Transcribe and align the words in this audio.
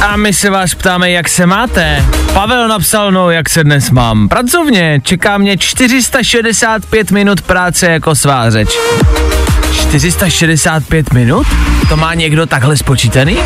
A 0.00 0.16
my 0.16 0.32
se 0.32 0.50
vás 0.50 0.74
ptáme, 0.74 1.10
jak 1.10 1.28
se 1.28 1.46
máte. 1.46 2.04
Pavel 2.32 2.68
napsal, 2.68 3.12
no, 3.12 3.30
jak 3.30 3.50
se 3.50 3.64
dnes 3.64 3.90
mám. 3.90 4.28
Pracovně, 4.28 5.00
čeká 5.02 5.38
mě 5.38 5.56
465 5.58 7.10
minut 7.10 7.40
práce 7.40 7.86
jako 7.86 8.14
svářeč. 8.14 8.68
465 9.72 11.12
minut? 11.12 11.46
To 11.88 11.96
má 11.96 12.14
někdo 12.14 12.46
takhle 12.46 12.76
spočítaný? 12.76 13.38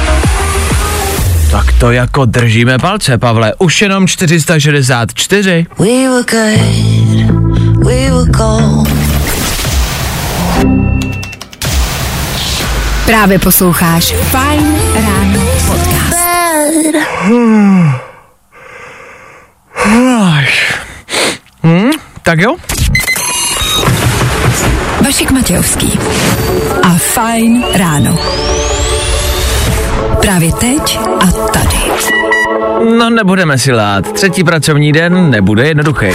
Tak 1.50 1.72
to 1.72 1.90
jako 1.90 2.24
držíme 2.24 2.78
palce, 2.78 3.18
Pavle. 3.18 3.54
Už 3.58 3.82
jenom 3.82 4.06
464. 4.06 5.66
We 5.78 5.86
were 5.86 6.24
good, 6.30 7.86
we 7.86 8.10
were 8.10 8.30
gold. 8.30 8.88
Právě 13.06 13.38
posloucháš 13.38 14.04
Fine 14.04 14.78
podcast. 14.92 15.17
Hm, 21.62 21.90
tak 22.22 22.38
jo? 22.38 22.56
Vašek 25.04 25.30
Matějovský 25.30 25.98
a 26.82 26.88
Fine 26.98 27.66
Ráno. 27.78 28.16
Právě 30.20 30.52
teď 30.52 30.98
a 31.20 31.26
tady. 31.48 31.78
No 32.98 33.10
nebudeme 33.10 33.58
si 33.58 33.72
lát. 33.72 34.12
Třetí 34.12 34.44
pracovní 34.44 34.92
den 34.92 35.30
nebude 35.30 35.66
jednoduchý. 35.66 36.06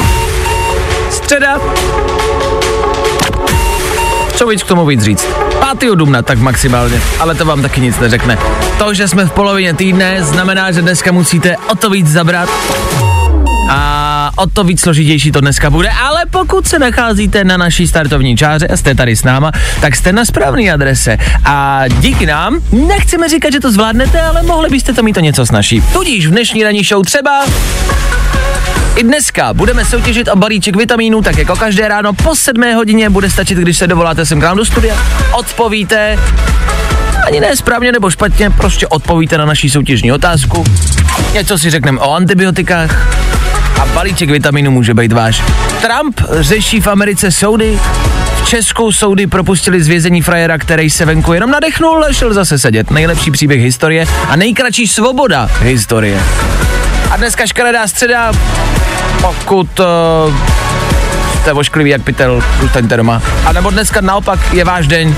Středa. 1.09 1.59
Co 4.35 4.47
víc 4.47 4.63
k 4.63 4.67
tomu 4.67 4.85
víc 4.85 5.01
říct? 5.03 5.27
5. 5.79 5.95
dubna 5.95 6.21
tak 6.21 6.39
maximálně, 6.39 7.01
ale 7.19 7.35
to 7.35 7.45
vám 7.45 7.61
taky 7.61 7.81
nic 7.81 7.99
neřekne. 7.99 8.37
To, 8.77 8.93
že 8.93 9.07
jsme 9.07 9.25
v 9.25 9.31
polovině 9.31 9.73
týdne, 9.73 10.23
znamená, 10.23 10.71
že 10.71 10.81
dneska 10.81 11.11
musíte 11.11 11.57
o 11.57 11.75
to 11.75 11.89
víc 11.89 12.07
zabrat 12.07 12.49
a 13.69 14.02
o 14.35 14.47
to 14.47 14.63
víc 14.63 14.81
složitější 14.81 15.31
to 15.31 15.41
dneska 15.41 15.69
bude, 15.69 15.89
ale 15.89 16.25
pokud 16.31 16.67
se 16.67 16.79
nacházíte 16.79 17.43
na 17.43 17.57
naší 17.57 17.87
startovní 17.87 18.37
čáře 18.37 18.67
a 18.67 18.77
jste 18.77 18.95
tady 18.95 19.15
s 19.15 19.23
náma, 19.23 19.51
tak 19.81 19.95
jste 19.95 20.13
na 20.13 20.25
správné 20.25 20.71
adrese. 20.71 21.17
A 21.45 21.83
díky 21.87 22.25
nám, 22.25 22.59
nechceme 22.71 23.29
říkat, 23.29 23.53
že 23.53 23.59
to 23.59 23.71
zvládnete, 23.71 24.21
ale 24.21 24.43
mohli 24.43 24.69
byste 24.69 24.93
to 24.93 25.03
mít 25.03 25.13
to 25.13 25.19
něco 25.19 25.45
snažší. 25.45 25.83
Tudíž 25.93 26.27
v 26.27 26.31
dnešní 26.31 26.63
ranní 26.63 26.83
show 26.83 27.05
třeba 27.05 27.45
i 28.95 29.03
dneska 29.03 29.53
budeme 29.53 29.85
soutěžit 29.85 30.27
o 30.27 30.35
balíček 30.35 30.75
vitamínů, 30.75 31.21
tak 31.21 31.37
jako 31.37 31.55
každé 31.55 31.87
ráno 31.87 32.13
po 32.13 32.35
7 32.35 32.73
hodině 32.75 33.09
bude 33.09 33.29
stačit, 33.29 33.57
když 33.57 33.77
se 33.77 33.87
dovoláte 33.87 34.25
sem 34.25 34.39
k 34.39 34.43
nám 34.43 34.57
do 34.57 34.65
studia, 34.65 34.97
odpovíte, 35.31 36.19
ani 37.27 37.39
ne 37.39 37.55
správně 37.55 37.91
nebo 37.91 38.09
špatně, 38.09 38.49
prostě 38.49 38.87
odpovíte 38.87 39.37
na 39.37 39.45
naší 39.45 39.69
soutěžní 39.69 40.11
otázku, 40.11 40.63
něco 41.33 41.57
si 41.57 41.69
řekneme 41.69 41.99
o 41.99 42.13
antibiotikách 42.13 43.07
a 43.81 43.85
balíček 43.85 44.29
vitamínů 44.29 44.71
může 44.71 44.93
být 44.93 45.11
váš. 45.11 45.43
Trump 45.81 46.21
řeší 46.39 46.81
v 46.81 46.87
Americe 46.87 47.31
soudy, 47.31 47.79
v 48.43 48.47
Česku 48.47 48.91
soudy 48.91 49.27
propustili 49.27 49.83
z 49.83 49.87
vězení 49.87 50.21
frajera, 50.21 50.57
který 50.57 50.89
se 50.89 51.05
venku 51.05 51.33
jenom 51.33 51.51
nadechnul 51.51 52.03
a 52.03 52.13
šel 52.13 52.33
zase 52.33 52.59
sedět. 52.59 52.91
Nejlepší 52.91 53.31
příběh 53.31 53.61
historie 53.61 54.05
a 54.29 54.35
nejkratší 54.35 54.87
svoboda 54.87 55.49
historie. 55.61 56.21
A 57.11 57.17
dneska 57.17 57.45
škaredá 57.45 57.87
středa, 57.87 58.31
pokud 59.21 59.79
uh, 59.79 59.85
jste 61.41 61.53
ošklivý 61.53 61.89
jak 61.89 62.01
pytel, 62.01 62.43
zůstaňte 62.61 62.97
doma. 62.97 63.21
A 63.45 63.51
nebo 63.51 63.69
dneska 63.69 64.01
naopak 64.01 64.53
je 64.53 64.63
váš 64.63 64.87
den, 64.87 65.15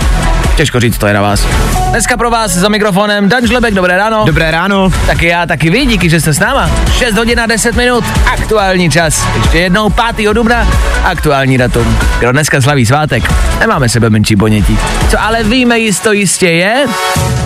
těžko 0.56 0.80
říct, 0.80 0.98
to 0.98 1.08
je 1.08 1.14
na 1.14 1.22
vás. 1.22 1.48
Dneska 1.90 2.18
pro 2.18 2.30
vás 2.30 2.52
za 2.52 2.70
mikrofonem 2.70 3.30
Dan 3.30 3.48
Žlebek, 3.48 3.74
dobré 3.74 3.98
ráno. 3.98 4.26
Dobré 4.26 4.52
ráno. 4.52 4.90
Taky 5.06 5.28
já, 5.28 5.46
taky 5.46 5.70
vy, 5.70 5.86
díky, 5.86 6.10
že 6.10 6.22
jste 6.22 6.34
s 6.34 6.40
náma. 6.40 6.70
6 6.98 7.16
hodin 7.16 7.40
a 7.40 7.46
10 7.46 7.76
minut, 7.76 8.04
aktuální 8.34 8.90
čas. 8.90 9.26
Ještě 9.36 9.58
jednou 9.58 9.90
5. 10.16 10.34
dubna, 10.34 10.68
aktuální 11.04 11.58
datum. 11.58 11.98
Kdo 12.20 12.32
dneska 12.32 12.62
slaví 12.62 12.86
svátek, 12.86 13.24
nemáme 13.60 13.90
sebe 13.90 14.10
menší 14.10 14.36
ponětí. 14.36 14.78
Co 15.10 15.22
ale 15.22 15.44
víme 15.44 15.80
jisto 15.80 16.12
jistě 16.12 16.50
je, 16.50 16.86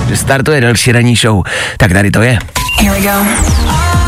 že 0.09 0.17
startuje 0.17 0.61
další 0.61 0.91
ranní 0.91 1.15
show. 1.15 1.43
Tak 1.77 1.93
tady 1.93 2.11
to 2.11 2.21
je. 2.21 2.39
Here 2.81 2.99
we 2.99 3.01
go. 3.01 3.98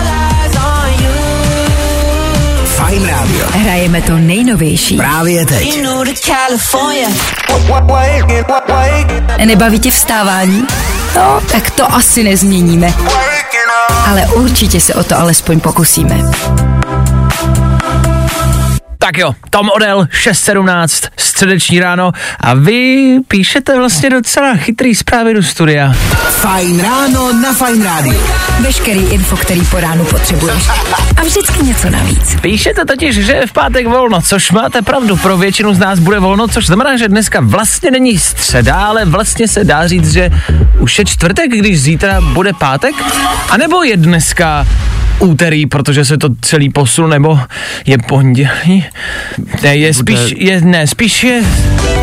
Fajn 2.92 3.08
rádio. 3.08 3.48
Hrajeme 3.52 4.02
to 4.02 4.18
nejnovější. 4.18 4.98
Právě 4.98 5.46
teď. 5.46 5.82
Nebaví 9.46 9.80
tě 9.80 9.92
vstávání? 9.92 10.68
No, 11.16 11.42
tak 11.52 11.72
to 11.72 11.94
asi 11.94 12.24
nezměníme. 12.24 12.94
Ale 14.08 14.26
určitě 14.36 14.82
se 14.82 14.94
o 14.94 15.04
to 15.04 15.20
alespoň 15.20 15.60
pokusíme. 15.60 16.18
Tak 19.02 19.18
jo, 19.18 19.36
Tom 19.50 19.70
Odell, 19.70 20.02
6.17, 20.02 21.08
středeční 21.18 21.80
ráno 21.80 22.12
a 22.40 22.54
vy 22.54 23.16
píšete 23.28 23.78
vlastně 23.78 24.10
docela 24.10 24.56
chytrý 24.56 24.96
zprávy 24.96 25.34
do 25.34 25.44
studia. 25.44 25.94
Fajn 26.30 26.82
ráno 26.82 27.34
na 27.34 27.54
Fajn 27.54 27.84
rádiu. 27.84 28.22
Veškerý 28.60 29.00
info, 29.00 29.38
který 29.38 29.62
po 29.62 29.80
ránu 29.80 30.06
potřebuješ. 30.06 30.64
A 31.18 31.22
vždycky 31.22 31.64
něco 31.64 31.90
navíc. 31.90 32.36
Píšete 32.42 32.86
totiž, 32.86 33.16
že 33.16 33.32
je 33.32 33.48
v 33.48 33.52
pátek 33.52 33.88
volno, 33.88 34.22
což 34.22 34.52
máte 34.52 34.82
pravdu, 34.82 35.18
pro 35.18 35.38
většinu 35.38 35.74
z 35.74 35.80
nás 35.80 36.00
bude 36.00 36.20
volno, 36.20 36.48
což 36.48 36.66
znamená, 36.66 36.98
že 36.98 37.08
dneska 37.08 37.40
vlastně 37.42 37.92
není 37.92 38.20
středa, 38.20 38.76
ale 38.76 39.06
vlastně 39.06 39.48
se 39.48 39.64
dá 39.64 39.88
říct, 39.88 40.12
že 40.12 40.30
už 40.80 41.00
je 41.00 41.06
čtvrtek, 41.06 41.52
když 41.52 41.82
zítra 41.82 42.22
bude 42.22 42.54
pátek, 42.54 42.96
a 43.50 43.58
nebo 43.58 43.84
je 43.84 43.98
dneska 43.98 44.66
úterý, 45.22 45.66
protože 45.66 46.06
se 46.06 46.18
to 46.18 46.30
celý 46.42 46.70
posun, 46.70 47.10
nebo 47.10 47.40
je 47.86 47.98
pondělí? 47.98 48.86
Ne, 49.64 49.76
je 49.78 49.94
spíš, 49.94 50.20
je, 50.38 50.62
ne, 50.62 50.88
spíš 50.88 51.24
je, 51.24 51.42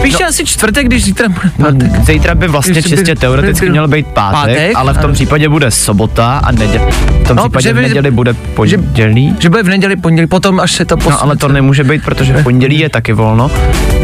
spíš 0.01 0.13
no, 0.13 0.19
je 0.21 0.27
asi 0.27 0.45
čtvrtek, 0.47 0.87
když 0.87 1.05
zítra 1.05 1.29
bude 1.29 1.51
pátek. 1.63 2.05
Zítra 2.07 2.35
by 2.35 2.49
vlastně 2.49 2.73
Když 2.73 2.85
by- 2.85 2.91
čistě 2.91 3.15
by- 3.15 3.21
teoreticky 3.21 3.67
by- 3.67 3.71
měl 3.71 3.89
být 3.89 4.07
pátek, 4.07 4.41
pátek, 4.57 4.73
ale 4.75 4.93
v 4.93 4.97
tom 4.97 5.05
ano. 5.05 5.15
případě 5.15 5.49
bude 5.49 5.71
sobota 5.71 6.39
a 6.45 6.53
neděle. 6.53 6.91
V 6.91 7.29
tom 7.29 7.37
No, 7.37 7.43
případě 7.43 7.63
že 7.69 7.73
v 7.73 7.77
by- 7.77 7.83
neděli 7.83 8.11
bude 8.11 8.35
pondělí. 8.35 9.37
Že 9.39 9.51
bude 9.51 9.63
v 9.63 9.69
neděli, 9.69 9.97
pondělí, 9.97 10.27
potom 10.29 10.61
až 10.61 10.73
se 10.73 10.85
to 10.85 10.97
posune. 10.97 11.13
No 11.15 11.23
ale 11.23 11.37
to 11.37 11.49
nemůže 11.49 11.85
být, 11.85 12.05
protože 12.05 12.33
v 12.33 12.43
pondělí 12.43 12.79
je 12.79 12.89
taky 12.89 13.13
volno. 13.13 13.49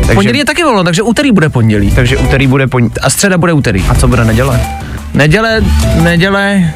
Takže, 0.01 0.15
Pondělí 0.15 0.39
je 0.39 0.45
taky 0.45 0.63
volno, 0.65 0.85
takže 0.85 1.03
úterý 1.03 1.33
bude 1.33 1.49
pondělí. 1.49 1.91
takže 1.91 2.17
úterý 2.17 2.47
bude 2.47 2.67
pondělí. 2.67 2.95
A 3.03 3.11
středa 3.11 3.39
bude 3.39 3.53
úterý. 3.53 3.85
A 3.89 3.95
co 3.95 4.09
bude 4.09 4.25
neděle? 4.25 4.61
Neděle, 5.15 5.61
neděle, 6.03 6.71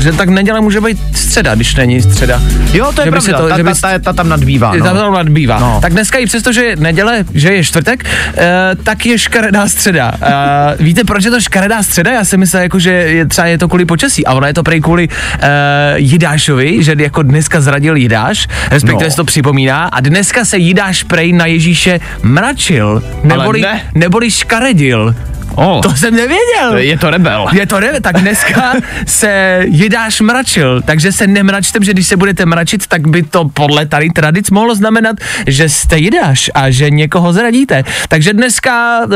že 0.00 0.12
tak 0.12 0.28
neděle 0.28 0.60
může 0.60 0.80
být 0.80 0.98
středa, 1.16 1.54
když 1.54 1.74
není 1.74 2.02
středa. 2.02 2.42
Jo, 2.72 2.92
to 2.94 3.00
je 3.00 3.04
Že 3.04 3.10
by 3.10 3.14
pravda, 3.14 3.20
se 3.20 3.32
to- 3.32 3.48
ta, 3.48 3.56
že 3.56 3.62
by 3.64 3.70
ta, 3.70 3.74
ta, 3.80 3.98
ta, 3.98 4.12
tam 4.12 4.28
nadbývá. 4.28 4.72
No. 4.72 4.78
No. 4.78 5.00
Tam 5.00 5.12
nadbývá. 5.12 5.58
No. 5.58 5.78
Tak 5.82 5.92
dneska 5.92 6.18
i 6.18 6.26
přesto, 6.26 6.52
že 6.52 6.64
je 6.64 6.76
neděle, 6.76 7.24
že 7.34 7.52
je 7.52 7.64
čtvrtek, 7.64 8.04
e, 8.36 8.70
tak 8.82 9.06
je 9.06 9.18
škaredá 9.18 9.68
středa. 9.68 10.12
E, 10.22 10.82
víte, 10.82 11.04
proč 11.04 11.24
je 11.24 11.30
to 11.30 11.40
škaredá 11.40 11.82
středa? 11.82 12.10
Já 12.12 12.24
si 12.24 12.36
myslel, 12.36 12.62
jako, 12.62 12.78
že 12.78 12.90
je, 12.90 13.26
třeba 13.26 13.46
je 13.46 13.58
to 13.58 13.68
kvůli 13.68 13.84
počasí, 13.84 14.26
a 14.26 14.32
ono 14.34 14.46
je 14.46 14.54
to 14.54 14.62
prej 14.62 14.80
kvůli 14.80 15.08
e, 15.40 15.48
Jidášovi, 15.96 16.82
že 16.82 16.94
jako 16.98 17.22
dneska 17.22 17.60
zradil 17.60 17.96
Jidáš, 17.96 18.48
respektive 18.70 19.04
No. 19.04 19.10
se 19.10 19.16
to 19.16 19.24
připomíná, 19.24 19.84
a 19.84 20.00
dneska 20.00 20.44
se 20.44 20.58
Jidáš 20.58 21.02
prej 21.02 21.32
na 21.32 21.46
Ježíše 21.46 22.00
mračil, 22.22 23.02
neboli, 23.24 23.60
ne. 23.60 23.80
neboli 23.94 24.30
škaredil. 24.30 25.14
Oh, 25.54 25.80
To 25.80 25.96
jsem 25.96 26.14
nevěděl. 26.14 26.76
je 26.76 26.98
to 26.98 27.10
rebel. 27.10 27.46
Je 27.52 27.66
to 27.66 27.80
ne, 27.80 28.00
tak 28.00 28.16
dneska 28.20 28.72
se 29.06 29.60
Jidáš 29.68 30.20
mračil, 30.20 30.82
takže 30.82 31.12
se 31.12 31.26
nemračte, 31.26 31.78
že 31.82 31.92
když 31.92 32.06
se 32.06 32.16
budete 32.16 32.46
mračit, 32.46 32.86
tak 32.86 33.08
by 33.08 33.22
to 33.22 33.44
podle 33.48 33.86
tady 33.86 34.10
tradic 34.10 34.50
mohlo 34.50 34.74
znamenat, 34.74 35.16
že 35.46 35.68
jste 35.68 35.98
Jidáš 35.98 36.50
a 36.54 36.70
že 36.70 36.90
někoho 36.90 37.32
zradíte. 37.32 37.84
Takže 38.08 38.32
dneska 38.32 39.00
uh, 39.04 39.12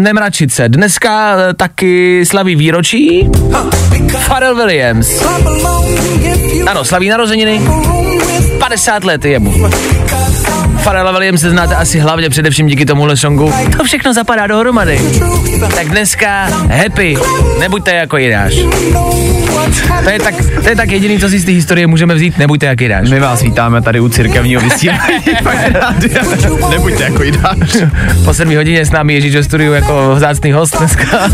nemračit 0.00 0.52
se. 0.52 0.68
Dneska 0.68 1.34
uh, 1.34 1.40
taky 1.56 2.24
slaví 2.26 2.56
výročí 2.56 3.28
Pharrell 4.26 4.54
Williams. 4.56 5.22
Ano, 6.66 6.84
slaví 6.84 7.08
narozeniny. 7.08 7.60
50 8.58 9.04
let 9.04 9.24
je 9.24 9.38
mu. 9.38 9.70
Pharrella 10.88 11.12
Williams 11.12 11.40
se 11.40 11.50
znáte 11.50 11.74
asi 11.74 11.98
hlavně 11.98 12.30
především 12.30 12.66
díky 12.66 12.86
tomuhle 12.86 13.16
songu. 13.16 13.52
To 13.76 13.84
všechno 13.84 14.14
zapadá 14.14 14.46
dohromady. 14.46 15.00
Tak 15.74 15.88
dneska 15.88 16.44
happy, 16.82 17.16
nebuďte 17.60 17.92
jako 17.92 18.16
Jiráš. 18.16 18.54
To 20.04 20.10
je 20.10 20.18
tak, 20.18 20.34
to 20.62 20.68
je 20.68 20.76
tak 20.76 20.90
jediný, 20.90 21.18
co 21.18 21.28
si 21.28 21.38
z 21.38 21.44
té 21.44 21.52
historie 21.52 21.86
můžeme 21.86 22.14
vzít, 22.14 22.38
nebuďte 22.38 22.66
jak 22.66 22.80
Jiráš. 22.80 23.10
My 23.10 23.20
vás 23.20 23.42
vítáme 23.42 23.82
tady 23.82 24.00
u 24.00 24.08
církevního 24.08 24.60
vysílání. 24.62 25.00
Nebuďte 26.70 27.02
jako 27.02 27.22
jidáš. 27.22 27.76
Po 28.24 28.34
7 28.34 28.56
hodině 28.56 28.84
s 28.84 28.90
námi 28.90 29.14
Ježíš 29.14 29.32
do 29.32 29.44
studiu 29.44 29.72
jako 29.72 30.14
vzácný 30.14 30.52
host 30.52 30.78
dneska. 30.78 31.30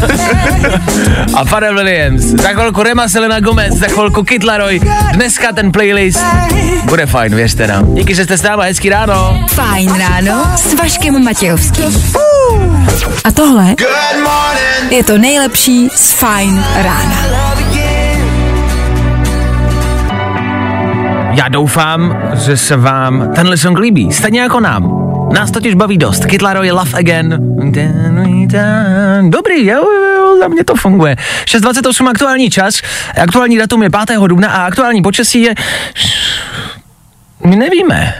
A 1.35 1.45
Pharrell 1.45 1.75
Williams, 1.75 2.23
za 2.23 2.49
chvilku 2.49 2.83
Rema 2.83 3.09
Selena 3.09 3.41
Gomez, 3.41 3.75
za 3.75 3.87
chvilku 3.87 4.23
Kid 4.23 4.45
Laroi. 4.45 4.81
Dneska 5.12 5.53
ten 5.53 5.73
playlist 5.73 6.25
bude 6.85 7.06
fajn, 7.06 7.35
věřte 7.35 7.67
nám. 7.67 7.95
Díky, 7.95 8.15
že 8.15 8.25
jste 8.25 8.39
s 8.39 8.43
námi, 8.43 8.62
hezký 8.65 8.89
ráno. 8.89 9.44
Fajn 9.49 9.94
ráno 9.99 10.44
s 10.56 10.75
Vaškem 10.75 11.25
Matějovským. 11.25 12.14
A 13.25 13.31
tohle 13.31 13.75
je 14.91 15.05
to 15.05 15.19
nejlepší 15.19 15.88
z 15.94 16.12
Fajn 16.12 16.64
rána. 16.76 17.25
Já 21.35 21.49
doufám, 21.49 22.23
že 22.35 22.56
se 22.56 22.76
vám 22.76 23.31
tenhle 23.35 23.56
song 23.56 23.79
líbí, 23.79 24.12
stejně 24.12 24.41
jako 24.41 24.61
nám. 24.61 25.05
Nás 25.32 25.50
totiž 25.50 25.75
baví 25.75 25.99
dost. 25.99 26.25
Kid 26.25 26.43
Laroi, 26.43 26.70
Love 26.70 26.99
Again. 26.99 27.38
Dobrý, 29.31 29.67
jo, 29.67 29.91
jo, 30.17 30.38
za 30.41 30.49
mě 30.49 30.64
to 30.64 30.75
funguje. 30.75 31.17
6.28 31.44 32.08
aktuální 32.08 32.50
čas, 32.50 32.81
aktuální 33.23 33.58
datum 33.58 33.82
je 33.82 33.91
5. 34.06 34.19
dubna 34.26 34.49
a 34.49 34.67
aktuální 34.67 35.02
počasí 35.02 35.43
je... 35.43 35.55
My 37.44 37.56
nevíme. 37.56 38.14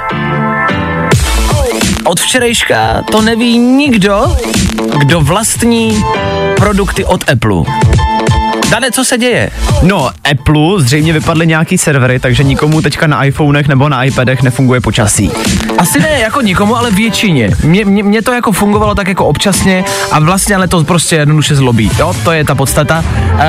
Od 2.05 2.21
včerejška 2.21 3.03
to 3.12 3.23
neví 3.23 3.59
nikdo, 3.59 4.37
kdo 4.99 5.21
vlastní 5.21 6.05
produkty 6.56 7.05
od 7.05 7.31
Apple. 7.31 7.62
Dane, 8.75 8.91
co 8.91 9.05
se 9.05 9.19
děje? 9.19 9.50
No, 9.82 10.11
Apple 10.31 10.82
zřejmě 10.82 11.12
vypadly 11.12 11.47
nějaký 11.47 11.79
servery, 11.79 12.19
takže 12.19 12.44
nikomu 12.44 12.82
teďka 12.82 13.06
na 13.06 13.25
iPhonech 13.25 13.69
nebo 13.69 13.88
na 13.88 14.05
iPadech 14.05 14.43
nefunguje 14.43 14.81
počasí. 14.81 15.31
Asi 15.79 16.00
ne 16.00 16.19
jako 16.21 16.41
nikomu, 16.41 16.76
ale 16.76 16.91
většině. 16.91 17.50
Mně, 17.65 17.85
mě, 17.85 18.03
mě 18.03 18.23
to 18.23 18.32
jako 18.32 18.53
fungovalo 18.53 18.94
tak 18.94 19.09
jako 19.09 19.26
občasně 19.26 19.85
a 20.11 20.21
vlastně 20.21 20.56
ale 20.56 20.69
to 20.69 20.85
prostě 20.85 21.17
jednoduše 21.17 21.55
zlobí. 21.55 21.91
Jo, 21.99 22.15
to 22.25 22.32
je 22.32 22.44
ta 22.44 22.55
podstata. 22.55 23.05
Uh, 23.35 23.41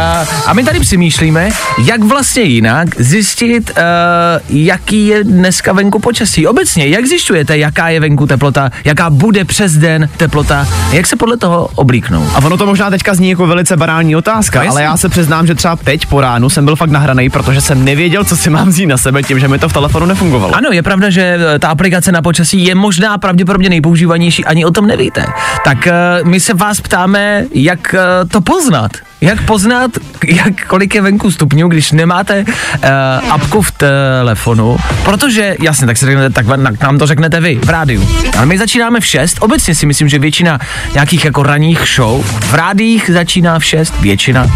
a 0.46 0.54
my 0.54 0.64
tady 0.64 0.80
přemýšlíme, 0.80 1.50
jak 1.84 2.04
vlastně 2.04 2.44
jinak 2.44 3.02
zjistit, 3.02 3.72
uh, 3.78 4.58
jaký 4.58 5.08
je 5.08 5.24
dneska 5.24 5.74
venku 5.74 6.00
počasí. 6.00 6.48
Obecně, 6.48 6.88
jak 6.88 7.06
zjišťujete, 7.06 7.58
jaká 7.58 7.90
je 7.90 8.00
venku 8.00 8.28
teplota, 8.28 8.70
jaká 8.84 9.10
bude 9.10 9.46
přes 9.46 9.74
den 9.74 10.10
teplota, 10.18 10.68
jak 10.92 11.08
se 11.08 11.16
podle 11.16 11.38
toho 11.38 11.70
oblíknou. 11.76 12.30
A 12.34 12.38
ono 12.38 12.58
to 12.58 12.66
možná 12.66 12.90
teďka 12.90 13.14
zní 13.16 13.30
jako 13.30 13.48
velice 13.48 13.78
banální 13.78 14.16
otázka, 14.16 14.64
No, 14.64 14.70
ale 14.72 14.84
já 14.84 14.98
se 14.98 15.10
přiznám, 15.16 15.48
že 15.48 15.56
třeba 15.56 15.76
teď 15.76 16.06
po 16.06 16.22
ránu 16.22 16.50
jsem 16.50 16.66
byl 16.66 16.76
fakt 16.76 16.90
nahraný, 16.90 17.30
protože 17.30 17.62
jsem 17.62 17.86
nevěděl, 17.86 18.24
co 18.24 18.38
si 18.38 18.50
mám 18.50 18.68
vzít 18.68 18.86
na 18.86 18.98
sebe 18.98 19.24
tím, 19.24 19.40
že 19.40 19.48
mi 19.48 19.60
to 19.60 19.70
v 19.70 19.74
telefonu 19.74 20.06
nefungovalo. 20.06 20.56
Ano, 20.56 20.70
je 20.72 20.84
pravda, 20.84 21.10
že 21.10 21.40
eh, 21.40 21.60
ta 21.60 21.68
aplikace 21.68 22.12
na 22.12 22.22
počasí 22.22 22.66
je 22.66 22.76
možná 22.76 23.18
pravděpodobně 23.18 23.70
nejpoužívanější, 23.70 24.46
ani 24.46 24.66
o 24.66 24.72
tom 24.72 24.88
nevíte. 24.88 25.26
Tak 25.64 25.78
uh, 25.88 26.28
my 26.28 26.40
se 26.40 26.54
vás 26.54 26.82
ptáme, 26.82 27.46
jak 27.54 27.96
uh, 27.96 28.30
to 28.30 28.42
poznat. 28.42 28.92
Jak 29.26 29.42
poznat, 29.46 29.92
jak, 30.28 30.66
kolik 30.68 30.96
je 30.96 31.02
venku 31.02 31.32
stupňů, 31.32 31.68
když 31.68 31.92
nemáte 31.92 32.46
uh, 32.48 33.32
apku 33.34 33.62
v 33.62 33.72
telefonu, 33.72 34.78
protože, 35.04 35.56
jasně, 35.62 35.88
tak 35.88 35.98
si 35.98 36.06
řeknete, 36.06 36.30
tak 36.30 36.46
na- 36.48 36.72
nám 36.82 36.98
to 36.98 37.08
řeknete 37.08 37.42
vy 37.42 37.60
v 37.64 37.70
rádiu. 37.70 38.10
Ale 38.38 38.46
my 38.46 38.58
začínáme 38.58 39.00
v 39.00 39.06
6, 39.06 39.38
obecně 39.40 39.76
si 39.76 39.86
myslím, 39.86 40.10
že 40.10 40.20
většina 40.20 40.60
nějakých 40.94 41.26
jako 41.26 41.44
ranních 41.44 41.80
show 41.96 42.24
v 42.26 42.54
rádiích 42.54 43.10
začíná 43.14 43.60
v 43.60 43.66
6, 43.66 43.94
většina. 44.02 44.48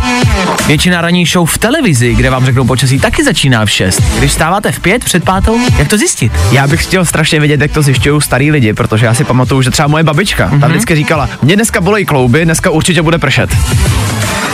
Většina 0.67 1.01
ranních 1.01 1.29
show 1.29 1.49
v 1.49 1.57
televizi, 1.57 2.13
kde 2.15 2.29
vám 2.29 2.45
řeknou 2.45 2.65
počasí, 2.65 2.99
taky 2.99 3.23
začíná 3.23 3.65
v 3.65 3.71
6. 3.71 4.01
Když 4.19 4.31
stáváte 4.31 4.71
v 4.71 4.79
5 4.79 5.03
před 5.03 5.23
pátou, 5.23 5.59
jak 5.77 5.87
to 5.87 5.97
zjistit? 5.97 6.31
Já 6.51 6.67
bych 6.67 6.83
chtěl 6.83 7.05
strašně 7.05 7.39
vědět, 7.39 7.61
jak 7.61 7.71
to 7.71 7.81
zjišťují 7.81 8.21
starý 8.21 8.51
lidi, 8.51 8.73
protože 8.73 9.05
já 9.05 9.13
si 9.13 9.23
pamatuju, 9.23 9.61
že 9.61 9.71
třeba 9.71 9.87
moje 9.87 10.03
babička 10.03 10.45
Mhm. 10.45 10.57
mm-hmm. 10.57 10.61
tam 10.61 10.69
vždycky 10.69 10.95
říkala, 10.95 11.29
mě 11.41 11.55
dneska 11.55 11.81
bolej 11.81 12.05
klouby, 12.05 12.45
dneska 12.45 12.69
určitě 12.69 13.01
bude 13.01 13.17
pršet. 13.17 13.49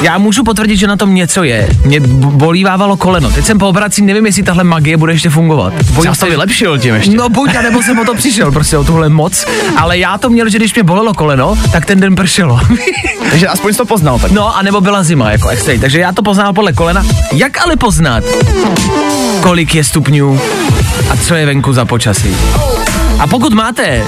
Já 0.02 0.18
můžu 0.18 0.44
potvrdit, 0.44 0.78
že 0.78 0.88
na 0.88 0.98
tom 0.98 1.16
něco 1.16 1.44
je. 1.44 1.70
Mě 1.86 2.00
bolívávalo 2.00 2.98
koleno. 2.98 3.32
Teď 3.32 3.46
jsem 3.46 3.58
po 3.58 3.70
operaci, 3.70 4.02
nevím, 4.02 4.26
jestli 4.26 4.44
tahle 4.44 4.64
magie 4.64 4.98
bude 4.98 5.14
ještě 5.14 5.30
fungovat. 5.30 5.74
Bojím 5.94 6.10
Já 6.12 6.16
to 6.16 6.26
vylepšil 6.26 6.80
tím 6.80 6.96
ještě. 6.96 7.18
No 7.18 7.30
buď, 7.30 7.54
nebo 7.64 7.84
jsem 7.84 8.00
o 8.00 8.06
to 8.06 8.14
přišel, 8.14 8.52
prostě 8.52 8.78
o 8.78 8.84
tuhle 8.84 9.10
moc. 9.10 9.46
Ale 9.78 9.98
já 9.98 10.18
to 10.18 10.30
měl, 10.30 10.50
že 10.50 10.58
když 10.58 10.74
mě 10.74 10.84
bolelo 10.84 11.14
koleno, 11.14 11.56
tak 11.72 11.86
ten 11.86 12.00
den 12.00 12.16
pršelo. 12.16 12.60
Takže 13.30 13.48
aspoň 13.48 13.72
jsi 13.74 13.78
to 13.78 13.86
poznal 13.86 14.20
tak. 14.20 14.32
No, 14.32 14.58
a 14.58 14.62
nebo 14.62 14.82
byla 14.82 15.04
zima, 15.04 15.32
jako 15.32 15.48
extra. 15.50 15.74
Takže 15.80 16.00
já 16.00 16.12
to 16.12 16.24
poznal 16.24 16.54
podle 16.54 16.74
kolena. 16.74 17.06
Jak 17.34 17.66
ale 17.66 17.76
poznat, 17.76 18.24
kolik 19.42 19.76
je 19.76 19.84
stupňů 19.84 20.40
a 21.10 21.18
co 21.18 21.36
je 21.36 21.46
venku 21.46 21.74
za 21.74 21.86
počasí? 21.86 22.36
A 23.20 23.28
pokud 23.28 23.54
máte 23.54 24.04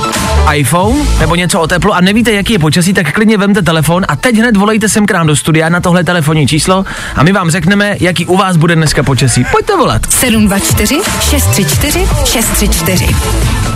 iPhone 0.53 0.95
nebo 1.19 1.35
něco 1.35 1.61
o 1.61 1.67
teplu 1.67 1.93
a 1.93 2.01
nevíte, 2.01 2.31
jaký 2.31 2.53
je 2.53 2.59
počasí, 2.59 2.93
tak 2.93 3.13
klidně 3.13 3.37
vemte 3.37 3.61
telefon 3.61 4.05
a 4.07 4.15
teď 4.15 4.35
hned 4.37 4.57
volejte 4.57 4.89
sem 4.89 5.05
k 5.05 5.11
nám 5.11 5.27
do 5.27 5.35
studia 5.35 5.69
na 5.69 5.79
tohle 5.79 6.03
telefonní 6.03 6.47
číslo 6.47 6.85
a 7.15 7.23
my 7.23 7.31
vám 7.31 7.49
řekneme, 7.49 7.95
jaký 7.99 8.25
u 8.25 8.37
vás 8.37 8.57
bude 8.57 8.75
dneska 8.75 9.03
počasí. 9.03 9.45
Pojďte 9.51 9.77
volat. 9.77 10.01
724 10.09 11.01
634 11.19 12.07
634. 12.25 13.15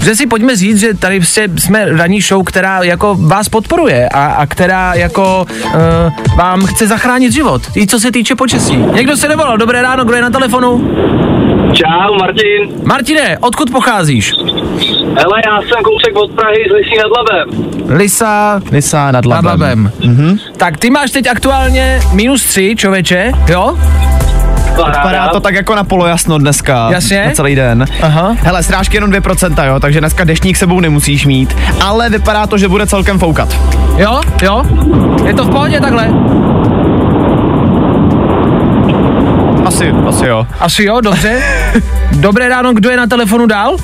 Že 0.04 0.16
si 0.16 0.28
pojďme 0.28 0.56
říct, 0.56 0.80
že 0.80 0.94
tady 0.94 1.22
jsme 1.58 1.86
ranní 1.86 2.22
show, 2.22 2.44
která 2.44 2.84
jako 2.84 3.16
vás 3.16 3.50
podporuje 3.50 4.10
a, 4.10 4.26
a 4.26 4.46
která 4.46 4.94
jako 4.94 5.46
uh, 5.66 5.72
vám 6.38 6.66
chce 6.66 6.88
zachránit 6.88 7.34
život. 7.34 7.62
I 7.76 7.88
co 7.88 8.00
se 8.00 8.12
týče 8.12 8.36
počasí. 8.36 8.78
Někdo 8.78 9.18
se 9.18 9.28
nevolal, 9.28 9.58
dobré 9.58 9.82
ráno, 9.82 10.06
kdo 10.06 10.16
je 10.16 10.22
na 10.22 10.30
telefonu? 10.30 10.92
Čau, 11.74 12.18
Martin. 12.20 12.70
Martine, 12.84 13.38
odkud 13.38 13.72
pocházíš? 13.72 14.34
Hele, 15.22 15.42
já 15.46 15.62
jsem 15.62 15.84
kousek 15.84 16.16
od 16.16 16.32
Prahy 16.32 16.56
z 16.70 16.74
Lisí 16.74 16.98
nad 16.98 17.12
Labem. 17.18 17.72
Lisa 17.98 18.62
Lisa 18.72 19.12
nad 19.12 19.12
nad 19.12 19.26
labem. 19.26 19.50
Labem. 19.52 19.92
Mm-hmm. 20.00 20.40
Tak 20.58 20.78
ty 20.78 20.90
máš 20.90 21.12
teď 21.12 21.28
aktuálně 21.28 22.00
minus 22.14 22.44
tři, 22.44 22.76
člověče, 22.78 23.32
jo? 23.48 23.78
Vypadá 24.86 25.28
to 25.28 25.40
tak 25.40 25.56
jako 25.56 25.76
na 25.76 25.84
polojasno 25.84 26.38
dneska. 26.38 26.90
Jasně. 26.92 27.26
Na 27.26 27.32
celý 27.32 27.56
den. 27.56 27.86
Aha. 28.02 28.36
Hele, 28.40 28.64
srážky 28.64 28.98
jenom 28.98 29.12
2%, 29.12 29.68
jo, 29.68 29.80
takže 29.80 30.00
dneska 30.00 30.24
deštník 30.24 30.58
sebou 30.58 30.80
nemusíš 30.80 31.26
mít, 31.26 31.56
ale 31.82 32.10
vypadá 32.10 32.48
to, 32.48 32.58
že 32.58 32.68
bude 32.68 32.88
celkem 32.88 33.20
foukat. 33.20 33.58
Jo, 33.98 34.22
jo? 34.42 34.64
Je 35.26 35.34
to 35.34 35.44
v 35.44 35.50
pohodě 35.50 35.80
takhle? 35.82 36.10
Asi, 39.66 39.92
asi 40.08 40.26
jo. 40.26 40.48
Asi 40.60 40.84
jo, 40.84 41.02
dobře. 41.02 41.42
Dobré 42.12 42.50
ráno, 42.50 42.74
kdo 42.74 42.90
je 42.90 42.98
na 42.98 43.08
telefonu 43.08 43.46
dál? 43.46 43.78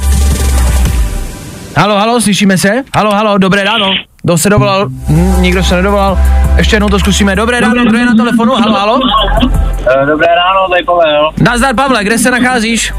Halo, 1.78 1.96
halo, 1.98 2.22
slyšíme 2.22 2.58
se? 2.58 2.84
Halo, 2.96 3.12
halo, 3.12 3.38
dobré 3.38 3.64
ráno. 3.64 3.94
Kdo 4.24 4.38
se 4.38 4.50
dovolal? 4.50 4.90
Hm, 4.90 5.42
nikdo 5.42 5.64
se 5.64 5.76
nedovolal. 5.76 6.20
Ještě 6.58 6.76
jednou 6.76 6.90
to 6.90 7.00
zkusíme. 7.00 7.36
Dobré 7.36 7.60
ráno, 7.60 7.86
kdo 7.86 7.98
je 7.98 8.06
na 8.06 8.16
telefonu? 8.16 8.54
Halo, 8.56 8.74
halo. 8.74 9.00
Eh, 9.44 10.06
Dobré 10.06 10.28
ráno, 10.28 10.70
tady 10.70 10.84
Pavel. 10.84 11.30
Nazdar, 11.42 11.76
Pavle, 11.76 12.04
kde 12.04 12.18
se 12.18 12.32
nacházíš? 12.32 12.94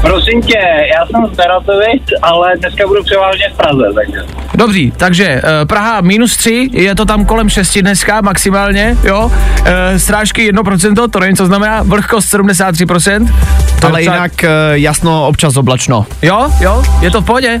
Prosím 0.00 0.42
tě, 0.42 0.58
já 0.96 1.06
jsem 1.06 1.34
z 1.34 1.36
Beratovic, 1.36 2.02
ale 2.22 2.52
dneska 2.56 2.86
budu 2.86 3.02
převážně 3.04 3.44
v 3.54 3.56
Praze, 3.56 3.84
takže. 3.94 4.20
Dobří, 4.54 4.92
takže 4.96 5.42
uh, 5.44 5.68
Praha 5.68 6.00
minus 6.00 6.36
3, 6.36 6.70
je 6.72 6.94
to 6.94 7.04
tam 7.04 7.24
kolem 7.24 7.48
6 7.48 7.78
dneska 7.78 8.20
maximálně, 8.20 8.96
jo. 9.04 9.24
Uh, 9.24 9.32
strážky 9.96 10.52
1%, 10.52 11.10
to 11.10 11.20
nevím, 11.20 11.36
co 11.36 11.46
znamená, 11.46 11.82
vlhkost 11.82 12.34
73%. 12.34 13.34
To 13.80 13.86
Ale 13.86 14.02
jinak 14.02 14.44
eh, 14.44 14.48
jasno, 14.72 15.26
občas 15.28 15.56
oblačno. 15.56 16.06
Jo, 16.22 16.50
jo, 16.60 16.82
je 17.00 17.10
to 17.10 17.20
v 17.20 17.24
pohodě? 17.24 17.60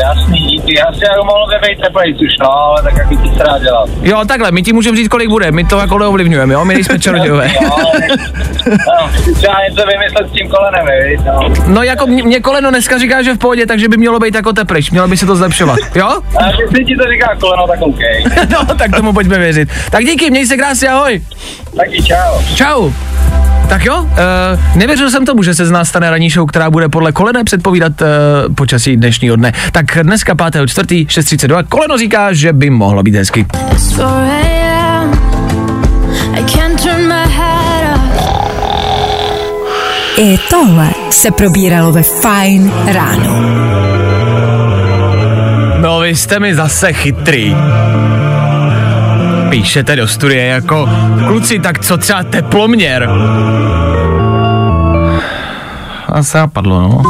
Jasný, 0.00 0.38
díky. 0.38 0.78
Já 0.78 0.92
si 0.92 1.04
jako 1.04 1.24
mohl 1.24 1.46
by 1.48 1.68
být 1.68 1.80
teplejc 1.80 2.16
už, 2.16 2.38
no, 2.40 2.50
ale 2.52 2.82
tak 2.82 2.96
jak 2.96 3.08
ti 3.08 3.30
se 3.36 3.42
rád 3.42 3.62
dělat. 3.62 3.88
Jo, 4.02 4.24
takhle, 4.28 4.50
my 4.52 4.62
ti 4.62 4.72
můžeme 4.72 4.96
říct, 4.96 5.08
kolik 5.08 5.28
bude, 5.28 5.52
my 5.52 5.64
to 5.64 5.78
jako 5.78 5.98
neovlivňujeme, 5.98 6.54
jo, 6.54 6.64
my 6.64 6.74
nejsme 6.74 6.98
čarodějové. 7.06 7.50
Jo, 7.62 7.70
no, 8.68 9.10
třeba 9.34 9.56
něco 9.68 9.86
vymyslet 9.86 10.28
s 10.28 10.32
tím 10.32 10.48
kolenem, 10.48 10.86
viď, 11.08 11.20
no. 11.26 11.40
No 11.66 11.82
jako 11.82 12.06
mě, 12.06 12.22
mě 12.22 12.40
koleno 12.40 12.70
dneska 12.70 12.98
říká, 12.98 13.22
že 13.22 13.34
v 13.34 13.38
pohodě, 13.38 13.66
takže 13.66 13.88
by 13.88 13.96
mělo 13.96 14.18
být 14.18 14.34
jako 14.34 14.52
tepliš, 14.52 14.90
mělo 14.90 15.08
by 15.08 15.16
se 15.16 15.26
to 15.26 15.36
zlepšovat, 15.36 15.78
jo? 15.94 16.08
A 16.38 16.46
jestli 16.60 16.84
ti 16.84 16.96
to 16.96 17.10
říká 17.12 17.36
koleno, 17.40 17.66
tak 17.66 17.82
OK. 17.82 17.98
No, 18.52 18.74
tak 18.74 18.96
tomu 18.96 19.12
pojďme 19.12 19.38
věřit. 19.38 19.68
Tak 19.90 20.04
díky, 20.04 20.30
měj 20.30 20.46
se 20.46 20.56
krásně, 20.56 20.88
ahoj. 20.88 21.20
Taky 21.76 22.02
čau. 22.02 22.42
Čau. 22.54 22.90
Tak 23.70 23.84
jo, 23.84 24.00
uh, 24.02 24.08
nevěřil 24.76 25.10
jsem 25.10 25.26
tomu, 25.26 25.42
že 25.42 25.54
se 25.54 25.66
z 25.66 25.70
nás 25.70 25.88
stane 25.88 26.10
ranní 26.10 26.30
show, 26.30 26.48
která 26.48 26.70
bude 26.70 26.88
podle 26.88 27.12
kolene 27.12 27.44
předpovídat 27.44 27.92
uh, 28.00 28.54
počasí 28.54 28.96
dnešního 28.96 29.36
dne. 29.36 29.52
Tak 29.72 29.86
dneska 30.02 30.34
5. 30.34 30.66
4. 30.66 30.86
6.32. 31.04 31.64
Koleno 31.68 31.98
říká, 31.98 32.32
že 32.32 32.52
by 32.52 32.70
mohlo 32.70 33.02
být 33.02 33.14
hezky. 33.14 33.46
It's 33.72 33.92
4 33.92 34.02
a.m. 34.02 35.20
I 40.18 40.38
tohle 40.50 40.90
se 41.10 41.30
probíralo 41.30 41.92
ve 41.92 42.02
Fajn 42.02 42.72
ráno. 42.86 43.42
No 45.80 46.00
vy 46.00 46.16
jste 46.16 46.40
mi 46.40 46.54
zase 46.54 46.92
chytrý. 46.92 47.56
Píšete 49.50 49.96
do 49.96 50.08
studie 50.08 50.46
jako, 50.46 50.88
kluci, 51.26 51.58
tak 51.58 51.78
co 51.78 51.96
třeba 51.96 52.22
teploměr? 52.22 53.08
A 56.08 56.22
se 56.22 56.38
napadlo, 56.38 56.82
no. 56.82 57.02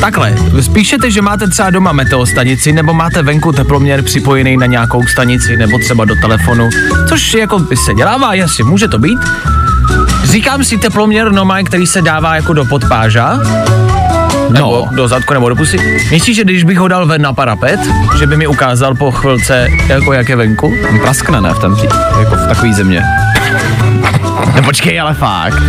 Takhle, 0.00 0.34
spíšete, 0.60 1.10
že 1.10 1.22
máte 1.22 1.48
třeba 1.48 1.70
doma 1.70 1.92
meteostanici, 1.92 2.72
nebo 2.72 2.94
máte 2.94 3.22
venku 3.22 3.52
teploměr 3.52 4.02
připojený 4.02 4.56
na 4.56 4.66
nějakou 4.66 5.06
stanici, 5.06 5.56
nebo 5.56 5.78
třeba 5.78 6.04
do 6.04 6.14
telefonu, 6.20 6.68
což 7.08 7.34
jako 7.34 7.58
by 7.58 7.76
se 7.76 7.94
dělává, 7.94 8.34
jasně, 8.34 8.64
může 8.64 8.88
to 8.88 8.98
být. 8.98 9.18
Říkám 10.24 10.64
si 10.64 10.78
teploměr 10.78 11.32
normálně, 11.32 11.64
který 11.64 11.86
se 11.86 12.02
dává 12.02 12.34
jako 12.36 12.52
do 12.52 12.64
podpáža, 12.64 13.40
nebo 14.50 14.88
do 14.90 15.08
zadku, 15.08 15.34
nebo 15.34 15.48
do 15.48 15.56
pusy. 15.56 15.78
Myslíš, 16.10 16.36
že 16.36 16.44
když 16.44 16.64
bych 16.64 16.78
ho 16.78 16.88
dal 16.88 17.06
ven 17.06 17.22
na 17.22 17.32
parapet, 17.32 17.80
že 18.18 18.26
by 18.26 18.36
mi 18.36 18.46
ukázal 18.46 18.94
po 18.94 19.10
chvilce, 19.10 19.68
jako 19.86 20.12
jak 20.12 20.28
je 20.28 20.36
venku? 20.36 20.72
Praskne, 21.02 21.40
ne, 21.40 21.50
v 21.54 21.58
pří, 21.58 21.88
jako 22.20 22.36
v 22.36 22.48
takové 22.48 22.72
země. 22.72 23.02
No 24.56 24.62
počkej, 24.62 25.00
ale 25.00 25.14
fakt. 25.14 25.62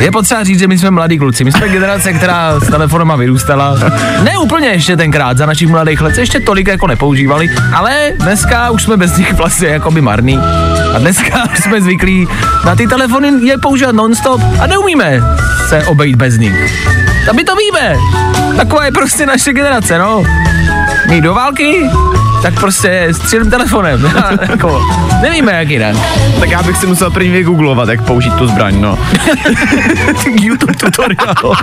Je 0.00 0.10
potřeba 0.10 0.44
říct, 0.44 0.58
že 0.58 0.68
my 0.68 0.78
jsme 0.78 0.90
mladí 0.90 1.18
kluci. 1.18 1.44
My 1.44 1.52
jsme 1.52 1.68
generace, 1.68 2.12
která 2.12 2.60
s 2.60 2.70
telefonama 2.70 3.16
vyrůstala. 3.16 3.78
Ne 4.22 4.38
úplně 4.38 4.68
ještě 4.68 4.96
tenkrát, 4.96 5.38
za 5.38 5.46
našich 5.46 5.68
mladých 5.68 6.00
let 6.00 6.14
se 6.14 6.20
ještě 6.20 6.40
tolik 6.40 6.68
jako 6.68 6.86
nepoužívali, 6.86 7.48
ale 7.74 8.12
dneska 8.16 8.70
už 8.70 8.82
jsme 8.82 8.96
bez 8.96 9.16
nich 9.16 9.32
vlastně 9.32 9.68
jako 9.68 9.90
by 9.90 10.00
marný. 10.00 10.38
A 10.94 10.98
dneska 10.98 11.44
jsme 11.62 11.82
zvyklí 11.82 12.28
na 12.64 12.76
ty 12.76 12.86
telefony 12.86 13.32
je 13.42 13.58
používat 13.58 13.94
nonstop 13.94 14.40
a 14.60 14.66
neumíme 14.66 15.20
se 15.68 15.84
obejít 15.84 16.16
bez 16.16 16.38
nich. 16.38 16.97
A 17.30 17.32
my 17.32 17.44
to 17.44 17.56
víme. 17.56 17.96
Taková 18.56 18.84
je 18.84 18.92
prostě 18.92 19.26
naše 19.26 19.52
generace, 19.52 19.98
no. 19.98 20.24
My 21.08 21.20
do 21.20 21.34
války, 21.34 21.90
tak 22.42 22.54
prostě 22.54 23.08
střílím 23.12 23.50
telefonem. 23.50 24.12
jako, 24.50 24.82
nevíme, 25.22 25.52
jak 25.52 25.70
jinak. 25.70 25.96
Tak 26.40 26.50
já 26.50 26.62
bych 26.62 26.76
si 26.76 26.86
musel 26.86 27.10
první 27.10 27.30
vygooglovat, 27.30 27.88
jak 27.88 28.02
použít 28.02 28.34
tu 28.34 28.46
zbraň, 28.46 28.80
no. 28.80 28.98
YouTube 30.40 30.74
tutoriál. 30.74 31.56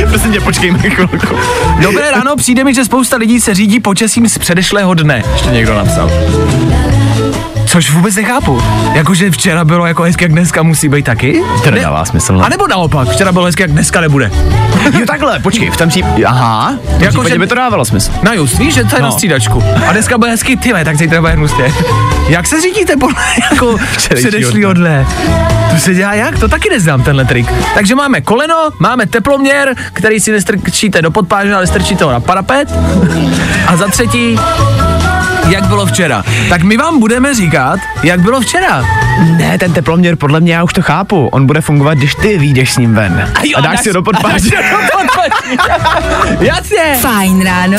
Prosím 0.08 0.32
tě, 0.32 0.40
počkejme 0.40 0.78
chvilku. 0.78 1.36
Dobré 1.80 2.10
ráno, 2.10 2.36
přijde 2.36 2.64
mi, 2.64 2.74
že 2.74 2.84
spousta 2.84 3.16
lidí 3.16 3.40
se 3.40 3.54
řídí 3.54 3.80
počasím 3.80 4.28
z 4.28 4.38
předešlého 4.38 4.94
dne. 4.94 5.22
Ještě 5.32 5.50
někdo 5.50 5.74
napsal. 5.74 6.10
Což 7.66 7.90
vůbec 7.90 8.16
nechápu. 8.16 8.62
Jakože 8.94 9.30
včera 9.30 9.64
bylo 9.64 9.86
jako 9.86 10.02
hezky, 10.02 10.24
jak 10.24 10.32
dneska 10.32 10.62
musí 10.62 10.88
být 10.88 11.04
taky? 11.04 11.42
To 11.64 11.70
nedává 11.70 12.04
smysl. 12.04 12.32
A 12.32 12.36
No. 12.42 12.48
nebo 12.48 12.66
naopak, 12.66 13.08
včera 13.08 13.32
bylo 13.32 13.44
hezky, 13.44 13.62
jak 13.62 13.70
dneska 13.70 14.00
nebude. 14.00 14.30
Jo, 14.98 15.06
takhle, 15.06 15.38
počkej, 15.40 15.70
v 15.70 15.76
tom 15.76 15.88
případě, 15.88 16.24
aha, 16.24 16.72
v 16.72 16.86
tom 16.86 17.00
Jako, 17.00 17.08
případě 17.08 17.28
že- 17.30 17.38
by 17.38 17.46
to 17.46 17.54
dávalo 17.54 17.84
smysl. 17.84 18.12
No 18.22 18.32
just, 18.32 18.58
víš, 18.58 18.74
že 18.74 18.84
to 18.84 18.96
je 18.96 19.02
no. 19.02 19.08
Na 19.08 19.12
střídačku. 19.12 19.62
A 19.88 19.92
dneska 19.92 20.18
bude 20.18 20.30
hezky, 20.30 20.56
ty 20.56 20.72
tak 20.84 20.96
zítra 20.98 21.20
bude 21.20 21.32
hnusně. 21.32 21.72
Jak 22.28 22.46
se 22.46 22.60
řídíte 22.60 22.96
podle 22.96 23.16
jako 23.50 23.76
předešlýho 23.98 24.72
dne? 24.72 25.06
To 25.74 25.78
se 25.80 25.94
dělá 25.94 26.14
jak? 26.14 26.38
To 26.38 26.48
taky 26.48 26.70
neznám 26.70 27.02
tenhle 27.02 27.24
trik. 27.24 27.46
Takže 27.74 27.94
máme 27.94 28.20
koleno, 28.20 28.54
máme 28.78 29.06
teploměr, 29.06 29.74
který 29.92 30.20
si 30.20 30.32
nestrčíte 30.32 31.02
do 31.02 31.10
podpáže, 31.10 31.54
ale 31.54 31.66
strčíte 31.66 32.04
ho 32.04 32.12
na 32.12 32.20
parapet. 32.20 32.72
A 33.66 33.76
za 33.76 33.86
třetí, 33.88 34.38
jak 35.54 35.66
bylo 35.66 35.86
včera. 35.86 36.24
Tak 36.48 36.62
my 36.62 36.76
vám 36.76 36.98
budeme 36.98 37.34
říkat, 37.34 37.80
jak 38.02 38.20
bylo 38.20 38.40
včera. 38.40 38.84
Ne, 39.36 39.58
ten 39.58 39.72
teploměr, 39.72 40.16
podle 40.16 40.40
mě 40.40 40.54
já 40.54 40.64
už 40.64 40.72
to 40.72 40.82
chápu. 40.82 41.28
On 41.28 41.46
bude 41.46 41.60
fungovat, 41.60 41.94
když 41.94 42.14
ty 42.14 42.38
vyjdeš 42.38 42.72
s 42.72 42.78
ním 42.78 42.94
ven. 42.94 43.12
A, 43.12 43.24
podpáže. 43.24 43.54
A 43.56 43.60
dáš 43.60 43.80
si 43.80 43.88
ho 43.88 43.92
do 43.92 44.02
podpáže. 44.02 44.50
Jasně. 46.40 46.96
Fajn 47.00 47.44
ráno. 47.44 47.78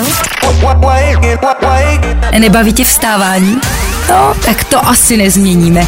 Nebaví 2.40 2.74
tě 2.74 2.84
vstávání? 2.84 3.62
No, 4.10 4.34
tak 4.46 4.64
to 4.64 4.88
asi 4.88 5.18
nezměníme. 5.18 5.88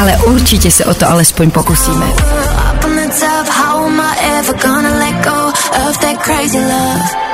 Ale 0.00 0.12
určitě 0.16 0.70
se 0.70 0.84
o 0.84 0.94
to 0.94 1.10
alespoň 1.10 1.50
pokusíme. 1.50 2.06
How 3.50 3.84
am 3.84 4.00
I 4.00 4.38
ever 4.38 4.56
gonna 4.62 4.90
let 4.98 5.24
go 5.24 5.52
of 5.88 5.98
that 5.98 6.22
crazy 6.22 6.58
love. 6.58 7.31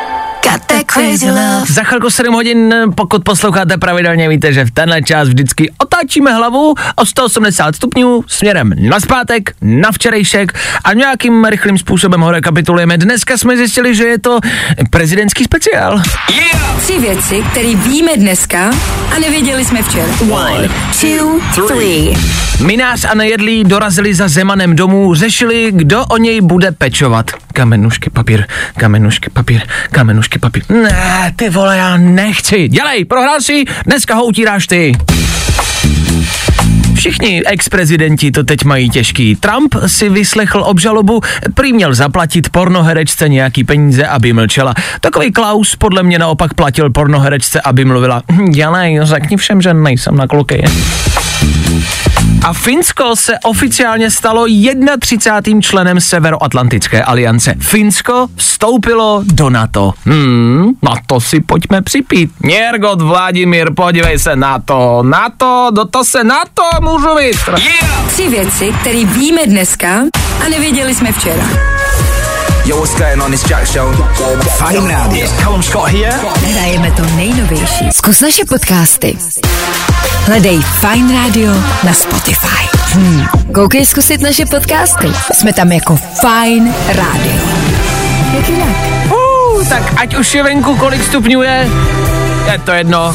Za 1.69 1.85
chvilku 1.85 2.11
7 2.11 2.35
hodin, 2.35 2.75
pokud 2.95 3.25
posloucháte 3.25 3.76
pravidelně, 3.78 4.28
víte, 4.28 4.52
že 4.52 4.64
v 4.64 4.71
tenhle 4.71 5.02
čas 5.02 5.28
vždycky 5.28 5.71
otáčíme 5.78 6.33
hlavu 6.33 6.75
o 6.97 7.07
180 7.07 7.76
stupňů 7.76 8.25
směrem 8.26 8.73
na 8.88 9.00
zpátek, 9.00 9.50
na 9.61 9.93
včerejšek 9.93 10.52
a 10.85 10.93
nějakým 10.93 11.45
rychlým 11.45 11.78
způsobem 11.78 12.21
ho 12.21 12.31
rekapitulujeme. 12.31 12.99
Dneska 12.99 13.37
jsme 13.37 13.57
zjistili, 13.57 13.95
že 13.95 14.05
je 14.05 14.19
to 14.19 14.38
prezidentský 14.90 15.45
speciál. 15.45 16.02
Tři 16.83 16.99
věci, 16.99 17.45
které 17.50 17.75
víme 17.75 18.17
dneska 18.17 18.71
a 19.17 19.19
nevěděli 19.21 19.64
jsme 19.64 19.83
včera. 19.83 20.05
One, 20.31 20.69
two, 21.00 21.67
three. 21.69 22.14
Minář 22.67 23.05
a 23.05 23.14
nejedlí 23.14 23.64
dorazili 23.64 24.14
za 24.14 24.28
Zemanem 24.28 24.76
domů, 24.76 25.14
řešili, 25.14 25.69
kdo 25.73 26.05
o 26.07 26.17
něj 26.17 26.40
bude 26.40 26.73
pečovat. 26.73 27.31
Kamenušky, 27.52 28.11
papír, 28.11 28.45
kamenušky, 28.76 29.31
papír, 29.31 29.61
kamenušky, 29.90 30.38
papír. 30.38 30.62
Ne, 30.71 30.88
ty 31.37 31.50
vole, 31.50 31.76
já 31.78 31.97
nechci. 31.97 32.68
Dělej, 32.68 33.04
prohrál 33.04 33.40
si, 33.40 33.64
dneska 33.87 34.14
ho 34.14 34.25
utíráš 34.25 34.66
ty. 34.66 34.92
Všichni 36.95 37.42
ex-prezidenti 37.47 38.30
to 38.30 38.45
teď 38.45 38.64
mají 38.64 38.90
těžký. 38.90 39.37
Trump 39.37 39.75
si 39.87 40.09
vyslechl 40.09 40.62
obžalobu, 40.66 41.21
prý 41.54 41.73
měl 41.73 41.95
zaplatit 41.95 42.49
pornoherečce 42.50 43.28
nějaký 43.28 43.64
peníze, 43.64 44.07
aby 44.07 44.33
mlčela. 44.33 44.75
Takový 45.00 45.33
Klaus 45.33 45.76
podle 45.76 46.02
mě 46.02 46.18
naopak 46.18 46.54
platil 46.54 46.90
pornoherečce, 46.90 47.61
aby 47.61 47.85
mluvila. 47.85 48.23
"Hm, 48.33 48.50
Dělej, 48.52 49.00
řekni 49.02 49.37
všem, 49.37 49.62
že 49.62 49.75
nejsem 49.75 50.16
na 50.16 50.26
kluky. 50.26 50.64
A 52.44 52.52
Finsko 52.52 53.16
se 53.16 53.38
oficiálně 53.44 54.11
stalo 54.11 54.47
31. 55.00 55.61
členem 55.61 56.00
Severoatlantické 56.00 57.02
aliance. 57.02 57.54
Finsko 57.61 58.28
vstoupilo 58.37 59.23
do 59.25 59.50
NATO. 59.50 59.92
Hmm, 60.04 60.73
na 60.82 60.94
to 61.06 61.20
si 61.20 61.40
pojďme 61.40 61.82
připít. 61.82 62.30
Něrgot 62.44 63.02
Vladimír, 63.02 63.75
podívej 63.75 64.18
se 64.18 64.37
na 64.37 64.58
to. 64.58 65.02
Na 65.02 65.28
to, 65.37 65.68
do 65.73 65.85
to 65.85 66.04
se 66.04 66.25
na 66.25 66.40
to 66.54 66.80
můžu 66.80 67.14
vystr. 67.14 67.54
Tři 68.06 68.28
věci, 68.28 68.73
které 68.80 69.04
víme 69.04 69.47
dneska 69.47 70.00
a 70.47 70.49
nevěděli 70.49 70.94
jsme 70.94 71.12
včera. 71.12 71.77
Yo, 72.68 72.76
what's 72.76 72.92
going 73.00 73.18
on? 73.22 73.32
It's 73.32 73.48
Jack 73.48 73.64
Show. 73.64 73.90
Fine 74.60 74.84
Radio. 74.84 75.25
Callum 75.40 75.62
Scott 75.62 75.88
here. 75.88 76.12
Hrajeme 76.52 76.90
to 76.90 77.02
nejnovější. 77.16 77.92
Zkus 77.92 78.20
naše 78.20 78.44
podcasty. 78.44 79.18
Hledej 80.26 80.60
Fine 80.60 81.14
Radio 81.14 81.52
na 81.84 81.92
Spotify. 81.92 82.68
Hmm. 82.92 83.26
Koukej 83.54 83.87
zkusit 83.87 84.20
naše 84.20 84.46
podcasty. 84.46 85.06
Jsme 85.32 85.52
tam 85.52 85.72
jako 85.72 85.96
Fine 85.96 86.75
Radio. 86.88 87.32
Jak 88.37 88.48
jinak? 88.48 88.76
Uh, 89.04 89.68
tak 89.68 89.82
ať 89.96 90.14
už 90.14 90.34
je 90.34 90.42
venku 90.42 90.76
kolik 90.76 91.04
stupňů 91.04 91.42
je, 91.42 91.68
je 92.52 92.58
to 92.58 92.72
jedno. 92.72 93.14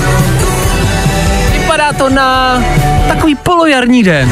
Vypadá 1.51 1.93
to 1.93 2.10
na 2.10 2.62
takový 3.07 3.36
polojarní 3.36 4.03
den. 4.03 4.29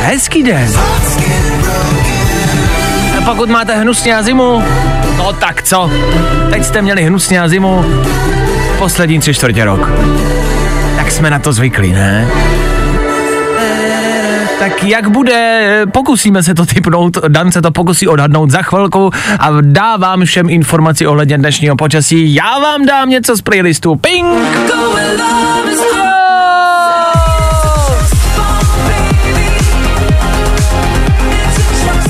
Hezký 0.00 0.42
den. 0.42 0.72
Pokud 3.28 3.48
máte 3.48 3.74
hnusně 3.74 4.16
a 4.16 4.22
zimu, 4.22 4.62
no 5.16 5.32
tak 5.32 5.62
co? 5.62 5.90
Teď 6.50 6.64
jste 6.64 6.82
měli 6.82 7.02
hnusně 7.02 7.40
a 7.40 7.48
zimu 7.48 7.84
poslední 8.78 9.18
tři 9.18 9.34
čtvrtě 9.34 9.64
rok. 9.64 9.90
Tak 10.96 11.10
jsme 11.10 11.30
na 11.30 11.38
to 11.38 11.52
zvyklí, 11.52 11.92
ne? 11.92 12.28
Tak 14.58 14.84
jak 14.84 15.08
bude, 15.08 15.82
pokusíme 15.92 16.42
se 16.42 16.54
to 16.54 16.66
typnout, 16.66 17.18
Dan 17.28 17.52
se 17.52 17.62
to 17.62 17.70
pokusí 17.70 18.08
odhadnout 18.08 18.50
za 18.50 18.62
chvilku 18.62 19.10
a 19.38 19.48
dá 19.60 19.96
vám 19.96 20.24
všem 20.24 20.50
informaci 20.50 21.06
ohledně 21.06 21.38
dnešního 21.38 21.76
počasí. 21.76 22.34
Já 22.34 22.58
vám 22.58 22.86
dám 22.86 23.10
něco 23.10 23.36
z 23.36 23.42
playlistu 23.42 23.96
Pink. 23.96 24.38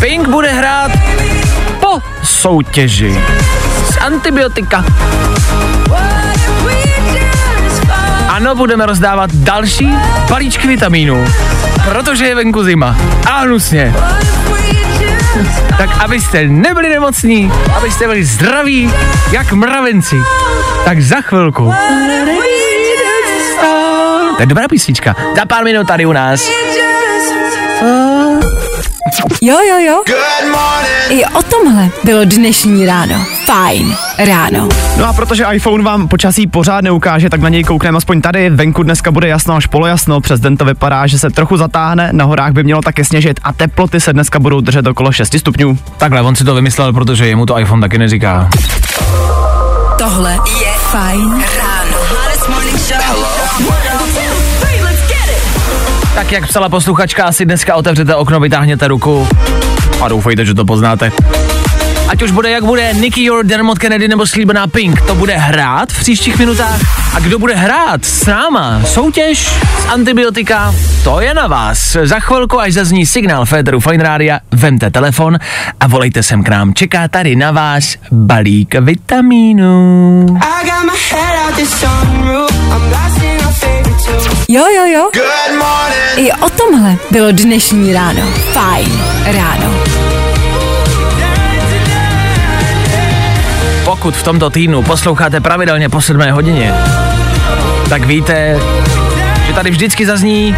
Pink 0.01 0.29
bude 0.29 0.49
hrát 0.49 0.88
soutěži 2.49 3.21
z 3.93 3.97
antibiotika. 3.97 4.85
Ano, 8.29 8.55
budeme 8.55 8.87
rozdávat 8.87 9.31
další 9.35 9.95
balíčky 10.29 10.69
vitamínů, 10.69 11.27
protože 11.85 12.27
je 12.27 12.35
venku 12.35 12.65
zima. 12.65 12.97
A 13.27 13.41
hnusně. 13.41 13.95
Tak 15.79 15.91
abyste 16.05 16.47
nebyli 16.47 16.89
nemocní, 16.89 17.53
abyste 17.77 18.07
byli 18.07 18.25
zdraví, 18.25 18.93
jak 19.33 19.53
mravenci. 19.53 20.17
Tak 20.85 21.01
za 21.01 21.21
chvilku. 21.21 21.75
To 24.37 24.43
je 24.43 24.47
dobrá 24.47 24.69
písnička. 24.69 25.17
Za 25.37 25.45
pár 25.45 25.65
minut 25.65 25.87
tady 25.87 26.07
u 26.07 26.13
nás. 26.13 26.49
Jo, 29.43 29.57
jo, 29.69 29.79
jo. 29.79 30.03
I 31.11 31.19
I 31.19 31.25
o 31.25 31.43
tomhle 31.43 31.89
bylo 32.05 32.25
dnešní 32.25 32.87
ráno. 32.87 33.15
Fajn 33.45 33.97
ráno. 34.19 34.69
No 34.97 35.09
a 35.09 35.13
protože 35.13 35.47
iPhone 35.53 35.85
vám 35.85 36.09
počasí 36.09 36.47
pořád 36.47 36.81
neukáže, 36.81 37.31
tak 37.31 37.41
na 37.41 37.49
něj 37.49 37.65
koukneme 37.65 37.99
aspoň 37.99 38.21
tady. 38.21 38.51
Venku 38.51 38.83
dneska 38.83 39.11
bude 39.11 39.29
jasno 39.29 39.55
až 39.55 39.67
polojasno, 39.67 40.21
přes 40.21 40.41
den 40.41 40.57
to 40.57 40.65
vypadá, 40.65 41.07
že 41.07 41.19
se 41.19 41.31
trochu 41.31 41.57
zatáhne, 41.57 42.09
na 42.13 42.25
horách 42.25 42.53
by 42.53 42.65
mělo 42.65 42.83
také 42.83 43.05
sněžit 43.05 43.41
a 43.43 43.53
teploty 43.53 44.01
se 44.01 44.13
dneska 44.13 44.39
budou 44.39 44.61
držet 44.61 44.87
okolo 44.87 45.13
6 45.13 45.39
stupňů. 45.39 45.79
Takhle, 45.97 46.23
on 46.23 46.37
si 46.37 46.45
to 46.45 46.55
vymyslel, 46.55 46.93
protože 46.93 47.27
jemu 47.27 47.47
to 47.47 47.59
iPhone 47.59 47.81
taky 47.81 47.99
neříká. 47.99 48.49
Tohle 49.99 50.33
je 50.33 50.73
Fajn 50.73 51.45
ráno. 51.59 51.99
Tak 56.19 56.33
jak 56.33 56.47
psala 56.47 56.69
posluchačka, 56.69 57.25
asi 57.25 57.45
dneska 57.45 57.77
otevřete 57.77 58.15
okno, 58.15 58.41
vytáhněte 58.41 58.89
ruku 58.89 59.29
a 60.03 60.09
doufejte, 60.09 60.45
že 60.45 60.55
to 60.55 60.65
poznáte. 60.65 61.13
Ať 62.09 62.23
už 62.23 62.31
bude 62.31 62.51
jak 62.51 62.65
bude, 62.65 62.95
Nicky 62.95 63.25
Your, 63.25 63.47
Dermot 63.47 63.79
Kennedy 63.79 64.09
nebo 64.09 64.27
slíbená 64.27 64.67
Pink, 64.67 65.01
to 65.01 65.15
bude 65.15 65.37
hrát 65.37 65.93
v 65.93 66.01
příštích 66.01 66.39
minutách. 66.39 66.81
A 67.15 67.21
kdo 67.21 67.39
bude 67.39 67.55
hrát 67.55 68.05
s 68.05 68.27
náma 68.27 68.81
soutěž 68.87 69.39
z 69.83 69.87
antibiotika, 69.89 70.75
to 71.05 71.21
je 71.21 71.35
na 71.35 71.47
vás. 71.47 71.97
Za 72.03 72.21
chvilku, 72.21 72.61
až 72.61 72.73
zazní 72.73 73.07
signál 73.07 73.45
Féteru 73.45 73.81
Fine 73.81 74.05
Rádia, 74.05 74.41
vemte 74.51 74.91
telefon 74.91 75.39
a 75.81 75.87
volejte 75.87 76.23
sem 76.23 76.45
k 76.45 76.49
nám. 76.49 76.75
Čeká 76.75 77.09
tady 77.09 77.37
na 77.37 77.51
vás 77.51 77.97
balík 78.13 78.75
vitamínů. 78.75 80.27
Jo, 84.49 84.65
jo, 84.77 84.85
jo. 84.85 85.11
I 86.17 86.33
o 86.33 86.51
tomhle 86.51 86.97
bylo 87.11 87.33
dnešní 87.33 87.93
ráno. 87.93 88.23
Fajn 88.53 89.03
ráno. 89.25 89.75
Pokud 93.85 94.17
v 94.17 94.23
tomto 94.23 94.51
týdnu 94.51 94.83
posloucháte 94.83 95.41
pravidelně 95.41 95.89
po 95.89 96.01
7 96.01 96.31
hodině, 96.31 96.75
tak 97.89 98.05
víte, 98.05 98.61
že 99.47 99.53
tady 99.53 99.71
vždycky 99.71 100.07
zazní 100.07 100.57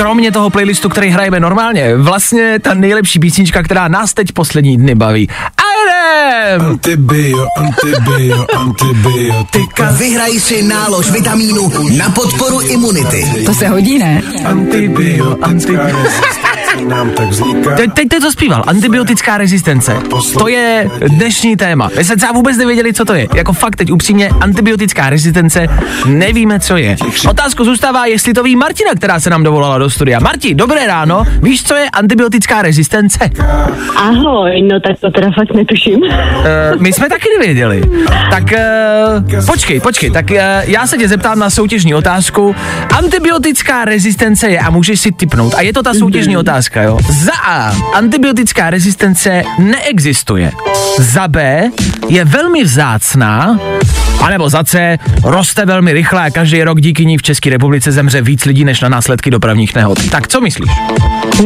kromě 0.00 0.32
toho 0.32 0.50
playlistu, 0.50 0.88
který 0.88 1.08
hrajeme 1.08 1.40
normálně, 1.40 1.96
vlastně 1.96 2.58
ta 2.58 2.74
nejlepší 2.74 3.18
písnička, 3.18 3.62
která 3.62 3.88
nás 3.88 4.14
teď 4.14 4.32
poslední 4.32 4.76
dny 4.76 4.94
baví. 4.94 5.28
A 5.56 5.62
jdem! 5.82 6.66
Antibio, 6.66 7.46
antibio, 7.56 8.46
antibiotika. 8.56 9.90
Vyhraj 9.90 10.40
si 10.40 10.62
nálož 10.62 11.10
vitamínu 11.10 11.72
na 11.96 12.10
podporu 12.10 12.60
imunity. 12.60 13.42
To 13.46 13.54
se 13.54 13.68
hodí, 13.68 13.98
ne? 13.98 14.22
Antibiotická 14.44 15.86
rezistence 15.86 16.49
nám 16.78 17.10
tak 17.10 17.28
vzniká. 17.28 17.76
Teď, 17.76 17.90
teď 17.94 18.08
to 18.20 18.32
zpíval, 18.32 18.64
antibiotická 18.66 19.38
rezistence. 19.38 19.96
To 20.38 20.48
je 20.48 20.90
dnešní 21.08 21.56
téma. 21.56 21.90
My 21.96 22.04
jsme 22.04 22.16
třeba 22.16 22.32
vůbec 22.32 22.56
nevěděli, 22.56 22.92
co 22.92 23.04
to 23.04 23.14
je. 23.14 23.26
Jako 23.34 23.52
fakt 23.52 23.76
teď 23.76 23.92
upřímně, 23.92 24.28
antibiotická 24.40 25.10
rezistence, 25.10 25.66
nevíme, 26.06 26.60
co 26.60 26.76
je. 26.76 26.96
Otázku 27.28 27.64
zůstává, 27.64 28.06
jestli 28.06 28.34
to 28.34 28.42
ví 28.42 28.56
Martina, 28.56 28.90
která 28.96 29.20
se 29.20 29.30
nám 29.30 29.42
dovolala 29.42 29.78
do 29.78 29.90
studia. 29.90 30.20
Marti, 30.20 30.54
dobré 30.54 30.86
ráno, 30.86 31.24
víš, 31.42 31.62
co 31.62 31.74
je 31.74 31.90
antibiotická 31.90 32.62
rezistence? 32.62 33.18
Ahoj, 33.96 34.62
no 34.62 34.80
tak 34.80 35.00
to 35.00 35.10
teda 35.10 35.28
fakt 35.34 35.54
netuším. 35.54 36.00
Uh, 36.02 36.10
my 36.78 36.92
jsme 36.92 37.08
taky 37.08 37.28
nevěděli. 37.38 37.82
Tak 38.30 38.44
uh, 39.32 39.46
počkej, 39.46 39.80
počkej, 39.80 40.10
tak 40.10 40.30
uh, 40.30 40.36
já 40.62 40.86
se 40.86 40.98
tě 40.98 41.08
zeptám 41.08 41.38
na 41.38 41.50
soutěžní 41.50 41.94
otázku. 41.94 42.54
Antibiotická 42.98 43.84
rezistence 43.84 44.50
je, 44.50 44.58
a 44.58 44.70
můžeš 44.70 45.00
si 45.00 45.12
typnout, 45.12 45.54
a 45.54 45.60
je 45.60 45.72
to 45.72 45.82
ta 45.82 45.94
soutěžní 45.94 46.36
otázka, 46.36 46.59
jo. 46.82 46.98
Za 47.08 47.32
A, 47.46 47.72
antibiotická 47.94 48.70
rezistence 48.70 49.42
neexistuje. 49.58 50.52
Za 50.98 51.28
B, 51.28 51.64
je 52.08 52.24
velmi 52.24 52.64
vzácná, 52.64 53.58
anebo 54.22 54.48
za 54.48 54.64
C, 54.64 54.98
roste 55.24 55.66
velmi 55.66 55.92
rychle 55.92 56.22
a 56.22 56.30
každý 56.30 56.62
rok 56.62 56.80
díky 56.80 57.06
ní 57.06 57.18
v 57.18 57.22
České 57.22 57.50
republice 57.50 57.92
zemře 57.92 58.22
víc 58.22 58.44
lidí 58.44 58.64
než 58.64 58.80
na 58.80 58.88
následky 58.88 59.30
dopravních 59.30 59.74
nehod. 59.74 60.10
Tak 60.10 60.28
co 60.28 60.40
myslíš? 60.40 60.70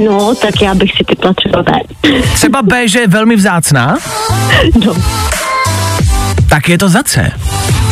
No, 0.04 0.34
tak 0.34 0.62
já 0.62 0.74
bych 0.74 0.90
si 0.92 1.04
typla 1.04 1.32
třeba 1.34 1.62
B. 1.62 1.72
Třeba 2.34 2.62
B, 2.62 2.88
že 2.88 2.98
je 3.00 3.08
velmi 3.08 3.36
vzácná? 3.36 3.98
No, 4.86 4.94
Tak 6.48 6.68
je 6.68 6.78
to 6.78 6.88
za 6.88 7.02
C. 7.02 7.32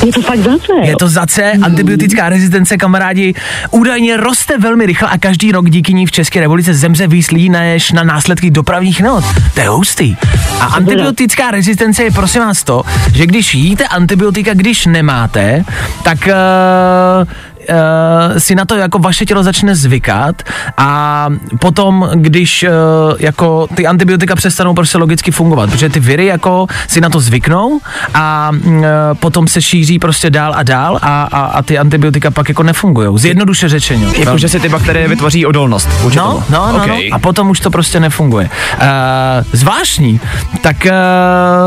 je 0.06 0.12
to 0.12 0.22
fakt 0.22 0.38
zase, 0.38 0.72
Je 0.82 0.96
to 0.96 1.08
za 1.08 1.26
C, 1.26 1.52
antibiotická 1.62 2.28
rezistence, 2.28 2.76
kamarádi, 2.76 3.34
údajně 3.70 4.16
roste 4.16 4.58
velmi 4.58 4.86
rychle 4.86 5.08
a 5.08 5.18
každý 5.18 5.52
rok 5.52 5.70
díky 5.70 5.94
ní 5.94 6.06
v 6.06 6.10
České 6.10 6.40
republice 6.40 6.74
zemře 6.74 7.06
víc 7.06 7.30
lidí 7.30 7.48
než 7.50 7.92
na 7.92 8.02
následky 8.02 8.50
dopravních 8.50 9.00
nehod. 9.00 9.24
To 9.54 9.60
je 9.60 9.68
hustý. 9.68 10.16
A 10.60 10.64
antibiotická 10.64 11.50
rezistence 11.50 12.02
je 12.04 12.10
prosím 12.10 12.42
vás 12.42 12.64
to, 12.64 12.82
že 13.14 13.26
když 13.26 13.54
jíte 13.54 13.86
antibiotika, 13.86 14.54
když 14.54 14.86
nemáte, 14.86 15.64
tak 16.02 16.18
uh, 16.26 17.28
Uh, 17.68 18.38
si 18.38 18.55
na 18.55 18.64
to 18.64 18.77
jako 18.77 18.98
vaše 18.98 19.27
tělo 19.27 19.42
začne 19.42 19.75
zvykat 19.75 20.42
a 20.77 21.29
potom, 21.59 22.09
když 22.14 22.62
uh, 22.62 22.70
jako 23.18 23.66
ty 23.75 23.87
antibiotika 23.87 24.35
přestanou 24.35 24.75
prostě 24.75 24.98
logicky 24.98 25.31
fungovat, 25.31 25.70
protože 25.70 25.88
ty 25.88 26.01
viry 26.01 26.27
jako 26.27 26.66
si 26.88 27.01
na 27.01 27.11
to 27.11 27.20
zvyknou 27.20 27.81
a 28.14 28.51
uh, 28.64 28.83
potom 29.14 29.48
se 29.48 29.62
šíří 29.62 29.98
prostě 29.98 30.31
dál 30.31 30.53
a 30.57 30.62
dál 30.62 30.98
a, 31.03 31.22
a, 31.22 31.40
a 31.40 31.62
ty 31.62 31.79
antibiotika 31.79 32.31
pak 32.31 32.48
jako 32.48 32.62
nefungují. 32.62 33.18
Zjednoduše 33.18 33.68
řečeno. 33.68 34.12
Jako, 34.18 34.38
že 34.38 34.48
si 34.48 34.61
ty 34.61 34.68
bakterie 34.68 35.09
vytvoří 35.09 35.46
odolnost. 35.46 35.88
No, 36.05 36.11
tomu. 36.11 36.44
no, 36.51 36.72
no, 36.72 36.77
okay. 36.77 37.11
no. 37.11 37.16
A 37.16 37.18
potom 37.18 37.51
už 37.51 37.61
to 37.61 37.70
prostě 37.70 38.01
nefunguje. 38.01 38.51
Uh, 38.75 38.88
zvláštní. 39.53 40.20
Tak 40.62 40.77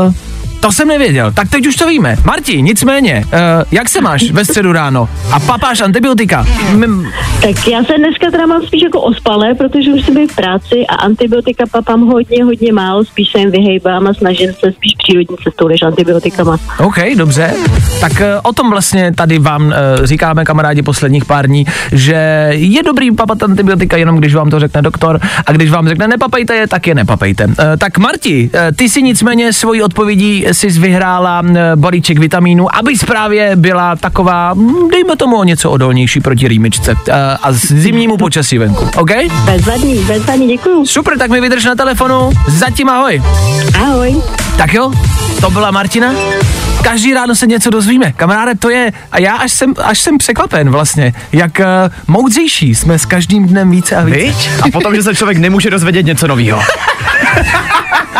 uh, 0.06 0.14
to 0.60 0.72
jsem 0.72 0.88
nevěděl. 0.88 1.32
Tak 1.32 1.48
teď 1.48 1.66
už 1.66 1.76
to 1.76 1.86
víme. 1.88 2.16
Marti, 2.24 2.62
nicméně, 2.62 3.24
uh, 3.26 3.32
jak 3.72 3.88
se 3.88 4.00
máš 4.00 4.30
ve 4.30 4.44
středu 4.44 4.72
ráno? 4.72 5.08
A 5.32 5.40
papáš 5.40 5.80
antibiotika? 5.80 6.46
M- 6.70 7.12
Tak 7.42 7.68
já 7.68 7.84
se 7.84 7.92
dneska 7.98 8.30
teda 8.30 8.46
mám 8.46 8.62
spíš 8.62 8.82
jako 8.82 9.00
ospalé, 9.00 9.54
protože 9.54 9.92
už 9.92 10.04
jsem 10.04 10.14
byl 10.14 10.26
v 10.28 10.36
práci 10.36 10.86
a 10.88 10.94
antibiotika 10.94 11.64
papám 11.72 12.00
hodně, 12.00 12.44
hodně 12.44 12.72
málo, 12.72 13.04
spíš 13.04 13.32
se 13.32 13.38
jim 13.38 13.50
vyhejbám 13.50 14.06
a 14.06 14.14
snažím 14.14 14.48
se 14.52 14.72
spíš 14.72 14.92
přírodní 14.98 15.36
cestou 15.44 15.68
než 15.68 15.82
antibiotikama. 15.82 16.56
OK, 16.78 16.96
dobře. 17.16 17.54
Tak 18.00 18.12
uh, 18.12 18.18
o 18.42 18.52
tom 18.52 18.70
vlastně 18.70 19.12
tady 19.14 19.38
vám 19.38 19.66
uh, 19.66 19.72
říkáme, 20.04 20.44
kamarádi, 20.44 20.82
posledních 20.82 21.24
pár 21.24 21.46
dní, 21.46 21.66
že 21.92 22.48
je 22.52 22.82
dobrý 22.82 23.10
papat 23.10 23.42
antibiotika 23.42 23.96
jenom 23.96 24.16
když 24.16 24.34
vám 24.34 24.50
to 24.50 24.60
řekne 24.60 24.82
doktor 24.82 25.20
a 25.46 25.52
když 25.52 25.70
vám 25.70 25.88
řekne 25.88 26.08
nepapejte 26.08 26.54
je, 26.54 26.68
tak 26.68 26.86
je 26.86 26.94
nepapejte. 26.94 27.46
Uh, 27.46 27.54
tak 27.78 27.98
Marti, 27.98 28.50
uh, 28.54 28.60
ty 28.76 28.88
si 28.88 29.02
nicméně 29.02 29.52
svojí 29.52 29.82
odpovědí 29.82 30.45
si 30.54 30.68
vyhrála 30.68 31.42
balíček 31.74 32.18
vitamínů, 32.18 32.76
aby 32.76 32.94
právě 33.06 33.56
byla 33.56 33.96
taková, 33.96 34.54
dejme 34.90 35.16
tomu 35.16 35.36
o 35.36 35.44
něco 35.44 35.70
odolnější 35.70 36.20
proti 36.20 36.48
rýmičce 36.48 36.92
uh, 36.92 36.98
a 37.42 37.52
z- 37.52 37.64
zimnímu 37.72 38.16
počasí 38.16 38.58
venku. 38.58 38.88
OK? 38.96 39.10
Bezvadný, 39.44 39.94
bezvadný, 40.04 40.48
děkuju. 40.48 40.86
Super, 40.86 41.18
tak 41.18 41.30
mi 41.30 41.40
vydrž 41.40 41.64
na 41.64 41.74
telefonu. 41.74 42.30
Zatím 42.48 42.88
ahoj. 42.88 43.22
Ahoj. 43.82 44.22
Tak 44.58 44.74
jo, 44.74 44.92
to 45.40 45.50
byla 45.50 45.70
Martina. 45.70 46.12
Každý 46.82 47.14
ráno 47.14 47.34
se 47.34 47.46
něco 47.46 47.70
dozvíme. 47.70 48.12
Kamaráde, 48.12 48.54
to 48.54 48.70
je, 48.70 48.92
a 49.12 49.20
já 49.20 49.36
až 49.36 49.52
jsem, 49.52 49.74
až 49.84 49.98
jsem 49.98 50.18
překvapen 50.18 50.70
vlastně, 50.70 51.12
jak 51.32 51.58
uh, 51.60 51.64
moudřejší 52.06 52.74
jsme 52.74 52.98
s 52.98 53.04
každým 53.06 53.46
dnem 53.46 53.70
více 53.70 53.96
a 53.96 54.04
více. 54.04 54.18
Viď? 54.18 54.50
A 54.62 54.70
potom, 54.72 54.94
že 54.94 55.02
se 55.02 55.14
člověk 55.14 55.38
nemůže 55.38 55.70
dozvědět 55.70 56.02
něco 56.06 56.26
nového. 56.26 56.60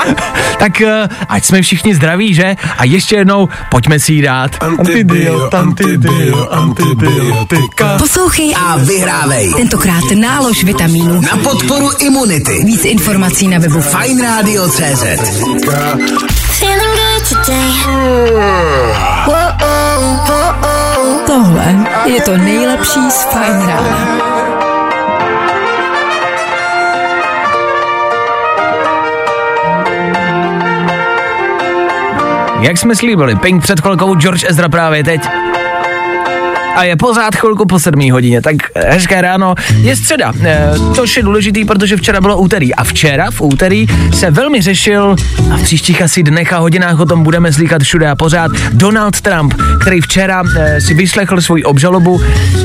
Tak 0.59 0.72
uh, 0.80 0.88
ať 1.28 1.44
jsme 1.44 1.62
všichni 1.62 1.94
zdraví, 1.94 2.35
že? 2.35 2.56
A 2.78 2.85
ještě 2.85 3.16
jednou, 3.16 3.48
pojďme 3.70 4.00
si 4.00 4.12
jí 4.12 4.22
dát. 4.22 4.50
Antibio, 4.61 5.48
antibio, 5.54 6.48
antibiotika. 6.52 7.98
Poslouchej 7.98 8.54
a 8.56 8.76
vyhrávej 8.76 9.52
tentokrát 9.56 10.04
nálož 10.14 10.64
vitamínu. 10.64 11.20
na 11.20 11.37
podporu 11.37 11.90
imunity. 11.98 12.64
Víc 12.64 12.85
informací 12.85 13.48
na 13.48 13.59
webu 13.59 13.80
Fajn 13.80 14.22
Radio 14.22 14.68
CZ. 14.68 15.02
Feeling 16.59 16.96
good 16.96 17.28
today. 17.28 17.72
Tohle 21.26 21.74
je 22.06 22.20
to 22.20 22.37
nejlepší 22.37 23.11
z 23.11 23.22
Fajn 23.32 23.66
rána. 23.66 24.36
Jak 32.61 32.79
jsme 32.79 32.97
slíbili, 32.97 33.37
Pink 33.37 33.62
před 33.62 33.81
chvilkou, 33.81 34.14
George 34.14 34.45
Ezra 34.49 34.69
právě 34.69 35.05
teď. 35.05 35.21
A 36.77 36.85
je 36.85 36.97
pořád 36.97 37.37
chvilku 37.37 37.67
po 37.67 37.79
7 37.79 38.11
hodině, 38.12 38.43
tak 38.43 38.57
hezké 38.75 39.21
ráno. 39.21 39.55
Je 39.81 39.97
středa, 39.97 40.33
eh, 40.45 40.71
což 40.95 41.17
je 41.17 41.23
důležitý, 41.23 41.65
protože 41.65 41.97
včera 41.97 42.21
bylo 42.21 42.39
úterý 42.39 42.75
a 42.75 42.85
včera 42.85 43.31
v 43.31 43.41
úterý 43.41 43.87
se 44.15 44.31
velmi 44.31 44.62
řešil 44.62 45.17
a 45.53 45.57
v 45.57 45.62
příštích 45.62 46.03
asi 46.03 46.23
dnech 46.23 46.53
a 46.53 46.59
hodinách 46.59 47.01
o 47.01 47.07
tom 47.07 47.23
budeme 47.23 47.53
slíkat 47.53 47.83
všude 47.83 48.11
a 48.11 48.15
pořád 48.15 48.51
Donald 48.73 49.21
Trump, 49.21 49.55
který 49.81 50.01
včera 50.01 50.43
eh, 50.57 50.81
si 50.81 50.95
vyslechl 50.95 51.41
svoji 51.41 51.65
obžalobu 51.65 52.21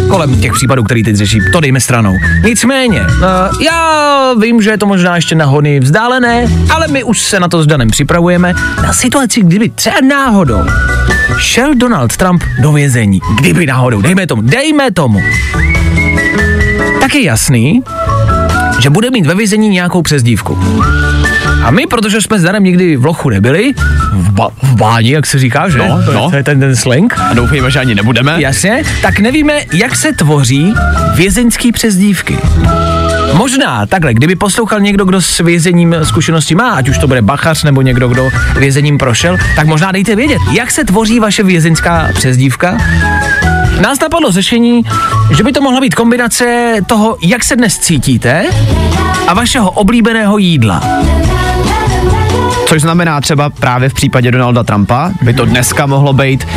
kolem 0.10 0.42
těch 0.42 0.54
případů, 0.54 0.84
který 0.84 1.04
teď 1.04 1.16
řeší. 1.16 1.40
To 1.52 1.60
dejme 1.60 1.80
stranou. 1.80 2.18
Nicméně, 2.46 3.02
eh, 3.02 3.66
já 3.66 4.34
vím, 4.42 4.62
že 4.62 4.70
je 4.70 4.78
to 4.78 4.86
možná 4.86 5.16
ještě 5.16 5.36
na 5.36 5.46
hony 5.46 5.80
vzdálené, 5.80 6.48
ale 6.70 6.88
my 6.88 7.04
už 7.04 7.20
se 7.20 7.40
na 7.40 7.48
to 7.48 7.64
s 7.64 7.68
Danem 7.68 7.90
připravujeme 7.90 8.54
na 8.84 8.94
situaci, 8.94 9.42
kdyby 9.42 9.70
třeba 9.70 9.96
náhodou 10.10 10.66
šel 11.38 11.76
Donald 11.76 12.18
Trump 12.18 12.44
do 12.62 12.72
vězení. 12.72 13.22
Kdyby 13.40 13.66
náhodou, 13.66 14.02
dejme 14.02 14.28
tomu, 14.28 14.42
dejme 14.42 14.92
tomu. 14.92 15.22
Tak 17.02 17.16
je 17.16 17.24
jasný, 17.24 17.84
že 18.80 18.90
bude 18.90 19.10
mít 19.12 19.26
ve 19.26 19.36
vězení 19.36 19.70
nějakou 19.70 20.02
přezdívku. 20.02 20.60
A 21.64 21.72
my, 21.72 21.88
protože 21.88 22.22
jsme 22.22 22.40
s 22.40 22.44
Danem 22.44 22.64
nikdy 22.64 22.98
v 22.98 23.06
lochu 23.06 23.30
nebyli, 23.30 23.74
v, 24.14 24.32
ba- 24.32 24.50
v 24.64 24.76
báni, 24.76 25.12
jak 25.12 25.26
se 25.26 25.40
říká, 25.40 25.70
že? 25.70 25.78
No, 25.78 26.02
to, 26.06 26.12
je- 26.12 26.18
no. 26.18 26.30
to 26.30 26.36
je 26.36 26.44
ten, 26.44 26.60
ten 26.60 26.76
slang. 26.76 27.14
A 27.20 27.34
doufejme, 27.34 27.72
že 27.72 27.80
ani 27.80 27.96
nebudeme. 27.96 28.36
Jasně, 28.42 28.84
tak 29.02 29.20
nevíme, 29.20 29.54
jak 29.74 29.96
se 29.96 30.14
tvoří 30.14 30.74
vězeňský 31.16 31.72
přezdívky. 31.72 32.38
Možná, 33.34 33.86
takhle, 33.86 34.14
kdyby 34.14 34.36
poslouchal 34.36 34.80
někdo, 34.80 35.06
kdo 35.06 35.22
s 35.22 35.40
vězením 35.40 35.96
zkušenosti 36.04 36.56
má, 36.56 36.72
ať 36.72 36.90
už 36.90 36.98
to 36.98 37.08
bude 37.08 37.22
bachař 37.22 37.64
nebo 37.64 37.82
někdo, 37.82 38.08
kdo 38.08 38.30
vězením 38.60 38.98
prošel, 38.98 39.38
tak 39.56 39.68
možná 39.68 39.92
dejte 39.92 40.16
vědět, 40.16 40.40
jak 40.52 40.72
se 40.72 40.84
tvoří 40.84 41.20
vaše 41.20 41.44
vězeňská 41.44 42.10
přezdívka. 42.14 42.78
Nás 43.82 44.00
napadlo 44.00 44.32
řešení, 44.32 44.82
že 45.38 45.44
by 45.44 45.52
to 45.52 45.62
mohla 45.62 45.82
být 45.82 45.96
kombinace 45.96 46.74
toho, 46.86 47.18
jak 47.22 47.44
se 47.44 47.56
dnes 47.56 47.78
cítíte 47.78 48.46
a 49.28 49.34
vašeho 49.34 49.72
oblíbeného 49.72 50.38
jídla. 50.38 50.82
Což 52.66 52.82
znamená 52.82 53.22
třeba 53.22 53.50
právě 53.50 53.90
v 53.90 53.94
případě 53.94 54.32
Donalda 54.32 54.64
Trumpa, 54.64 55.12
by 55.22 55.34
to 55.34 55.46
dneska 55.46 55.86
mohlo 55.86 56.14
být 56.14 56.48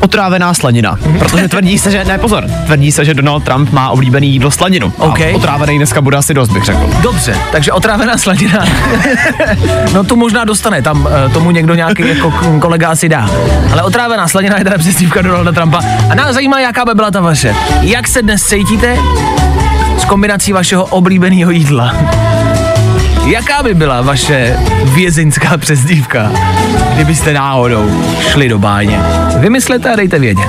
otrávená 0.00 0.54
slanina. 0.54 0.98
Protože 1.18 1.48
tvrdí 1.48 1.78
se, 1.78 1.90
že, 1.90 2.04
ne 2.04 2.18
pozor, 2.18 2.44
tvrdí 2.66 2.92
se, 2.92 3.04
že 3.04 3.14
Donald 3.14 3.44
Trump 3.44 3.72
má 3.72 3.90
oblíbený 3.90 4.32
jídlo 4.32 4.50
slaninu. 4.50 4.92
OK. 4.98 5.20
A 5.20 5.34
otrávený 5.34 5.76
dneska 5.76 6.00
bude 6.00 6.16
asi 6.16 6.34
dost, 6.34 6.48
bych 6.48 6.64
řekl. 6.64 6.90
Dobře, 7.02 7.36
takže 7.52 7.72
otrávená 7.72 8.18
sladina. 8.18 8.64
no 9.94 10.04
tu 10.04 10.16
možná 10.16 10.44
dostane, 10.44 10.82
tam 10.82 11.08
eh, 11.10 11.28
tomu 11.28 11.50
někdo 11.50 11.74
nějaký 11.74 12.08
jako 12.08 12.32
kolega 12.60 12.88
asi 12.88 13.08
dá. 13.08 13.30
Ale 13.72 13.82
otrávená 13.82 14.28
sladina 14.28 14.58
je 14.58 14.64
teda 14.64 14.78
přestívka 14.78 15.22
Donalda 15.22 15.52
Trumpa. 15.52 15.80
A 16.10 16.14
nás 16.14 16.34
zajímá, 16.34 16.60
jaká 16.60 16.84
by 16.84 16.94
byla 16.94 17.10
ta 17.10 17.20
vaše. 17.20 17.54
Jak 17.80 18.08
se 18.08 18.22
dnes 18.22 18.42
cítíte 18.42 18.98
s 19.98 20.04
kombinací 20.04 20.52
vašeho 20.52 20.84
oblíbeného 20.84 21.50
jídla? 21.50 21.94
Jaká 23.26 23.62
by 23.62 23.74
byla 23.74 24.02
vaše 24.02 24.56
vězeňská 24.84 25.56
přezdívka, 25.58 26.32
kdybyste 26.94 27.32
náhodou 27.32 28.04
šli 28.30 28.48
do 28.48 28.58
báně? 28.58 29.00
Vymyslete 29.38 29.92
a 29.92 29.96
dejte 29.96 30.18
vědět. 30.18 30.48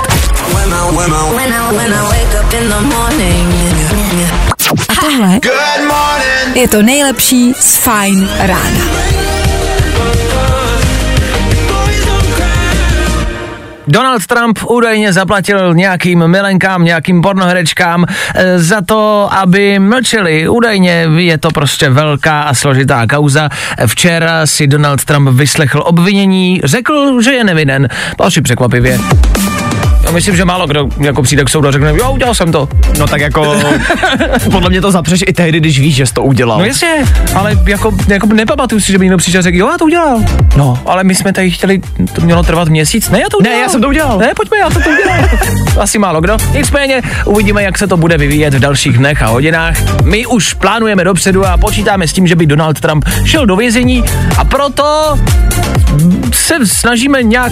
A 4.90 5.02
tohle 5.02 5.40
je 6.54 6.68
to 6.68 6.82
nejlepší 6.82 7.54
z 7.60 7.78
Fine 7.78 8.28
rána. 8.40 9.17
Donald 13.88 14.26
Trump 14.26 14.60
údajně 14.70 15.14
zaplatil 15.14 15.74
nějakým 15.74 16.28
milenkám, 16.28 16.84
nějakým 16.84 17.22
pornoherečkám 17.22 18.06
e, 18.36 18.60
za 18.60 18.82
to, 18.82 19.30
aby 19.32 19.80
mlčeli. 19.80 20.50
Údajně 20.50 21.08
je 21.18 21.38
to 21.38 21.50
prostě 21.50 21.90
velká 21.90 22.42
a 22.42 22.54
složitá 22.54 23.08
kauza. 23.08 23.50
Včera 23.86 24.46
si 24.46 24.68
Donald 24.68 25.06
Trump 25.06 25.30
vyslechl 25.30 25.84
obvinění, 25.86 26.62
řekl, 26.64 27.22
že 27.22 27.32
je 27.32 27.44
nevinen. 27.44 27.88
Asi 28.20 28.42
překvapivě. 28.42 29.00
Já 30.08 30.14
myslím, 30.14 30.36
že 30.36 30.46
málo 30.46 30.68
kdo 30.68 30.90
jako 31.00 31.22
přijde 31.22 31.44
k 31.46 31.50
soudu 31.50 31.68
a 31.68 31.72
řekne, 31.72 31.92
jo, 31.98 32.12
udělal 32.12 32.34
jsem 32.34 32.52
to. 32.52 32.70
No 33.00 33.08
tak 33.08 33.22
jako, 33.22 33.56
podle 34.52 34.70
mě 34.70 34.82
to 34.82 34.92
zapřeš 34.92 35.24
i 35.28 35.34
tehdy, 35.34 35.60
když 35.60 35.80
víš, 35.80 35.96
že 35.96 36.06
jsi 36.06 36.14
to 36.14 36.24
udělal. 36.24 36.60
No 36.60 36.66
jasně, 36.66 37.06
ale 37.36 37.56
jako, 37.66 37.92
jako 38.08 38.28
nepamatuju 38.28 38.82
si, 38.82 38.92
že 38.92 38.98
by 38.98 39.06
někdo 39.06 39.18
přišel 39.18 39.40
a 39.40 39.42
řekl, 39.42 39.58
jo, 39.58 39.70
já 39.72 39.78
to 39.78 39.86
udělal. 39.86 40.20
No, 40.56 40.80
ale 40.86 41.04
my 41.04 41.16
jsme 41.16 41.34
tady 41.34 41.52
chtěli, 41.52 41.80
to 42.14 42.22
mělo 42.22 42.44
trvat 42.44 42.68
měsíc. 42.68 43.10
Ne, 43.10 43.20
já 43.20 43.26
to 43.32 43.38
Ne, 43.42 43.50
udělal. 43.50 43.62
já 43.62 43.70
jsem 43.70 43.82
to 43.82 43.88
udělal. 43.88 44.18
Ne, 44.18 44.32
pojďme, 44.36 44.58
já 44.58 44.70
jsem 44.70 44.82
to 44.84 44.90
udělal. 44.90 45.30
Asi 45.80 46.00
málo 46.00 46.22
kdo. 46.22 46.38
Nicméně 46.54 47.02
uvidíme, 47.26 47.64
jak 47.64 47.78
se 47.78 47.88
to 47.88 47.98
bude 47.98 48.18
vyvíjet 48.18 48.54
v 48.54 48.60
dalších 48.60 48.98
dnech 48.98 49.22
a 49.22 49.28
hodinách. 49.28 50.04
My 50.04 50.26
už 50.26 50.54
plánujeme 50.54 51.04
dopředu 51.04 51.46
a 51.46 51.58
počítáme 51.58 52.08
s 52.08 52.14
tím, 52.14 52.28
že 52.28 52.36
by 52.36 52.46
Donald 52.46 52.80
Trump 52.80 53.06
šel 53.26 53.46
do 53.46 53.56
vězení 53.56 54.04
a 54.38 54.44
proto 54.46 55.18
se 56.36 56.56
snažíme 56.66 57.24
nějak 57.24 57.52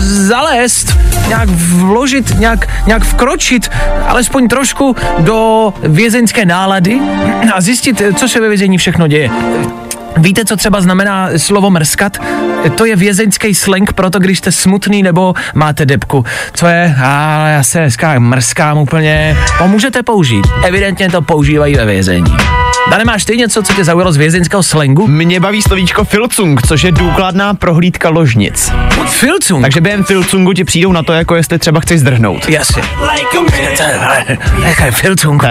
zalézt, 0.00 0.98
nějak 1.28 1.48
vložit, 1.48 2.38
nějak, 2.38 2.68
nějak 2.86 3.04
vkročit, 3.04 3.70
alespoň 4.06 4.48
trošku 4.48 4.96
do 5.18 5.72
vězeňské 5.82 6.46
nálady 6.46 7.00
a 7.54 7.60
zjistit, 7.60 8.02
co 8.16 8.28
se 8.28 8.40
ve 8.40 8.48
vězení 8.48 8.78
všechno 8.78 9.06
děje. 9.06 9.30
Víte, 10.16 10.44
co 10.44 10.56
třeba 10.56 10.80
znamená 10.80 11.28
slovo 11.36 11.70
mrskat? 11.70 12.18
To 12.76 12.84
je 12.84 12.96
vězeňský 12.96 13.54
slang 13.54 13.92
pro 13.92 14.10
to, 14.10 14.18
když 14.18 14.38
jste 14.38 14.52
smutný 14.52 15.02
nebo 15.02 15.34
máte 15.54 15.86
depku. 15.86 16.24
Co 16.54 16.66
je? 16.66 16.96
A 17.02 17.46
já 17.48 17.62
se 17.62 17.78
dneska 17.78 18.18
mrskám 18.18 18.78
úplně. 18.78 19.36
To 19.58 19.68
můžete 19.68 20.02
použít. 20.02 20.46
Evidentně 20.64 21.10
to 21.10 21.22
používají 21.22 21.74
ve 21.74 21.84
vězení. 21.86 22.36
Dane, 22.94 23.04
máš 23.04 23.24
ty 23.24 23.36
něco, 23.36 23.62
co 23.62 23.72
tě 23.72 23.84
zaujalo 23.84 24.12
z 24.12 24.16
vězeňského 24.16 24.62
slangu? 24.62 25.06
Mě 25.06 25.40
baví 25.40 25.62
slovíčko 25.62 26.04
filcung, 26.04 26.62
což 26.66 26.82
je 26.82 26.92
důkladná 26.92 27.54
prohlídka 27.54 28.08
ložnic. 28.08 28.72
Filcung. 29.06 29.62
Takže 29.62 29.80
během 29.80 30.04
filcungu 30.04 30.52
ti 30.52 30.64
přijdou 30.64 30.92
na 30.92 31.02
to, 31.02 31.12
jako 31.12 31.34
jestli 31.34 31.58
třeba 31.58 31.80
chceš 31.80 32.00
zdrhnout. 32.00 32.48
Jasně. 32.48 32.82
Jaká 34.64 34.84
je 34.84 34.90
filcung? 34.92 35.42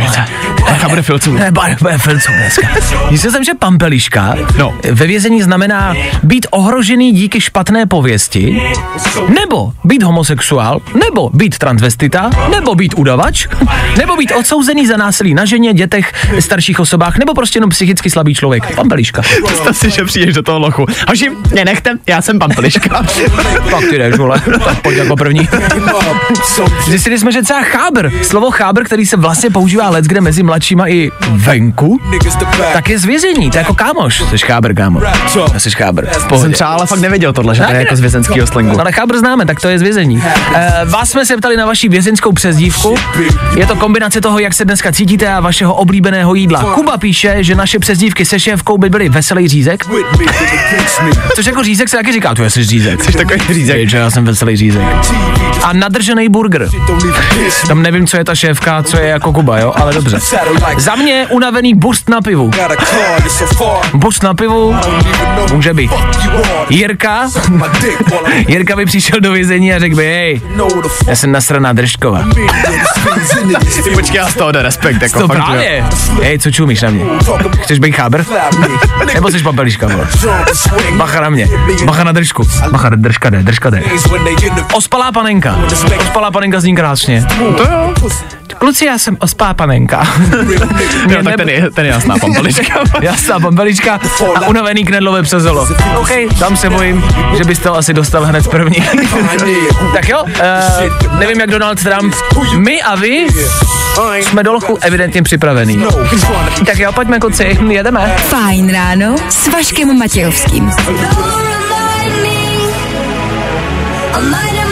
Jaká 0.70 0.90
bude 0.90 1.02
filcung? 1.02 1.40
Ne, 1.40 1.52
bude, 1.52 1.76
bude 1.82 1.98
filcung 1.98 2.38
dneska. 2.38 2.68
Myslel 3.12 3.32
jsem, 3.32 3.44
že 3.44 3.52
pampeliška 3.60 4.36
No. 4.58 4.74
ve 4.92 5.08
vězení 5.08 5.42
znamená 5.42 5.94
být 6.24 6.48
ohrožený 6.52 7.12
díky 7.12 7.42
špatné 7.42 7.86
pověsti, 7.86 8.62
nebo 9.40 9.74
být 9.84 10.04
homosexuál, 10.04 10.82
nebo 11.06 11.30
být 11.30 11.58
transvestita, 11.58 12.30
nebo 12.52 12.76
být 12.76 12.94
udavač, 12.98 13.48
nebo 13.98 14.16
být 14.16 14.32
odsouzený 14.32 14.88
za 14.88 14.98
násilí 14.98 15.34
na 15.34 15.46
ženě, 15.46 15.74
dětech, 15.74 16.14
starších 16.40 16.80
osobách, 16.80 17.18
nebo 17.18 17.33
prostě 17.34 17.58
jenom 17.58 17.70
psychicky 17.70 18.10
slabý 18.10 18.36
člověk. 18.36 18.76
Pampeliška. 18.76 19.22
Představ 19.46 19.78
si, 19.78 19.90
že 19.90 20.04
přijdeš 20.06 20.36
do 20.36 20.44
toho 20.44 20.60
lochu. 20.60 20.86
Hoši, 21.10 21.30
mě 21.52 21.66
nechte, 21.66 21.92
já 22.08 22.22
jsem 22.22 22.40
pampeliška. 22.40 23.04
Pak 23.72 23.86
ty 23.90 23.98
jdeš, 23.98 24.18
vole. 24.18 24.42
Tak 24.64 24.82
pojď 24.82 24.98
jako 24.98 25.16
první. 25.16 25.50
Zjistili 26.88 27.20
jsme, 27.20 27.32
že 27.32 27.42
třeba 27.42 27.62
chábr, 27.62 28.10
slovo 28.22 28.52
chábr, 28.52 28.84
který 28.84 29.06
se 29.06 29.18
vlastně 29.18 29.50
používá 29.50 29.90
let, 29.90 30.06
kde 30.06 30.22
mezi 30.22 30.44
mladšíma 30.44 30.88
i 30.88 31.12
venku, 31.30 32.00
tak 32.74 32.90
je 32.90 33.00
z 33.00 33.06
vězení, 33.06 33.52
to 33.52 33.58
je 33.58 33.62
jako 33.62 33.74
kámoš. 33.74 34.24
Jsi 34.30 34.38
chábr, 34.38 34.74
kámo. 34.74 35.02
Jsi 35.58 35.72
chábr. 35.72 36.06
Jsem 36.38 36.54
třeba 36.54 36.70
ale 36.70 36.86
fakt 36.86 37.00
nevěděl 37.00 37.34
tohle, 37.34 37.56
že 37.56 37.64
to 37.64 37.72
je 37.72 37.80
jako 37.80 37.96
z 37.96 38.00
vězenského 38.00 38.48
slangu. 38.48 38.80
Ale 38.80 38.92
chábr 38.92 39.18
známe, 39.18 39.46
tak 39.46 39.60
to 39.62 39.68
je 39.68 39.80
z 39.80 39.82
vězení. 39.82 40.24
E, 40.56 40.86
vás 40.86 41.10
jsme 41.10 41.26
se 41.26 41.38
ptali 41.38 41.58
na 41.58 41.66
vaši 41.66 41.90
vězeňskou 41.90 42.32
přezdívku. 42.32 42.96
Je 43.58 43.66
to 43.66 43.76
kombinace 43.76 44.22
toho, 44.22 44.40
jak 44.40 44.54
se 44.54 44.66
dneska 44.66 44.92
cítíte 44.92 45.34
a 45.34 45.40
vašeho 45.40 45.74
oblíbeného 45.74 46.36
jídla. 46.36 46.64
Kuba 46.64 46.98
píše, 46.98 47.13
že 47.40 47.56
naše 47.56 47.80
přezdívky 47.80 48.26
se 48.26 48.40
šéfkou 48.40 48.78
by 48.78 48.90
byly 48.90 49.10
veselý 49.10 49.48
řízek. 49.48 49.84
Což 51.36 51.46
jako 51.46 51.64
řízek 51.64 51.90
se 51.90 51.98
taky 51.98 52.12
říká, 52.12 52.36
tu 52.36 52.50
jsi 52.50 52.64
řízek. 52.64 53.04
Jsi 53.04 53.12
takový 53.12 53.54
řízek. 53.54 53.90
Že 53.90 53.98
já 53.98 54.10
jsem 54.10 54.26
veselý 54.26 54.58
řízek. 54.58 54.82
A 55.64 55.74
nadržený 55.74 56.30
burger. 56.30 56.68
Tam 57.68 57.82
nevím, 57.82 58.08
co 58.08 58.18
je 58.18 58.24
ta 58.24 58.36
šéfka, 58.36 58.84
co 58.84 58.98
je 58.98 59.08
jako 59.08 59.34
Kuba, 59.34 59.60
jo, 59.60 59.74
ale 59.76 59.94
dobře. 59.94 60.20
Za 60.78 60.96
mě 60.96 61.28
unavený 61.30 61.74
bust 61.74 62.10
na 62.10 62.22
pivu. 62.22 62.52
Bust 63.94 64.24
na 64.24 64.34
pivu 64.34 64.76
může 65.54 65.74
být. 65.74 65.92
Jirka, 66.70 67.30
Jirka 68.48 68.76
by 68.76 68.86
přišel 68.86 69.20
do 69.20 69.32
vězení 69.32 69.74
a 69.74 69.80
řekl 69.80 69.96
by, 69.96 70.06
hej, 70.06 70.42
já 71.08 71.16
jsem 71.16 71.32
nasraná 71.32 71.74
držkova. 71.74 72.26
Počkej, 73.94 74.18
já 74.18 74.28
z 74.30 74.34
toho 74.34 74.52
jde 74.52 74.62
respekt, 74.62 75.02
jako 75.02 75.20
To 75.20 75.28
právě. 75.28 75.84
Hej, 76.22 76.40
co 76.40 76.52
čumíš 76.52 76.82
na 76.82 76.90
mě? 76.90 77.03
Chceš 77.62 77.80
být 77.80 77.92
chábr? 77.92 78.24
Nebo 79.14 79.32
jsi 79.32 79.44
papeliška, 79.44 79.88
vole? 79.88 80.08
Bacha 80.98 81.22
na 81.22 81.30
mě. 81.30 81.50
Bacha 81.86 82.04
na 82.04 82.12
držku. 82.12 82.44
Bacha, 82.72 82.90
držka 82.90 83.30
jde, 83.30 83.44
držka 83.44 83.70
jde. 83.70 83.84
Ospalá 84.74 85.12
panenka. 85.12 85.56
Ospalá 86.00 86.32
panenka 86.32 86.60
zní 86.60 86.76
krásně. 86.76 87.26
To 87.58 87.64
jo. 87.64 87.94
Kluci, 88.64 88.86
já 88.86 88.98
jsem 88.98 89.18
ospá 89.20 89.54
panenka. 89.54 90.08
Jo, 91.10 91.24
tak 91.24 91.36
ten 91.36 91.50
je, 91.50 91.72
ten 91.72 91.86
je 91.86 91.92
jasná 91.92 92.16
pampelička. 92.18 92.80
Jasná 93.02 93.40
bambelička 93.40 94.00
a 94.36 94.48
unavený 94.48 94.86
knedlové 94.86 95.24
přezolo. 95.24 95.68
OK, 95.98 96.10
tam 96.40 96.58
se 96.58 96.70
bojím, 96.70 97.04
že 97.38 97.44
bys 97.44 97.60
to 97.60 97.78
asi 97.78 97.94
dostal 97.94 98.26
hned 98.26 98.48
první. 98.48 98.76
tak 99.94 100.10
jo, 100.10 100.24
uh, 100.24 101.20
nevím 101.20 101.40
jak 101.40 101.50
Donald 101.50 101.84
Trump, 101.84 102.16
my 102.58 102.82
a 102.82 102.96
vy 102.96 103.28
jsme 104.22 104.44
do 104.44 104.54
lochu 104.54 104.78
evidentně 104.82 105.24
připravený. 105.24 105.86
Tak 106.66 106.80
jo, 106.80 106.92
pojďme 106.92 107.20
kluci, 107.20 107.58
jedeme. 107.70 108.16
Fajn 108.18 108.72
ráno 108.74 109.16
s 109.30 109.48
Vaškem 109.48 109.98
Matějovským. 109.98 110.72
Feeling 114.14 114.63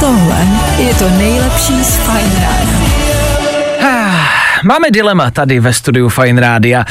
Tohle 0.00 0.46
je 0.78 0.94
to 0.94 1.08
nejlepší 1.08 1.84
z 1.84 1.96
Fajn 1.96 2.32
rána. 2.40 2.84
Máme 4.64 4.90
dilema 4.90 5.30
tady 5.30 5.60
ve 5.60 5.72
studiu 5.72 6.08
Fine 6.08 6.40
Rádia. 6.40 6.84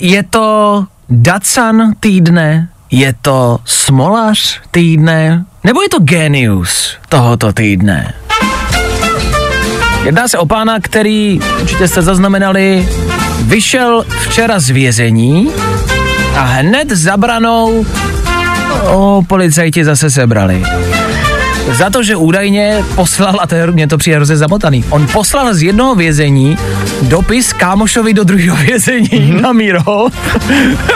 Je 0.00 0.22
to 0.22 0.84
Datsan 1.08 1.92
týdne, 2.00 2.68
je 2.90 3.14
to 3.22 3.58
Smolař 3.64 4.60
týdne, 4.70 5.44
nebo 5.64 5.82
je 5.82 5.88
to 5.88 5.98
Genius 5.98 6.96
tohoto 7.08 7.52
týdne? 7.52 8.14
Jedná 10.04 10.28
se 10.28 10.38
o 10.38 10.46
pána, 10.46 10.80
který, 10.80 11.40
určitě 11.62 11.88
jste 11.88 12.02
zaznamenali, 12.02 12.88
vyšel 13.40 14.04
včera 14.20 14.58
z 14.60 14.70
vězení 14.70 15.50
a 16.36 16.42
hned 16.42 16.90
zabranou 16.90 17.86
o 18.86 19.22
policajti 19.26 19.84
zase 19.84 20.10
sebrali. 20.10 20.62
Za 21.72 21.90
to, 21.90 22.02
že 22.02 22.16
údajně 22.16 22.84
poslal, 22.94 23.38
a 23.40 23.46
to 23.46 23.54
je, 23.54 23.66
mě 23.66 23.86
to 23.86 23.98
přijde 23.98 24.16
hrozně 24.16 24.36
zamotaný, 24.36 24.84
on 24.90 25.06
poslal 25.12 25.54
z 25.54 25.62
jednoho 25.62 25.94
vězení 25.94 26.58
dopis 27.02 27.52
kámošovi 27.52 28.14
do 28.14 28.24
druhého 28.24 28.56
vězení 28.56 29.08
mm-hmm. 29.08 29.40
na 29.40 29.52
Míro. 29.52 30.08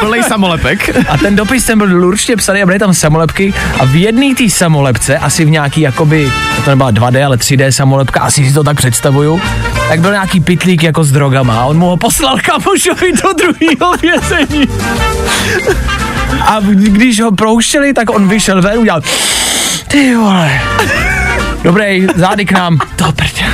Plnej 0.01 0.23
samolepek. 0.23 0.97
A 1.09 1.19
ten 1.19 1.37
dopis 1.37 1.65
ten 1.65 1.79
byl 1.79 2.07
určitě 2.07 2.37
psaný 2.37 2.63
a 2.63 2.67
byly 2.67 2.79
tam 2.79 2.95
samolepky 2.95 3.55
a 3.81 3.85
v 3.85 3.95
jedné 3.95 4.35
té 4.35 4.51
samolepce, 4.51 5.19
asi 5.19 5.45
v 5.45 5.51
nějaký 5.51 5.81
jakoby, 5.81 6.33
to 6.65 6.71
nebyla 6.71 6.93
2D, 6.93 7.27
ale 7.27 7.37
3D 7.37 7.69
samolepka, 7.69 8.21
asi 8.21 8.49
si 8.49 8.55
to 8.55 8.65
tak 8.65 8.77
představuju, 8.77 9.41
tak 9.89 10.01
byl 10.01 10.11
nějaký 10.11 10.41
pitlík 10.41 10.83
jako 10.83 11.05
s 11.05 11.13
drogama 11.13 11.61
a 11.61 11.65
on 11.65 11.79
mu 11.79 11.87
ho 11.87 11.97
poslal 11.97 12.37
kámošovi 12.45 13.13
do 13.13 13.33
druhého 13.33 13.93
vězení. 14.03 14.67
A 16.41 16.61
když 16.61 17.21
ho 17.21 17.33
prouštěli, 17.33 17.93
tak 17.93 18.11
on 18.11 18.29
vyšel 18.29 18.63
ven, 18.63 18.79
udělal 18.79 19.03
ty 19.89 20.17
vole. 20.17 20.61
Dobrý, 21.63 22.07
zády 22.17 22.45
k 22.45 22.53
nám. 22.53 22.79
Prdě. 23.17 23.45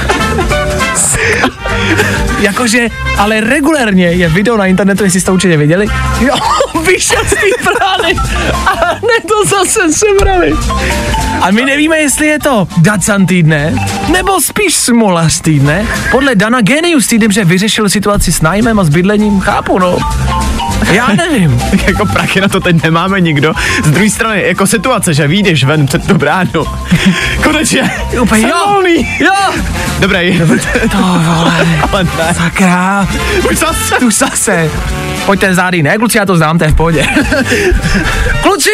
Jakože, 2.41 2.89
ale 3.19 3.41
regulérně 3.41 4.07
je 4.07 4.29
video 4.29 4.57
na 4.57 4.67
internetu, 4.67 5.05
jestli 5.05 5.21
jste 5.21 5.27
to 5.27 5.35
určitě 5.35 5.57
viděli. 5.57 5.87
Jo, 6.21 6.35
vyšel 6.87 7.23
z 7.27 7.31
té 7.31 7.65
brány 7.65 8.15
a 8.67 8.71
hned 8.75 9.23
to 9.29 9.57
zase 9.57 9.93
sebrali. 9.93 10.55
A 11.41 11.51
my 11.51 11.65
nevíme, 11.65 11.97
jestli 11.97 12.27
je 12.27 12.39
to 12.39 12.69
Dacan 12.77 13.27
týdne, 13.27 13.75
nebo 14.13 14.41
spíš 14.41 14.75
Smolař 14.75 15.41
týdne. 15.41 15.87
Podle 16.11 16.35
Dana 16.35 16.61
Genius 16.61 17.07
týdne, 17.07 17.27
že 17.33 17.45
vyřešil 17.45 17.89
situaci 17.89 18.33
s 18.33 18.41
nájmem 18.41 18.79
a 18.79 18.85
s 18.85 18.89
bydlením, 18.89 19.41
chápu 19.41 19.79
no. 19.79 19.99
Já 20.93 21.09
nevím. 21.13 21.63
jako 21.87 22.07
prachy 22.07 22.41
na 22.41 22.49
to 22.49 22.61
teď 22.61 22.83
nemáme 22.83 23.21
nikdo. 23.21 23.53
Z 23.85 23.91
druhé 23.91 24.11
strany, 24.11 24.43
jako 24.47 24.67
situace, 24.67 25.15
že 25.15 25.27
vyjdeš 25.29 25.65
ven 25.65 25.87
před 25.87 26.07
tu 26.07 26.15
bránu. 26.15 26.65
Konečně. 27.43 27.91
Úplně 28.23 28.49
jo. 28.49 28.57
volný. 28.69 29.09
Jo, 29.21 29.53
Dobrý. 30.01 30.43
To 30.89 30.97
vole. 30.99 31.67
Ale 31.93 32.05
ne. 32.05 32.35
Sakra. 32.35 33.09
Už 33.51 33.59
zase. 33.59 33.99
Už 33.99 34.15
zase. 34.15 34.71
Pojďte 35.27 35.55
zády, 35.55 35.83
ne, 35.83 35.99
kluci, 35.99 36.19
já 36.19 36.27
to 36.27 36.37
znám, 36.37 36.59
to 36.59 36.65
je 36.65 36.71
v 36.71 36.77
pohodě. 36.77 37.03
kluci, 38.43 38.71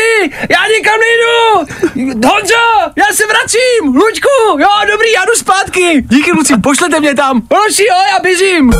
já 0.50 0.58
nikam 0.76 0.94
nejdu! 1.00 2.28
Honzo, 2.28 2.92
já 2.96 3.04
se 3.14 3.22
vracím! 3.26 3.96
Luďku, 3.96 4.58
jo, 4.58 4.68
dobrý, 4.92 5.12
já 5.12 5.24
jdu 5.24 5.32
zpátky! 5.36 6.02
Díky, 6.08 6.30
kluci, 6.30 6.58
pošlete 6.58 7.00
mě 7.00 7.14
tam! 7.14 7.42
Hoši, 7.54 7.82
jo, 7.82 7.96
já 8.12 8.18
běžím! 8.22 8.72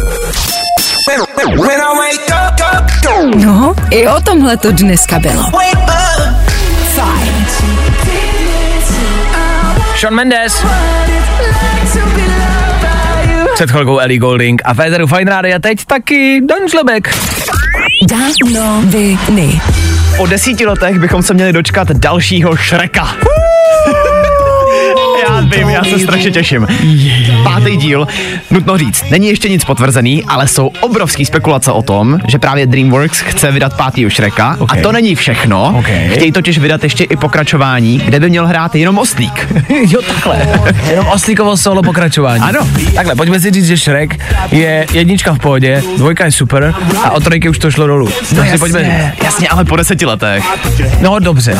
No, 3.36 3.74
i 3.90 4.08
o 4.08 4.20
tomhle 4.20 4.56
to 4.56 4.72
dneska 4.72 5.18
bylo. 5.18 5.50
Fajn. 5.50 5.82
Sean 10.02 10.14
Mendes. 10.14 10.64
Před 13.54 13.70
chvilkou 13.70 13.98
Ellie 13.98 14.18
Golding 14.18 14.62
a 14.64 14.74
Féteru 14.74 15.06
Fine 15.06 15.30
Radio 15.30 15.58
teď 15.58 15.84
taky 15.84 16.40
Dan 16.40 16.68
Žlebek. 16.70 17.16
Danoviny. 18.08 19.60
Po 20.16 20.26
desíti 20.26 20.66
letech 20.66 20.98
bychom 20.98 21.22
se 21.22 21.34
měli 21.34 21.52
dočkat 21.52 21.90
dalšího 21.90 22.56
Šreka. 22.56 23.16
Vím, 25.42 25.68
já 25.68 25.84
se 25.84 25.98
strašně 25.98 26.30
těším. 26.30 26.66
Pátý 27.44 27.76
díl, 27.76 28.06
nutno 28.50 28.78
říct, 28.78 29.04
není 29.10 29.28
ještě 29.28 29.48
nic 29.48 29.64
potvrzený, 29.64 30.24
ale 30.24 30.48
jsou 30.48 30.70
obrovský 30.80 31.24
spekulace 31.24 31.72
o 31.72 31.82
tom, 31.82 32.18
že 32.28 32.38
právě 32.38 32.66
DreamWorks 32.66 33.20
chce 33.20 33.52
vydat 33.52 33.76
pátýho 33.76 34.10
Šreka 34.10 34.56
Ok. 34.58 34.72
a 34.72 34.82
to 34.82 34.92
není 34.92 35.14
všechno. 35.14 35.74
Ok. 35.78 35.86
Chtějí 36.12 36.32
totiž 36.32 36.58
vydat 36.58 36.84
ještě 36.84 37.04
i 37.04 37.16
pokračování, 37.16 37.98
kde 37.98 38.20
by 38.20 38.30
měl 38.30 38.46
hrát 38.46 38.74
jenom 38.74 38.98
Oslík. 38.98 39.48
jo, 39.68 40.00
takhle. 40.02 40.48
Jenom 40.90 41.06
oslíkovo 41.06 41.56
solo 41.56 41.82
pokračování. 41.82 42.42
Ano. 42.42 42.60
Takhle, 42.94 43.14
pojďme 43.14 43.40
si 43.40 43.50
říct, 43.50 43.66
že 43.66 43.76
Shrek 43.76 44.20
je 44.52 44.86
jednička 44.92 45.32
v 45.34 45.38
pohodě, 45.38 45.82
dvojka 45.96 46.24
je 46.24 46.32
super 46.32 46.74
a 47.04 47.10
o 47.10 47.20
trojky 47.20 47.48
už 47.48 47.58
to 47.58 47.70
šlo 47.70 47.86
dolů. 47.86 48.08
No 48.36 48.44
si 48.44 48.58
pojďme 48.58 49.14
jasně, 49.24 49.48
ale 49.48 49.64
po 49.64 49.76
deseti 49.76 50.06
letech. 50.06 50.44
No 51.00 51.18
dobře. 51.18 51.58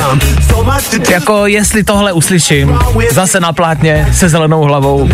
Jako 1.11 1.47
jestli 1.47 1.85
tohle 1.85 2.13
uslyším 2.13 2.79
zase 3.11 3.41
na 3.41 3.53
plátně 3.73 4.07
se 4.13 4.29
zelenou 4.29 4.63
hlavou, 4.63 5.09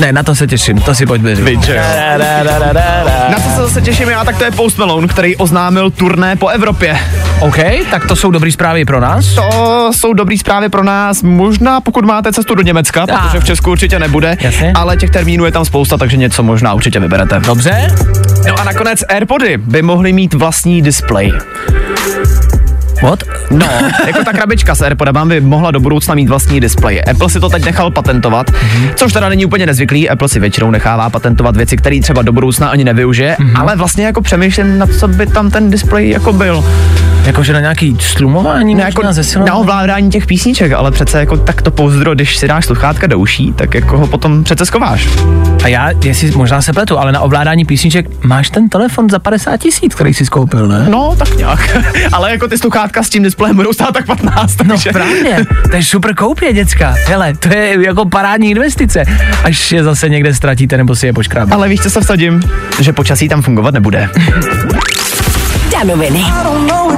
ne, 0.00 0.12
na 0.12 0.22
to 0.22 0.34
se 0.34 0.46
těším, 0.46 0.78
to 0.80 0.94
si 0.94 1.06
pojďme 1.06 1.36
říct. 1.36 1.70
Na 3.30 3.36
co 3.44 3.50
se 3.50 3.62
zase 3.62 3.80
těším 3.80 4.08
já, 4.08 4.24
tak 4.24 4.38
to 4.38 4.44
je 4.44 4.50
Post 4.50 4.78
Malone, 4.78 5.08
který 5.08 5.36
oznámil 5.36 5.90
turné 5.90 6.36
po 6.36 6.48
Evropě. 6.48 6.96
OK, 7.40 7.56
tak 7.90 8.06
to 8.06 8.16
jsou 8.16 8.30
dobrý 8.30 8.52
zprávy 8.52 8.84
pro 8.84 9.00
nás. 9.00 9.26
To 9.34 9.90
jsou 9.94 10.12
dobrý 10.12 10.38
zprávy 10.38 10.68
pro 10.68 10.84
nás, 10.84 11.22
možná 11.22 11.80
pokud 11.80 12.04
máte 12.04 12.32
cestu 12.32 12.54
do 12.54 12.62
Německa, 12.62 13.02
Ah. 13.12 13.26
protože 13.26 13.40
v 13.40 13.44
Česku 13.44 13.70
určitě 13.70 13.98
nebude, 13.98 14.36
Jasně. 14.40 14.72
ale 14.74 14.96
těch 14.96 15.10
termínů 15.10 15.44
je 15.44 15.52
tam 15.52 15.64
spousta, 15.64 15.96
takže 15.96 16.16
něco 16.16 16.42
možná 16.42 16.74
určitě 16.74 17.00
vyberete. 17.00 17.40
Dobře? 17.40 17.88
No 18.48 18.58
a 18.60 18.64
nakonec 18.64 19.04
AirPody 19.08 19.56
by 19.56 19.82
mohly 19.82 20.12
mít 20.12 20.34
vlastní 20.34 20.82
displej. 20.82 21.32
What? 23.04 23.22
No, 23.50 23.66
jako 24.06 24.24
ta 24.24 24.32
krabička 24.32 24.74
s 24.74 24.80
AirPodem 24.80 25.28
by 25.28 25.40
mohla 25.40 25.70
do 25.70 25.80
budoucna 25.80 26.14
mít 26.14 26.28
vlastní 26.28 26.60
displej. 26.60 27.02
Apple 27.10 27.30
si 27.30 27.40
to 27.40 27.48
teď 27.48 27.64
nechal 27.64 27.90
patentovat, 27.90 28.50
což 28.94 29.12
teda 29.12 29.28
není 29.28 29.46
úplně 29.46 29.66
nezvyklý. 29.66 30.10
Apple 30.10 30.28
si 30.28 30.40
většinou 30.40 30.70
nechává 30.70 31.10
patentovat 31.10 31.56
věci, 31.56 31.76
které 31.76 32.00
třeba 32.00 32.22
do 32.22 32.32
budoucna 32.32 32.68
ani 32.68 32.84
nevyužije, 32.84 33.36
ale 33.54 33.76
vlastně 33.76 34.04
jako 34.04 34.22
přemýšlím, 34.22 34.78
na 34.78 34.86
co 34.86 35.08
by 35.08 35.26
tam 35.26 35.50
ten 35.50 35.70
displej 35.70 36.10
jako 36.10 36.32
byl. 36.32 36.64
Jakože 37.24 37.52
na 37.52 37.60
nějaký 37.60 37.96
strumování? 38.00 38.74
Možná 38.74 38.86
jako 38.86 39.12
zesilování? 39.12 39.48
na 39.48 39.54
ovládání 39.54 40.10
těch 40.10 40.26
písniček, 40.26 40.72
ale 40.72 40.90
přece 40.90 41.18
jako 41.18 41.36
takto 41.36 41.70
pouzdro, 41.70 42.14
když 42.14 42.36
si 42.36 42.48
dáš 42.48 42.64
sluchátka 42.64 43.06
do 43.06 43.18
uší, 43.18 43.52
tak 43.52 43.74
jako 43.74 43.98
ho 43.98 44.06
potom 44.06 44.44
přece 44.44 44.66
skováš. 44.66 45.08
A 45.64 45.68
já, 45.68 45.90
jestli 46.04 46.30
možná 46.30 46.62
se 46.62 46.72
pletu, 46.72 46.98
ale 46.98 47.12
na 47.12 47.20
ovládání 47.20 47.64
písniček 47.64 48.24
máš 48.24 48.50
ten 48.50 48.68
telefon 48.68 49.10
za 49.10 49.18
50 49.18 49.56
tisíc, 49.56 49.94
který 49.94 50.14
jsi 50.14 50.26
skoupil, 50.26 50.68
ne? 50.68 50.86
No, 50.88 51.16
tak 51.18 51.36
nějak. 51.36 51.76
ale 52.12 52.30
jako 52.30 52.48
ty 52.48 52.58
sluchátka 52.58 53.02
s 53.02 53.08
tím 53.08 53.22
displejem 53.22 53.56
budou 53.56 53.72
stát 53.72 53.92
tak 53.92 54.06
15. 54.06 54.56
No 54.58 54.68
takže... 54.68 54.92
právě, 54.92 55.36
to 55.70 55.76
je 55.76 55.82
super 55.84 56.14
koupě, 56.14 56.52
děcka. 56.52 56.94
Hele, 57.06 57.34
to 57.34 57.48
je 57.48 57.86
jako 57.86 58.04
parádní 58.04 58.50
investice, 58.50 59.04
až 59.44 59.72
je 59.72 59.84
zase 59.84 60.08
někde 60.08 60.34
ztratíte 60.34 60.76
nebo 60.76 60.96
si 60.96 61.06
je 61.06 61.12
poškrábáte. 61.12 61.54
Ale 61.54 61.68
víš, 61.68 61.80
co 61.80 61.90
se 61.90 62.00
vsadím? 62.00 62.42
Že 62.80 62.92
počasí 62.92 63.28
tam 63.28 63.42
fungovat 63.42 63.74
nebude. 63.74 64.10
Danoviny. 65.72 66.24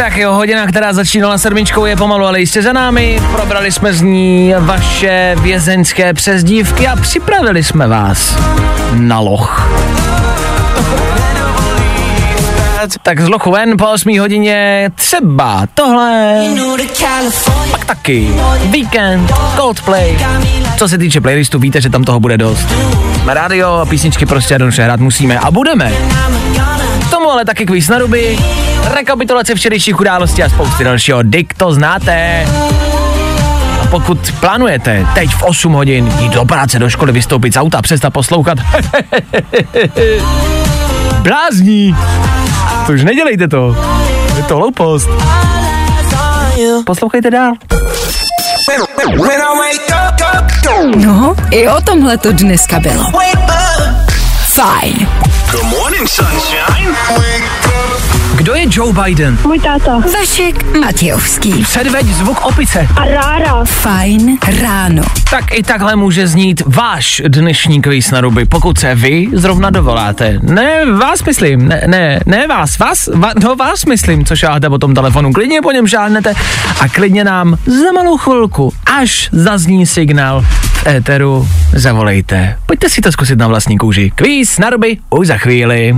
Tak 0.00 0.16
jo, 0.16 0.32
hodina, 0.32 0.66
která 0.66 0.92
začínala 0.92 1.38
sedmičkou, 1.38 1.84
je 1.84 1.96
pomalu, 1.96 2.26
ale 2.26 2.40
jistě 2.40 2.62
za 2.62 2.72
námi. 2.72 3.20
Probrali 3.32 3.72
jsme 3.72 3.92
z 3.92 4.02
ní 4.02 4.54
vaše 4.58 5.36
vězeňské 5.40 6.14
přezdívky 6.14 6.88
a 6.88 6.96
připravili 6.96 7.64
jsme 7.64 7.88
vás 7.88 8.38
na 8.92 9.18
loch. 9.18 9.70
Tak 13.02 13.20
z 13.20 13.28
lochu 13.28 13.50
ven 13.50 13.76
po 13.76 13.86
8 13.86 14.18
hodině 14.20 14.90
třeba 14.94 15.66
tohle, 15.74 16.36
pak 17.70 17.84
taky 17.84 18.28
Weekend, 18.70 19.32
Coldplay. 19.56 20.18
Co 20.76 20.88
se 20.88 20.98
týče 20.98 21.20
playlistu, 21.20 21.58
víte, 21.58 21.80
že 21.80 21.90
tam 21.90 22.04
toho 22.04 22.20
bude 22.20 22.38
dost. 22.38 22.68
Rádio 23.26 23.72
a 23.72 23.86
písničky 23.86 24.26
prostě 24.26 24.54
jednoduše 24.54 24.82
hrát 24.82 25.00
musíme 25.00 25.38
a 25.38 25.50
budeme. 25.50 25.92
Tomu 27.10 27.30
ale 27.30 27.44
taky 27.44 27.66
kvíz 27.66 27.88
na 27.88 27.98
ruby, 27.98 28.38
rekapitulace 28.94 29.54
včerejších 29.54 30.00
událostí 30.00 30.42
a 30.42 30.48
spousty 30.48 30.84
dalšího. 30.84 31.22
Dick 31.22 31.54
to 31.54 31.72
znáte. 31.72 32.46
A 33.82 33.86
pokud 33.90 34.32
plánujete 34.40 35.06
teď 35.14 35.30
v 35.30 35.42
8 35.42 35.72
hodin 35.72 36.12
jít 36.20 36.32
do 36.32 36.44
práce, 36.44 36.78
do 36.78 36.90
školy, 36.90 37.12
vystoupit 37.12 37.54
z 37.54 37.56
auta, 37.56 37.82
přestat 37.82 38.10
poslouchat, 38.10 38.58
blázní, 41.22 41.96
to 42.86 42.92
už 42.92 43.04
nedělejte 43.04 43.48
to. 43.48 43.76
Je 44.36 44.42
to 44.42 44.56
hloupost. 44.56 45.08
Poslouchejte 46.86 47.30
dál. 47.30 47.52
No, 50.96 51.34
i 51.50 51.68
o 51.68 51.80
tomhle 51.80 52.18
to 52.18 52.32
dneska 52.32 52.80
bylo. 52.80 53.04
Fajn. 54.54 55.08
Good 55.52 55.66
morning, 55.68 56.06
sunshine. 56.06 57.59
Kdo 58.40 58.54
je 58.54 58.66
Joe 58.70 58.92
Biden? 59.04 59.38
Můj 59.46 59.58
táta. 59.58 59.98
Vašek 59.98 60.76
Matějovský. 60.80 61.62
Předveď 61.62 62.06
zvuk 62.06 62.46
opice. 62.46 62.88
A 62.96 63.04
rára. 63.04 63.64
Fajn 63.64 64.38
ráno. 64.62 65.02
Tak 65.30 65.44
i 65.54 65.62
takhle 65.62 65.96
může 65.96 66.26
znít 66.26 66.62
váš 66.66 67.22
dnešní 67.28 67.82
kvíz 67.82 68.10
na 68.10 68.20
ruby, 68.20 68.44
pokud 68.44 68.78
se 68.78 68.94
vy 68.94 69.28
zrovna 69.32 69.70
dovoláte. 69.70 70.38
Ne, 70.42 70.92
vás 70.92 71.24
myslím, 71.24 71.68
ne, 71.68 71.82
ne, 71.86 72.20
ne 72.26 72.46
vás, 72.46 72.78
vás, 72.78 73.08
va, 73.14 73.30
no 73.42 73.56
vás 73.56 73.84
myslím, 73.84 74.24
co 74.24 74.36
šáháte 74.36 74.68
po 74.68 74.78
tom 74.78 74.94
telefonu. 74.94 75.32
Klidně 75.32 75.62
po 75.62 75.72
něm 75.72 75.86
žádnete 75.86 76.34
a 76.80 76.88
klidně 76.88 77.24
nám 77.24 77.56
za 77.66 77.92
malou 77.94 78.16
chvilku, 78.16 78.72
až 78.86 79.28
zazní 79.32 79.86
signál 79.86 80.44
v 80.62 80.86
éteru, 80.86 81.48
zavolejte. 81.72 82.56
Pojďte 82.66 82.88
si 82.88 83.00
to 83.00 83.12
zkusit 83.12 83.38
na 83.38 83.48
vlastní 83.48 83.78
kůži. 83.78 84.12
Kvíz 84.14 84.58
na 84.58 84.70
ruby 84.70 84.98
už 85.10 85.26
za 85.26 85.36
chvíli. 85.36 85.94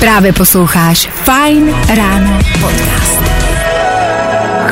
Právě 0.00 0.32
posloucháš 0.32 1.08
Fajn 1.24 1.74
ráno 1.96 2.38
podcast. 2.60 3.55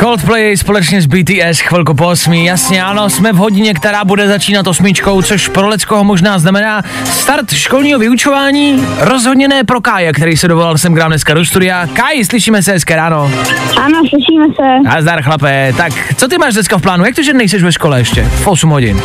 Coldplay 0.00 0.56
společně 0.56 1.02
s 1.02 1.06
BTS 1.06 1.60
chvilku 1.60 1.94
po 1.94 2.06
osmí, 2.06 2.44
jasně 2.44 2.84
ano, 2.84 3.10
jsme 3.10 3.32
v 3.32 3.36
hodině, 3.36 3.74
která 3.74 4.04
bude 4.04 4.28
začínat 4.28 4.66
osmičkou, 4.66 5.22
což 5.22 5.48
pro 5.48 5.68
Leckoho 5.68 6.04
možná 6.04 6.38
znamená 6.38 6.82
start 7.04 7.52
školního 7.52 7.98
vyučování, 7.98 8.86
rozhodně 8.98 9.48
ne 9.48 9.64
pro 9.64 9.80
Káje, 9.80 10.12
který 10.12 10.36
se 10.36 10.48
dovolal 10.48 10.78
sem 10.78 10.94
k 10.94 10.98
nám 10.98 11.10
dneska 11.10 11.34
do 11.34 11.44
studia. 11.44 11.86
Kaj, 11.86 12.24
slyšíme 12.24 12.62
se 12.62 12.72
hezké 12.72 12.96
ráno. 12.96 13.30
Ano, 13.76 13.98
slyšíme 14.08 14.46
se. 14.56 14.88
Nazdar 14.94 15.22
chlape, 15.22 15.72
tak 15.76 15.92
co 16.16 16.28
ty 16.28 16.38
máš 16.38 16.54
dneska 16.54 16.78
v 16.78 16.82
plánu, 16.82 17.04
jak 17.04 17.14
to, 17.14 17.22
že 17.22 17.32
nejseš 17.32 17.62
ve 17.62 17.72
škole 17.72 17.98
ještě, 17.98 18.22
v 18.24 18.46
8 18.46 18.70
hodin? 18.70 19.02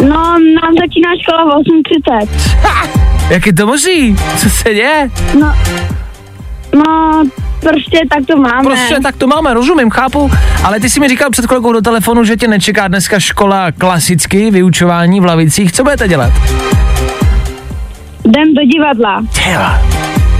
No, 0.00 0.38
nám 0.38 0.74
začíná 0.80 1.10
škola 1.22 1.44
v 1.44 1.48
8.30. 1.48 2.28
Ha! 2.62 2.88
Jak 3.30 3.46
je 3.46 3.52
to 3.52 3.66
možný? 3.66 4.16
Co 4.36 4.50
se 4.50 4.74
děje? 4.74 5.10
No, 5.40 5.56
no, 6.74 7.22
prostě 7.60 7.98
tak 8.10 8.26
to 8.26 8.36
máme. 8.36 8.62
Prostě 8.62 9.00
tak 9.02 9.16
to 9.16 9.26
máme, 9.26 9.54
rozumím, 9.54 9.90
chápu, 9.90 10.30
ale 10.64 10.80
ty 10.80 10.90
si 10.90 11.00
mi 11.00 11.08
říkal 11.08 11.30
před 11.30 11.46
chvilkou 11.46 11.72
do 11.72 11.80
telefonu, 11.80 12.24
že 12.24 12.36
tě 12.36 12.48
nečeká 12.48 12.88
dneska 12.88 13.20
škola 13.20 13.72
klasicky, 13.72 14.50
vyučování 14.50 15.20
v 15.20 15.24
lavicích. 15.24 15.72
Co 15.72 15.82
budete 15.82 16.08
dělat? 16.08 16.32
Jdem 18.24 18.54
do 18.54 18.62
divadla. 18.64 19.22
Těla. 19.44 19.93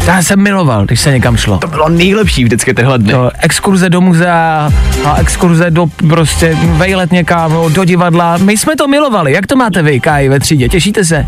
Já 0.06 0.22
jsem 0.22 0.42
miloval, 0.42 0.84
když 0.84 1.00
se 1.00 1.10
někam 1.12 1.36
šlo. 1.36 1.58
To 1.58 1.66
bylo 1.66 1.88
nejlepší 1.88 2.44
vždycky 2.44 2.74
tyhle 2.74 2.98
dny. 2.98 3.12
To 3.12 3.30
exkurze 3.42 3.90
do 3.90 4.00
muzea 4.00 4.70
a 5.04 5.16
exkurze 5.20 5.70
do 5.70 5.86
prostě 6.08 6.56
vejlet 6.62 7.12
někam, 7.12 7.52
no, 7.52 7.68
do 7.68 7.84
divadla. 7.84 8.36
My 8.36 8.56
jsme 8.56 8.76
to 8.76 8.88
milovali. 8.88 9.32
Jak 9.32 9.46
to 9.46 9.56
máte 9.56 9.82
vy, 9.82 10.00
Kaj, 10.00 10.28
ve 10.28 10.40
třídě? 10.40 10.68
Těšíte 10.68 11.04
se? 11.04 11.26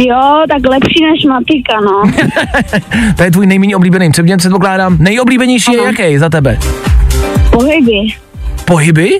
Jo, 0.00 0.44
tak 0.48 0.70
lepší 0.70 1.04
než 1.04 1.24
matika, 1.24 1.80
no. 1.80 2.02
to 3.16 3.22
je 3.22 3.30
tvůj 3.30 3.46
nejméně 3.46 3.76
oblíbený 3.76 4.10
předmět, 4.10 4.36
předpokládám. 4.36 4.96
Nejoblíbenější 5.00 5.72
je 5.72 5.78
Ano. 5.78 5.86
jaký 5.86 6.18
za 6.18 6.28
tebe? 6.28 6.58
Pohyby. 7.50 7.98
Pohyby? 8.64 9.10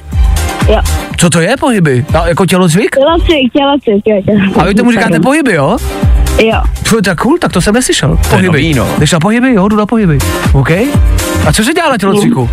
Jo. 0.68 0.80
Co 1.16 1.30
to 1.30 1.40
je 1.40 1.56
pohyby? 1.60 2.04
A 2.20 2.28
jako 2.28 2.46
tělocvik? 2.46 2.96
Tělocvik, 2.96 3.52
tělocvik, 3.52 4.02
jo, 4.06 4.22
jo. 4.26 4.60
A 4.60 4.64
vy 4.64 4.74
tomu 4.74 4.90
říkáte 4.92 5.20
pohyby, 5.20 5.52
jo? 5.54 5.76
Jo. 6.38 6.62
Pfu, 6.82 7.00
tak 7.00 7.20
cool, 7.20 7.38
tak 7.38 7.52
to 7.52 7.60
jsem 7.60 7.74
neslyšel. 7.74 8.18
Pohyby. 8.30 8.46
nový, 8.46 8.74
no. 8.74 8.88
Jdeš 8.98 9.12
na 9.12 9.20
pohyby? 9.20 9.54
Jo, 9.54 9.68
jdu 9.68 9.76
na 9.76 9.86
pohyby. 9.86 10.18
OK. 10.52 10.70
A 11.46 11.52
co 11.52 11.64
se 11.64 11.72
dělá 11.72 11.90
na 11.90 11.98
tělocviku? 11.98 12.50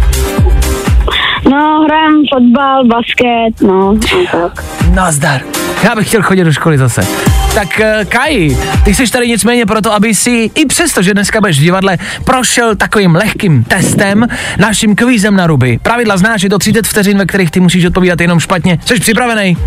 No, 1.51 1.85
hrajem 1.85 2.23
fotbal, 2.33 2.87
basket, 2.87 3.61
no, 3.61 3.97
tak. 4.31 4.65
Nazdar. 4.93 5.41
Já 5.83 5.95
bych 5.95 6.07
chtěl 6.07 6.21
chodit 6.21 6.43
do 6.43 6.53
školy 6.53 6.77
zase. 6.77 7.07
Tak 7.55 7.67
uh, 7.79 8.05
Kai, 8.09 8.57
ty 8.85 8.95
jsi 8.95 9.11
tady 9.11 9.27
nicméně 9.27 9.65
proto, 9.65 9.93
aby 9.93 10.15
si 10.15 10.51
i 10.55 10.65
přesto, 10.65 11.01
že 11.01 11.13
dneska 11.13 11.39
budeš 11.39 11.59
v 11.59 11.63
divadle, 11.63 11.97
prošel 12.23 12.75
takovým 12.75 13.15
lehkým 13.15 13.63
testem, 13.63 14.27
naším 14.59 14.95
kvízem 14.95 15.35
na 15.35 15.47
ruby. 15.47 15.79
Pravidla 15.81 16.17
znáš, 16.17 16.41
je 16.41 16.49
to 16.49 16.59
30 16.59 16.87
vteřin, 16.87 17.17
ve 17.17 17.25
kterých 17.25 17.51
ty 17.51 17.59
musíš 17.59 17.85
odpovídat 17.85 18.21
jenom 18.21 18.39
špatně. 18.39 18.79
Jsi 18.85 18.99
připravený? 18.99 19.57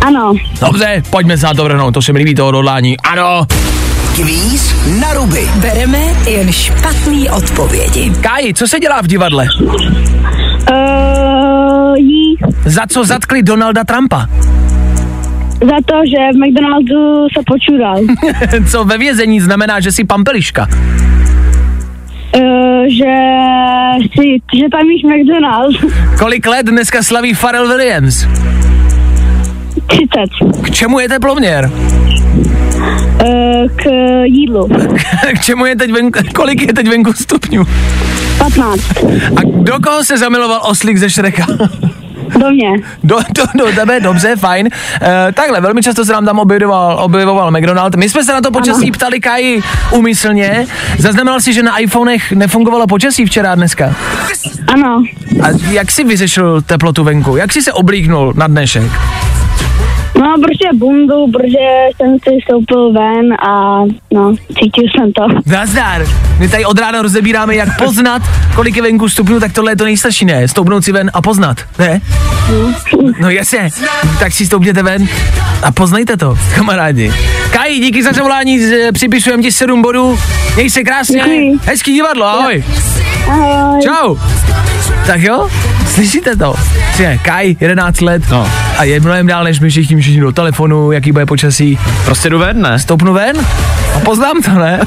Ano, 0.00 0.34
Dobře, 0.60 1.02
pojďme 1.10 1.38
se 1.38 1.46
na 1.46 1.54
to 1.54 1.64
vrhnout, 1.64 1.94
to 1.94 2.02
se 2.02 2.12
mi 2.12 2.18
líbí 2.18 2.34
to 2.34 2.48
odhodlání. 2.48 2.96
Ano. 3.00 3.46
Kvíz 4.14 4.74
na 5.00 5.12
ruby. 5.14 5.48
Bereme 5.56 5.98
jen 6.30 6.52
špatný 6.52 7.30
odpovědi. 7.30 8.12
Kai, 8.20 8.54
co 8.54 8.68
se 8.68 8.80
dělá 8.80 9.00
v 9.02 9.06
divadle? 9.06 9.48
uh, 10.70 11.94
jí 11.96 12.36
Za 12.64 12.86
co 12.86 13.04
zatkli 13.04 13.42
Donalda 13.42 13.84
Trumpa? 13.84 14.26
za 15.60 15.76
to, 15.86 15.94
že 16.06 16.16
v 16.32 16.36
McDonaldu 16.36 17.26
se 17.36 17.42
počural. 17.46 17.96
co 18.70 18.84
ve 18.84 18.98
vězení 18.98 19.40
znamená, 19.40 19.80
že 19.80 19.92
jsi 19.92 20.04
pampeliška? 20.04 20.66
uh, 22.36 22.40
že, 22.88 23.14
si, 24.12 24.26
že 24.60 24.64
tam 24.72 24.90
jíš 24.90 25.02
McDonald's. 25.02 25.94
Kolik 26.18 26.46
let 26.46 26.66
dneska 26.66 27.02
slaví 27.02 27.34
Pharrell 27.34 27.68
Williams? 27.68 28.26
30. 29.90 30.62
K 30.62 30.70
čemu 30.70 31.00
je 31.00 31.08
teploměr? 31.08 31.70
Uh, 33.20 33.68
k 33.76 33.90
jídlu. 34.24 34.68
K 35.34 35.40
čemu 35.40 35.66
je 35.66 35.76
teď 35.76 35.92
venku, 35.92 36.18
kolik 36.34 36.62
je 36.62 36.72
teď 36.72 36.88
venku 36.88 37.12
stupňů? 37.12 37.66
15. 38.38 38.80
A 39.36 39.40
do 39.44 39.80
koho 39.80 40.04
se 40.04 40.18
zamiloval 40.18 40.60
oslík 40.64 40.96
ze 40.96 41.10
Šreka? 41.10 41.46
Do 42.38 42.50
mě. 42.50 42.70
Do, 43.04 43.18
do, 43.36 43.64
do 43.64 43.72
tebe, 43.72 44.00
dobře, 44.00 44.36
fajn. 44.36 44.68
E, 45.02 45.32
takhle, 45.32 45.60
velmi 45.60 45.82
často 45.82 46.04
se 46.04 46.12
nám 46.12 46.24
tam 46.24 46.38
objevoval, 46.38 46.98
objevoval 47.04 47.50
McDonald. 47.50 47.94
My 47.94 48.08
jsme 48.08 48.24
se 48.24 48.32
na 48.32 48.40
to 48.40 48.50
počasí 48.50 48.84
ano. 48.84 48.92
ptali 48.92 49.20
Kaji 49.20 49.62
umyslně. 49.90 50.66
Zaznamenal 50.98 51.40
si, 51.40 51.52
že 51.52 51.62
na 51.62 51.78
iPhonech 51.78 52.32
nefungovalo 52.32 52.86
počasí 52.86 53.26
včera 53.26 53.52
a 53.52 53.54
dneska? 53.54 53.94
Ano. 54.66 55.02
A 55.42 55.46
jak 55.70 55.90
jsi 55.90 56.04
vyřešil 56.04 56.62
teplotu 56.62 57.04
venku? 57.04 57.36
Jak 57.36 57.52
jsi 57.52 57.62
se 57.62 57.72
oblíknul 57.72 58.32
na 58.36 58.46
dnešek? 58.46 58.92
No, 60.20 60.34
prostě 60.44 60.68
bundu, 60.74 61.26
protože 61.32 61.68
jsem 61.96 62.16
si 62.18 62.30
stoupil 62.44 62.92
ven 62.92 63.32
a 63.48 63.80
no, 64.14 64.34
cítil 64.58 64.84
jsem 64.94 65.12
to. 65.12 65.22
Nazdar. 65.46 66.06
My 66.38 66.48
tady 66.48 66.64
od 66.64 66.78
rána 66.78 67.02
rozebíráme, 67.02 67.54
jak 67.56 67.78
poznat, 67.78 68.22
kolik 68.54 68.76
je 68.76 68.82
venku 68.82 69.08
stupňů, 69.08 69.40
tak 69.40 69.52
tohle 69.52 69.72
je 69.72 69.76
to 69.76 69.84
nejstarší, 69.84 70.24
ne? 70.24 70.48
Stoupnout 70.48 70.84
si 70.84 70.92
ven 70.92 71.10
a 71.14 71.22
poznat, 71.22 71.56
ne? 71.78 72.00
No 73.20 73.30
jasně, 73.30 73.68
tak 74.20 74.32
si 74.32 74.46
stoupněte 74.46 74.82
ven 74.82 75.08
a 75.62 75.72
poznejte 75.72 76.16
to, 76.16 76.38
kamarádi. 76.54 77.12
Kaji, 77.50 77.78
díky 77.80 78.02
za 78.02 78.12
zavolání, 78.12 78.60
připisujeme 78.92 79.42
ti 79.42 79.52
7 79.52 79.82
bodů, 79.82 80.18
měj 80.54 80.70
se 80.70 80.82
krásně, 80.82 81.16
Děkuji. 81.16 81.58
hezký 81.64 81.94
divadlo, 81.94 82.24
ahoj. 82.26 82.64
Ahoj. 83.28 83.80
Čau. 83.82 84.16
Tak 85.06 85.20
jo, 85.20 85.48
slyšíte 85.94 86.36
to? 86.36 86.54
Že 86.96 87.18
Kaj, 87.22 87.56
11 87.60 88.00
let 88.00 88.22
No. 88.30 88.46
a 88.78 88.84
je 88.84 89.00
mnohem 89.00 89.26
dál, 89.26 89.44
než 89.44 89.60
my 89.60 89.70
všichni 89.70 90.00
všichni 90.00 90.20
do 90.20 90.32
telefonu, 90.32 90.92
jaký 90.92 91.12
bude 91.12 91.26
počasí. 91.26 91.78
Prostě 92.04 92.30
jdu 92.30 92.38
ven, 92.38 92.62
ne? 92.62 92.78
Stoupnu 92.78 93.12
ven 93.12 93.36
a 93.96 94.00
poznám 94.00 94.42
to, 94.44 94.50
ne? 94.50 94.80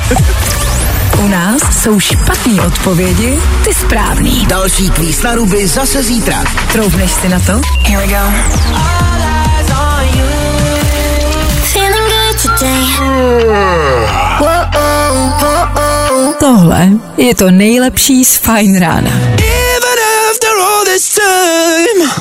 U 1.19 1.27
nás 1.27 1.61
jsou 1.83 1.99
špatný 1.99 2.59
odpovědi, 2.59 3.37
ty 3.63 3.73
správný. 3.73 4.45
Další 4.45 4.89
kvíz 4.89 5.23
na 5.23 5.35
ruby 5.35 5.67
zase 5.67 6.03
zítra. 6.03 6.43
Troubneš 6.71 7.11
si 7.11 7.29
na 7.29 7.39
to? 7.39 7.61
Here 7.87 7.97
we 8.01 8.07
go. 8.07 8.19
Tohle 16.39 16.89
je 17.17 17.35
to 17.35 17.51
nejlepší 17.51 18.25
z 18.25 18.37
Fajn 18.37 18.79
rána. 18.79 19.11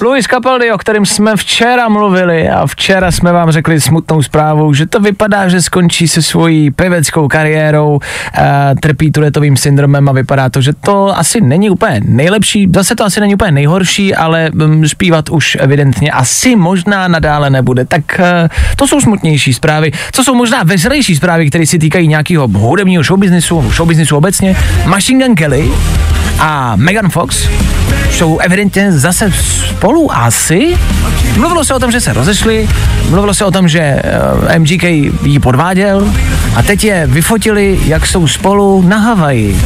Luis 0.02 0.26
Capaldi, 0.26 0.72
o 0.72 0.78
kterém 0.78 1.06
jsme 1.06 1.36
včera 1.36 1.88
mluvili 1.88 2.48
a 2.48 2.66
včera 2.66 3.10
jsme 3.10 3.32
vám 3.32 3.50
řekli 3.50 3.80
smutnou 3.80 4.22
zprávu, 4.22 4.74
že 4.74 4.86
to 4.86 5.00
vypadá, 5.00 5.48
že 5.48 5.62
skončí 5.62 6.08
se 6.08 6.22
svojí 6.22 6.70
pěveckou 6.70 7.28
kariérou, 7.28 7.98
a 8.34 8.74
trpí 8.80 9.12
turetovým 9.12 9.56
syndromem 9.56 10.08
a 10.08 10.12
vypadá 10.12 10.48
to, 10.48 10.60
že 10.60 10.72
to 10.72 11.18
asi 11.18 11.40
není 11.40 11.70
úplně 11.70 12.00
nejlepší, 12.04 12.68
zase 12.74 12.94
to 12.94 13.04
asi 13.04 13.20
není 13.20 13.34
úplně 13.34 13.52
nejhorší, 13.52 14.14
ale 14.14 14.50
um, 14.50 14.88
zpívat 14.88 15.28
už 15.28 15.56
evidentně 15.60 16.10
asi 16.10 16.56
možná 16.56 17.08
nadále 17.08 17.50
nebude. 17.50 17.84
Tak 17.84 18.02
uh, 18.18 18.48
to 18.76 18.88
jsou 18.88 19.00
smutnější 19.00 19.54
zprávy. 19.54 19.92
Co 20.12 20.24
jsou 20.24 20.34
možná 20.34 20.62
veselější 20.62 21.16
zprávy, 21.16 21.48
které 21.48 21.66
se 21.66 21.78
týkají 21.78 22.08
nějakého 22.08 22.48
hudebního 22.48 23.02
showbiznisu, 23.02 23.70
showbiznisu 23.70 24.16
obecně. 24.16 24.56
Machine 24.86 25.26
Gun 25.26 25.34
Kelly 25.34 25.72
a 26.38 26.76
Megan 26.76 27.10
Fox 27.10 27.48
jsou 28.10 28.38
evidentně 28.38 28.92
zase 28.92 29.32
spolu 29.32 30.16
asi. 30.16 30.76
Mluvilo 31.36 31.64
se 31.64 31.74
o 31.74 31.78
tom, 31.78 31.90
že 31.90 32.00
se 32.00 32.12
rozešli, 32.12 32.68
mluvilo 33.10 33.34
se 33.34 33.44
o 33.44 33.50
tom, 33.50 33.68
že 33.68 34.02
uh, 34.42 34.58
MGK 34.58 34.82
jí 35.22 35.38
podváděl 35.42 36.12
a 36.56 36.62
teď 36.62 36.84
je 36.84 37.06
vyfotili, 37.06 37.80
jak 37.84 38.06
jsou 38.06 38.28
spolu 38.28 38.82
na 38.82 38.98
Havaji. 38.98 39.60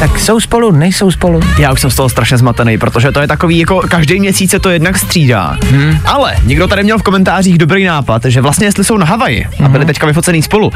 Tak 0.00 0.18
jsou 0.18 0.40
spolu, 0.40 0.72
nejsou 0.72 1.10
spolu. 1.10 1.40
Já 1.58 1.72
už 1.72 1.80
jsem 1.80 1.90
z 1.90 1.94
toho 1.94 2.08
strašně 2.08 2.38
zmatený, 2.38 2.78
protože 2.78 3.12
to 3.12 3.20
je 3.20 3.26
takový, 3.26 3.58
jako 3.58 3.80
každý 3.88 4.20
měsíc 4.20 4.50
se 4.50 4.58
to 4.58 4.70
jednak 4.70 4.98
střídá. 4.98 5.56
Hmm. 5.70 5.98
Ale 6.04 6.34
někdo 6.44 6.68
tady 6.68 6.82
měl 6.82 6.98
v 6.98 7.02
komentářích 7.02 7.58
dobrý 7.58 7.84
nápad, 7.84 8.24
že 8.24 8.40
vlastně 8.40 8.66
jestli 8.66 8.84
jsou 8.84 8.96
na 8.96 9.06
Havaji 9.06 9.46
a 9.64 9.68
byli 9.68 9.84
teďka 9.84 10.06
vyfocený 10.06 10.42
spolu, 10.42 10.72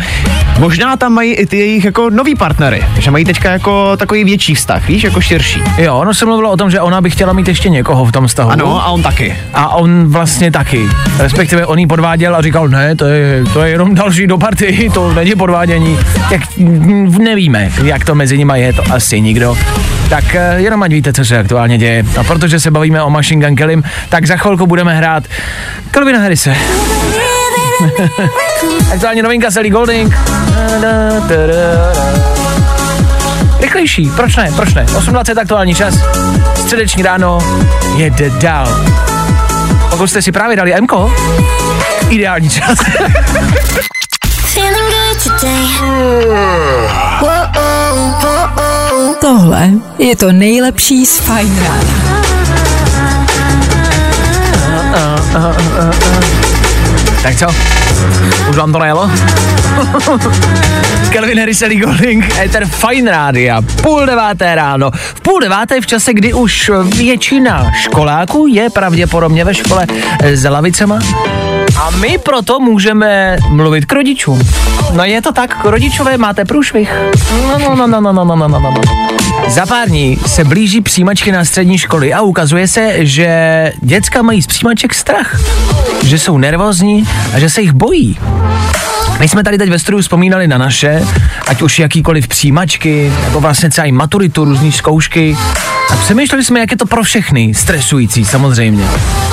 možná 0.59 0.97
tam 0.97 1.13
mají 1.13 1.33
i 1.33 1.47
ty 1.47 1.59
jejich 1.59 1.85
jako 1.85 2.11
nový 2.11 2.35
partnery, 2.35 2.85
že 2.99 3.11
mají 3.11 3.25
teďka 3.25 3.51
jako 3.51 3.97
takový 3.97 4.25
větší 4.25 4.55
vztah, 4.55 4.89
víš, 4.89 5.05
jako 5.05 5.21
širší. 5.29 5.63
Jo, 5.79 5.97
ono 5.97 6.15
se 6.15 6.25
mluvilo 6.27 6.51
o 6.51 6.57
tom, 6.57 6.71
že 6.71 6.81
ona 6.81 7.01
by 7.01 7.11
chtěla 7.11 7.33
mít 7.33 7.49
ještě 7.49 7.69
někoho 7.69 8.05
v 8.05 8.13
tom 8.13 8.27
vztahu. 8.27 8.51
Ano, 8.51 8.83
a 8.83 8.87
on 8.87 9.03
taky. 9.03 9.37
A 9.55 9.69
on 9.75 10.09
vlastně 10.09 10.51
taky. 10.51 10.89
Respektive 11.19 11.67
on 11.67 11.79
jí 11.79 11.87
podváděl 11.87 12.37
a 12.37 12.43
říkal, 12.43 12.69
ne, 12.69 12.97
to 12.97 13.05
je, 13.05 13.45
to 13.53 13.63
je 13.63 13.71
jenom 13.71 13.95
další 13.95 14.27
do 14.27 14.39
party, 14.39 14.91
to 14.95 15.15
není 15.15 15.35
podvádění. 15.35 15.99
Mm, 16.57 17.19
nevíme, 17.25 17.71
jak 17.85 18.05
to 18.05 18.15
mezi 18.15 18.39
nimi 18.39 18.53
je, 18.61 18.73
to 18.73 18.83
asi 18.91 19.21
nikdo. 19.21 19.59
Tak 20.09 20.35
eh, 20.35 20.55
jenom 20.57 20.83
ať 20.83 20.91
víte, 20.91 21.13
co 21.13 21.25
se 21.25 21.39
aktuálně 21.39 21.79
děje. 21.79 22.05
A 22.21 22.25
protože 22.25 22.61
se 22.61 22.71
bavíme 22.71 23.03
o 23.03 23.11
Machine 23.11 23.47
Gun 23.47 23.57
Kellym, 23.57 23.83
tak 24.09 24.27
za 24.27 24.37
chvilku 24.37 24.67
budeme 24.67 24.95
hrát 24.95 25.25
Calvina 25.91 26.19
Harrise. 26.19 26.55
Aktuálně 28.93 29.23
novinka 29.23 29.51
Sally 29.51 29.71
Golding. 29.71 30.15
Rychlejší, 33.61 34.11
proč 34.17 34.37
ne, 34.37 34.53
proč 34.57 34.75
ne? 34.75 34.87
8.20 34.87 35.41
aktuální 35.41 35.75
čas, 35.75 35.95
středeční 36.61 37.03
ráno, 37.03 37.39
jede 37.97 38.31
dál. 38.31 38.87
Pokud 39.91 40.07
jste 40.07 40.23
si 40.23 40.33
právě 40.33 40.57
dali 40.57 40.75
Mko, 40.81 41.15
ideální 42.09 42.51
čas. 42.51 42.79
feeling 44.55 44.91
good 44.91 45.23
today. 45.25 45.67
Whoa, 47.21 47.47
whoa, 47.55 49.15
Tohle 49.21 49.71
je 49.99 50.17
to 50.17 50.33
nejlepší 50.33 51.07
z 51.07 51.19
Fajn 51.19 51.59
rána. 51.61 52.19
Tak 57.23 57.37
co? 57.37 57.47
Už 58.51 58.57
vám 58.57 58.73
to 58.73 58.79
nejelo? 58.79 59.11
Kelvin 61.11 61.39
Harris, 61.39 61.63
Ellie 61.63 61.81
Golding, 61.81 62.39
Ether 62.39 62.67
Fine 62.67 63.11
Rádia, 63.11 63.63
půl 63.63 64.07
deváté 64.07 64.55
ráno. 64.55 64.91
V 64.95 65.21
půl 65.21 65.41
deváté 65.41 65.81
v 65.81 65.87
čase, 65.87 66.15
kdy 66.15 66.33
už 66.33 66.71
většina 66.97 67.71
školáků 67.81 68.47
je 68.47 68.71
pravděpodobně 68.71 69.45
ve 69.45 69.55
škole 69.55 69.87
s 70.23 70.51
lavicema. 70.51 70.99
A 71.79 71.91
my 71.91 72.19
proto 72.19 72.61
můžeme 72.61 73.37
mluvit 73.49 73.85
k 73.85 73.93
rodičům. 73.93 74.49
No 74.93 75.05
je 75.05 75.23
to 75.23 75.33
tak, 75.33 75.65
rodičové 75.65 76.19
máte 76.19 76.45
průšvih. 76.45 76.95
No, 77.33 77.59
no, 77.59 77.77
no, 77.77 77.87
no, 77.87 78.01
no, 78.01 78.13
no, 78.13 78.25
no, 78.25 78.37
no, 78.37 78.49
no, 78.49 78.71
no. 78.71 78.81
Za 79.49 79.67
pár 79.67 79.89
dní 79.89 80.19
se 80.27 80.45
blíží 80.45 80.81
přijímačky 80.81 81.33
na 81.33 81.45
střední 81.45 81.79
školy 81.79 82.15
a 82.15 82.21
ukazuje 82.21 82.69
se, 82.69 83.07
že 83.07 83.73
děcka 83.83 84.23
mají 84.23 84.43
z 84.43 84.47
přijímaček 84.47 84.95
strach. 84.95 85.41
Že 86.05 86.19
jsou 86.19 86.39
nervózní 86.39 87.09
a 87.35 87.39
že 87.39 87.51
se 87.51 87.61
jich 87.61 87.73
bojí. 87.73 88.19
My 89.19 89.29
jsme 89.29 89.45
tady 89.45 89.59
teď 89.59 89.71
ve 89.71 89.79
studiu 89.79 90.03
vzpomínali 90.03 90.49
na 90.49 90.59
naše, 90.59 91.03
ať 91.47 91.63
už 91.63 91.79
jakýkoliv 91.79 92.29
přijímačky, 92.29 93.13
nebo 93.25 93.41
vlastně 93.41 93.71
třeba 93.71 93.85
i 93.85 93.93
maturitu, 93.93 94.45
různé 94.45 94.73
zkoušky. 94.73 95.37
A 95.91 95.97
přemýšleli 95.97 96.45
jsme, 96.45 96.61
jak 96.61 96.71
je 96.71 96.77
to 96.77 96.87
pro 96.87 97.03
všechny 97.03 97.55
stresující, 97.55 98.25
samozřejmě. 98.25 98.85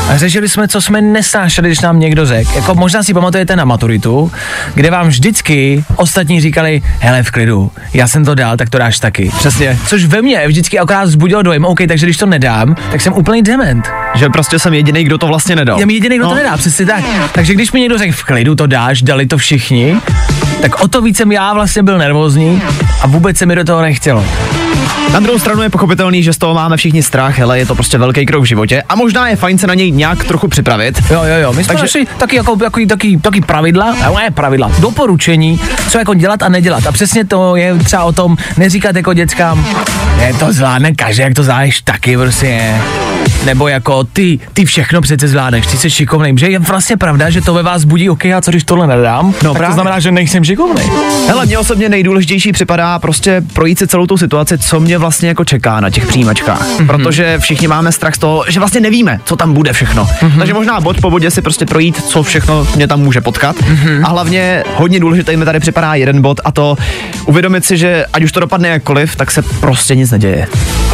A 0.09 0.17
řešili 0.17 0.49
jsme, 0.49 0.67
co 0.67 0.81
jsme 0.81 1.01
nesnášeli, 1.01 1.69
když 1.69 1.79
nám 1.79 1.99
někdo 1.99 2.25
řekl. 2.25 2.51
Jako 2.55 2.75
možná 2.75 3.03
si 3.03 3.13
pamatujete 3.13 3.55
na 3.55 3.65
maturitu, 3.65 4.31
kde 4.73 4.91
vám 4.91 5.07
vždycky 5.07 5.85
ostatní 5.95 6.41
říkali, 6.41 6.81
hele, 6.99 7.23
v 7.23 7.31
klidu, 7.31 7.71
já 7.93 8.07
jsem 8.07 8.25
to 8.25 8.35
dal, 8.35 8.57
tak 8.57 8.69
to 8.69 8.77
dáš 8.77 8.99
taky. 8.99 9.31
Přesně. 9.37 9.79
Což 9.87 10.05
ve 10.05 10.21
mně 10.21 10.47
vždycky 10.47 10.79
akorát 10.79 11.03
vzbudilo 11.03 11.41
dojem, 11.41 11.65
OK, 11.65 11.79
takže 11.87 12.05
když 12.05 12.17
to 12.17 12.25
nedám, 12.25 12.75
tak 12.91 13.01
jsem 13.01 13.13
úplný 13.13 13.41
dement. 13.41 13.85
Že 14.15 14.29
prostě 14.29 14.59
jsem 14.59 14.73
jediný, 14.73 15.03
kdo 15.03 15.17
to 15.17 15.27
vlastně 15.27 15.55
nedal. 15.55 15.79
Já 15.79 15.85
mi 15.85 15.93
jediný, 15.93 16.15
kdo 16.17 16.25
to 16.25 16.29
No. 16.31 16.35
nedá, 16.37 16.57
přesně 16.57 16.85
tak. 16.85 17.03
Takže 17.31 17.53
když 17.53 17.71
mi 17.71 17.79
někdo 17.79 17.97
řekl, 17.97 18.13
v 18.13 18.23
klidu 18.23 18.55
to 18.55 18.67
dáš, 18.67 19.01
dali 19.01 19.25
to 19.25 19.37
všichni, 19.37 19.95
tak 20.61 20.79
o 20.83 20.87
to 20.87 21.01
víc 21.01 21.17
jsem 21.17 21.31
já 21.31 21.53
vlastně 21.53 21.83
byl 21.83 21.97
nervózní 21.97 22.61
a 23.01 23.07
vůbec 23.07 23.37
se 23.37 23.45
mi 23.45 23.55
do 23.55 23.63
toho 23.63 23.81
nechtělo. 23.81 24.25
Na 25.13 25.19
druhou 25.19 25.39
stranu 25.39 25.61
je 25.61 25.69
pochopitelný, 25.69 26.23
že 26.23 26.33
z 26.33 26.37
toho 26.37 26.53
máme 26.53 26.77
všichni 26.77 27.03
strach, 27.03 27.37
hele, 27.39 27.59
je 27.59 27.65
to 27.65 27.75
prostě 27.75 27.97
velký 27.97 28.25
krok 28.25 28.41
v 28.43 28.45
životě 28.45 28.83
a 28.89 28.95
možná 28.95 29.27
je 29.27 29.35
fajn 29.35 29.57
se 29.57 29.67
na 29.67 29.73
něj 29.73 29.91
nějak 29.91 30.23
trochu 30.23 30.47
připravit. 30.47 30.99
Jo, 31.11 31.23
jo, 31.23 31.35
jo, 31.41 31.53
my 31.53 31.63
jsme 31.63 31.67
Takže- 31.73 31.81
našli 31.83 32.05
taky, 32.17 32.35
jako, 32.35 32.55
taky, 32.55 32.87
taky, 32.87 33.17
taky 33.21 33.41
pravidla, 33.41 33.95
a 34.05 34.11
ne 34.11 34.31
pravidla, 34.31 34.71
doporučení, 34.79 35.59
co 35.89 35.97
jako 35.97 36.13
dělat 36.13 36.43
a 36.43 36.49
nedělat. 36.49 36.87
A 36.87 36.91
přesně 36.91 37.25
to 37.25 37.55
je 37.55 37.75
třeba 37.75 38.03
o 38.03 38.11
tom 38.11 38.37
neříkat 38.57 38.95
jako 38.95 39.13
dětskám, 39.13 39.65
je 40.27 40.33
to 40.33 40.53
zvládne 40.53 40.91
každý, 40.95 41.21
jak 41.23 41.33
to 41.33 41.43
zvládneš 41.43 41.81
taky 41.81 42.17
prostě. 42.17 42.75
Nebo 43.45 43.67
jako 43.67 44.03
ty, 44.03 44.39
ty 44.53 44.65
všechno 44.65 45.01
přece 45.01 45.27
zvládneš, 45.27 45.67
ty 45.67 45.77
jsi 45.77 45.89
šikovný. 45.89 46.37
Že 46.37 46.47
je 46.47 46.59
vlastně 46.59 46.97
pravda, 46.97 47.29
že 47.29 47.41
to 47.41 47.53
ve 47.53 47.63
vás 47.63 47.83
budí, 47.83 48.09
ok, 48.09 48.25
a 48.25 48.41
co 48.41 48.51
když 48.51 48.63
tohle 48.63 48.87
nedám? 48.87 49.25
No 49.25 49.33
tak 49.33 49.57
právě. 49.57 49.67
to 49.67 49.73
znamená, 49.73 49.99
že 49.99 50.11
nejsem 50.11 50.43
šikovný. 50.43 50.83
Hele, 51.27 51.45
mně 51.45 51.57
osobně 51.57 51.89
nejdůležitější 51.89 52.51
připadá 52.51 52.99
prostě 52.99 53.43
projít 53.53 53.79
si 53.79 53.87
celou 53.87 54.07
tu 54.07 54.17
situaci, 54.17 54.57
co 54.57 54.79
mě 54.79 54.97
vlastně 54.97 55.27
jako 55.27 55.45
čeká 55.45 55.79
na 55.79 55.89
těch 55.89 56.05
přijímačkách. 56.07 56.67
Mm-hmm. 56.67 56.87
Protože 56.87 57.39
všichni 57.39 57.67
máme 57.67 57.91
strach 57.91 58.15
z 58.15 58.17
toho, 58.17 58.45
že 58.47 58.59
vlastně 58.59 58.81
nevíme, 58.81 59.19
co 59.25 59.35
tam 59.35 59.53
bude 59.53 59.73
všechno. 59.73 60.05
Mm-hmm. 60.05 60.37
Takže 60.37 60.53
možná 60.53 60.81
bod 60.81 61.01
po 61.01 61.11
bodě 61.11 61.31
si 61.31 61.41
prostě 61.41 61.65
projít, 61.65 62.03
co 62.05 62.23
všechno 62.23 62.67
mě 62.75 62.87
tam 62.87 62.99
může 62.99 63.21
potkat. 63.21 63.55
Mm-hmm. 63.55 64.01
A 64.03 64.07
hlavně 64.07 64.63
hodně 64.75 64.99
důležitý 64.99 65.37
mi 65.37 65.45
tady 65.45 65.59
připadá 65.59 65.93
jeden 65.93 66.21
bod 66.21 66.39
a 66.45 66.51
to 66.51 66.75
uvědomit 67.25 67.65
si, 67.65 67.77
že 67.77 68.05
ať 68.13 68.23
už 68.23 68.31
to 68.31 68.39
dopadne 68.39 68.67
jakkoliv, 68.67 69.15
tak 69.15 69.31
se 69.31 69.41
prostě 69.41 69.95
nic 69.95 70.11
neděje. 70.11 70.47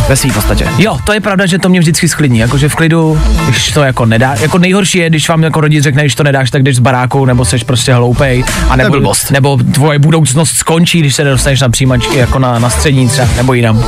Ve 0.09 0.15
své 0.15 0.33
podstatě. 0.33 0.67
Jo, 0.77 0.97
to 1.03 1.13
je 1.13 1.19
pravda, 1.19 1.45
že 1.45 1.59
to 1.59 1.69
mě 1.69 1.79
vždycky 1.79 2.07
sklidní, 2.07 2.39
jakože 2.39 2.69
v 2.69 2.75
klidu, 2.75 3.21
když 3.47 3.71
to 3.71 3.83
jako 3.83 4.05
nedá, 4.05 4.35
jako 4.39 4.57
nejhorší 4.57 4.97
je, 4.97 5.09
když 5.09 5.29
vám 5.29 5.43
jako 5.43 5.61
rodič 5.61 5.83
řekne, 5.83 6.03
když 6.03 6.15
to 6.15 6.23
nedáš, 6.23 6.51
tak 6.51 6.63
jdeš 6.63 6.75
z 6.75 6.79
baráku, 6.79 7.25
nebo 7.25 7.45
seš 7.45 7.63
prostě 7.63 7.93
hloupej, 7.93 8.43
a 8.69 8.75
nebo, 8.75 9.13
nebo 9.31 9.57
tvoje 9.57 9.99
budoucnost 9.99 10.51
skončí, 10.51 10.99
když 10.99 11.15
se 11.15 11.23
nedostaneš 11.23 11.61
na 11.61 11.69
přijímačky, 11.69 12.17
jako 12.17 12.39
na, 12.39 12.59
na 12.59 12.69
střední 12.69 13.09
třeba, 13.09 13.27
nebo 13.37 13.53
jinam. 13.53 13.85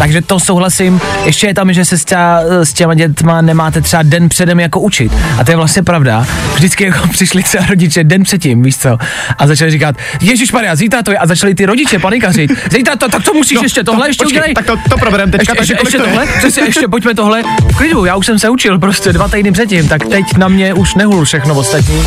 Takže 0.00 0.20
to 0.22 0.40
souhlasím. 0.40 1.00
Ještě 1.24 1.46
je 1.46 1.54
tam, 1.54 1.72
že 1.72 1.84
se 1.84 1.98
s, 1.98 2.04
těma, 2.04 2.40
s 2.62 2.72
těma 2.72 2.94
dětma 2.94 3.40
nemáte 3.40 3.80
třeba 3.80 4.02
den 4.02 4.28
předem 4.28 4.60
jako 4.60 4.80
učit. 4.80 5.12
A 5.38 5.44
to 5.44 5.50
je 5.50 5.56
vlastně 5.56 5.82
pravda. 5.82 6.26
Vždycky 6.54 6.84
jako 6.84 7.08
přišli 7.10 7.42
třeba 7.42 7.66
rodiče 7.66 8.04
den 8.04 8.22
předtím, 8.22 8.62
víš 8.62 8.76
co? 8.78 8.98
A 9.38 9.46
začali 9.46 9.70
říkat, 9.70 9.96
Ježíš 10.20 10.52
Maria, 10.52 10.76
zítra 10.76 11.02
to 11.02 11.10
je. 11.10 11.18
A 11.18 11.26
začali 11.26 11.54
ty 11.54 11.66
rodiče 11.66 11.98
panikařit. 11.98 12.50
Zítra 12.70 12.96
to, 12.96 13.08
tak 13.08 13.22
to 13.24 13.34
musíš 13.34 13.56
No, 13.56 13.62
ještě 13.62 13.84
tohle, 13.84 14.00
to- 14.04 14.08
ještě 14.08 14.24
počkej, 14.24 14.38
udělej. 14.40 14.54
tak 14.54 14.66
to- 14.66 14.76
to 14.90 14.96
proberem 14.98 15.30
teďka, 15.30 15.52
Ještě, 15.52 15.56
takže 15.56 15.72
ještě, 15.72 15.86
ještě 15.86 15.98
to 15.98 16.04
je? 16.04 16.08
tohle, 16.10 16.26
přesně, 16.38 16.62
ještě 16.62 16.88
pojďme 16.88 17.14
tohle. 17.14 17.42
V 17.72 17.76
klidu, 17.76 18.04
já 18.04 18.16
už 18.16 18.26
jsem 18.26 18.38
se 18.38 18.48
učil 18.50 18.78
prostě 18.78 19.12
dva 19.12 19.28
týdny 19.28 19.52
předtím, 19.52 19.88
tak 19.88 20.04
teď 20.06 20.36
na 20.36 20.48
mě 20.48 20.74
už 20.74 20.94
nehul 20.94 21.24
všechno 21.24 21.54
ostatní. 21.54 22.02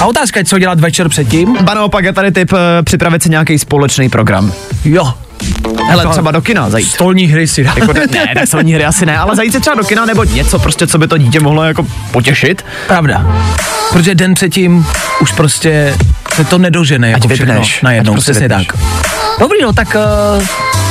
A 0.00 0.04
otázka 0.04 0.40
je, 0.40 0.44
co 0.44 0.58
dělat 0.58 0.80
večer 0.80 1.08
předtím. 1.08 1.56
Ba 1.62 1.74
naopak 1.74 2.04
je 2.04 2.12
tady 2.12 2.32
tip 2.32 2.52
eh, 2.52 2.82
připravit 2.82 3.22
si 3.22 3.28
nějaký 3.30 3.58
společný 3.58 4.08
program. 4.08 4.52
Jo, 4.84 5.14
Hele, 5.88 6.06
třeba 6.06 6.30
do 6.30 6.42
kina 6.42 6.70
zajít. 6.70 6.88
stolní 6.90 7.26
hry 7.26 7.46
si 7.48 7.64
dát. 7.64 7.76
Jako 7.76 7.92
ne, 7.92 8.06
ne, 8.10 8.32
ne, 8.36 8.46
solní 8.46 8.74
hry 8.74 8.84
asi 8.84 9.06
ne, 9.06 9.18
ale 9.18 9.36
zajít 9.36 9.52
si 9.52 9.60
třeba 9.60 9.76
do 9.76 9.84
kina 9.84 10.06
nebo 10.06 10.24
něco 10.24 10.58
prostě, 10.58 10.86
co 10.86 10.98
by 10.98 11.08
to 11.08 11.18
dítě 11.18 11.40
mohlo 11.40 11.64
jako 11.64 11.86
potěšit. 12.10 12.64
Pravda. 12.86 13.26
Protože 13.92 14.14
den 14.14 14.34
předtím 14.34 14.86
už 15.20 15.32
prostě 15.32 15.94
se 16.34 16.44
to 16.44 16.58
nedožene 16.58 17.10
jako 17.10 17.28
vypneš, 17.28 17.82
najednou, 17.82 18.12
ať 18.12 18.14
prostě 18.14 18.32
přesně 18.32 18.48
vypneš. 18.48 18.66
tak. 18.66 18.76
Dobrý, 19.40 19.58
no 19.62 19.72
tak 19.72 19.96
uh, 20.38 20.42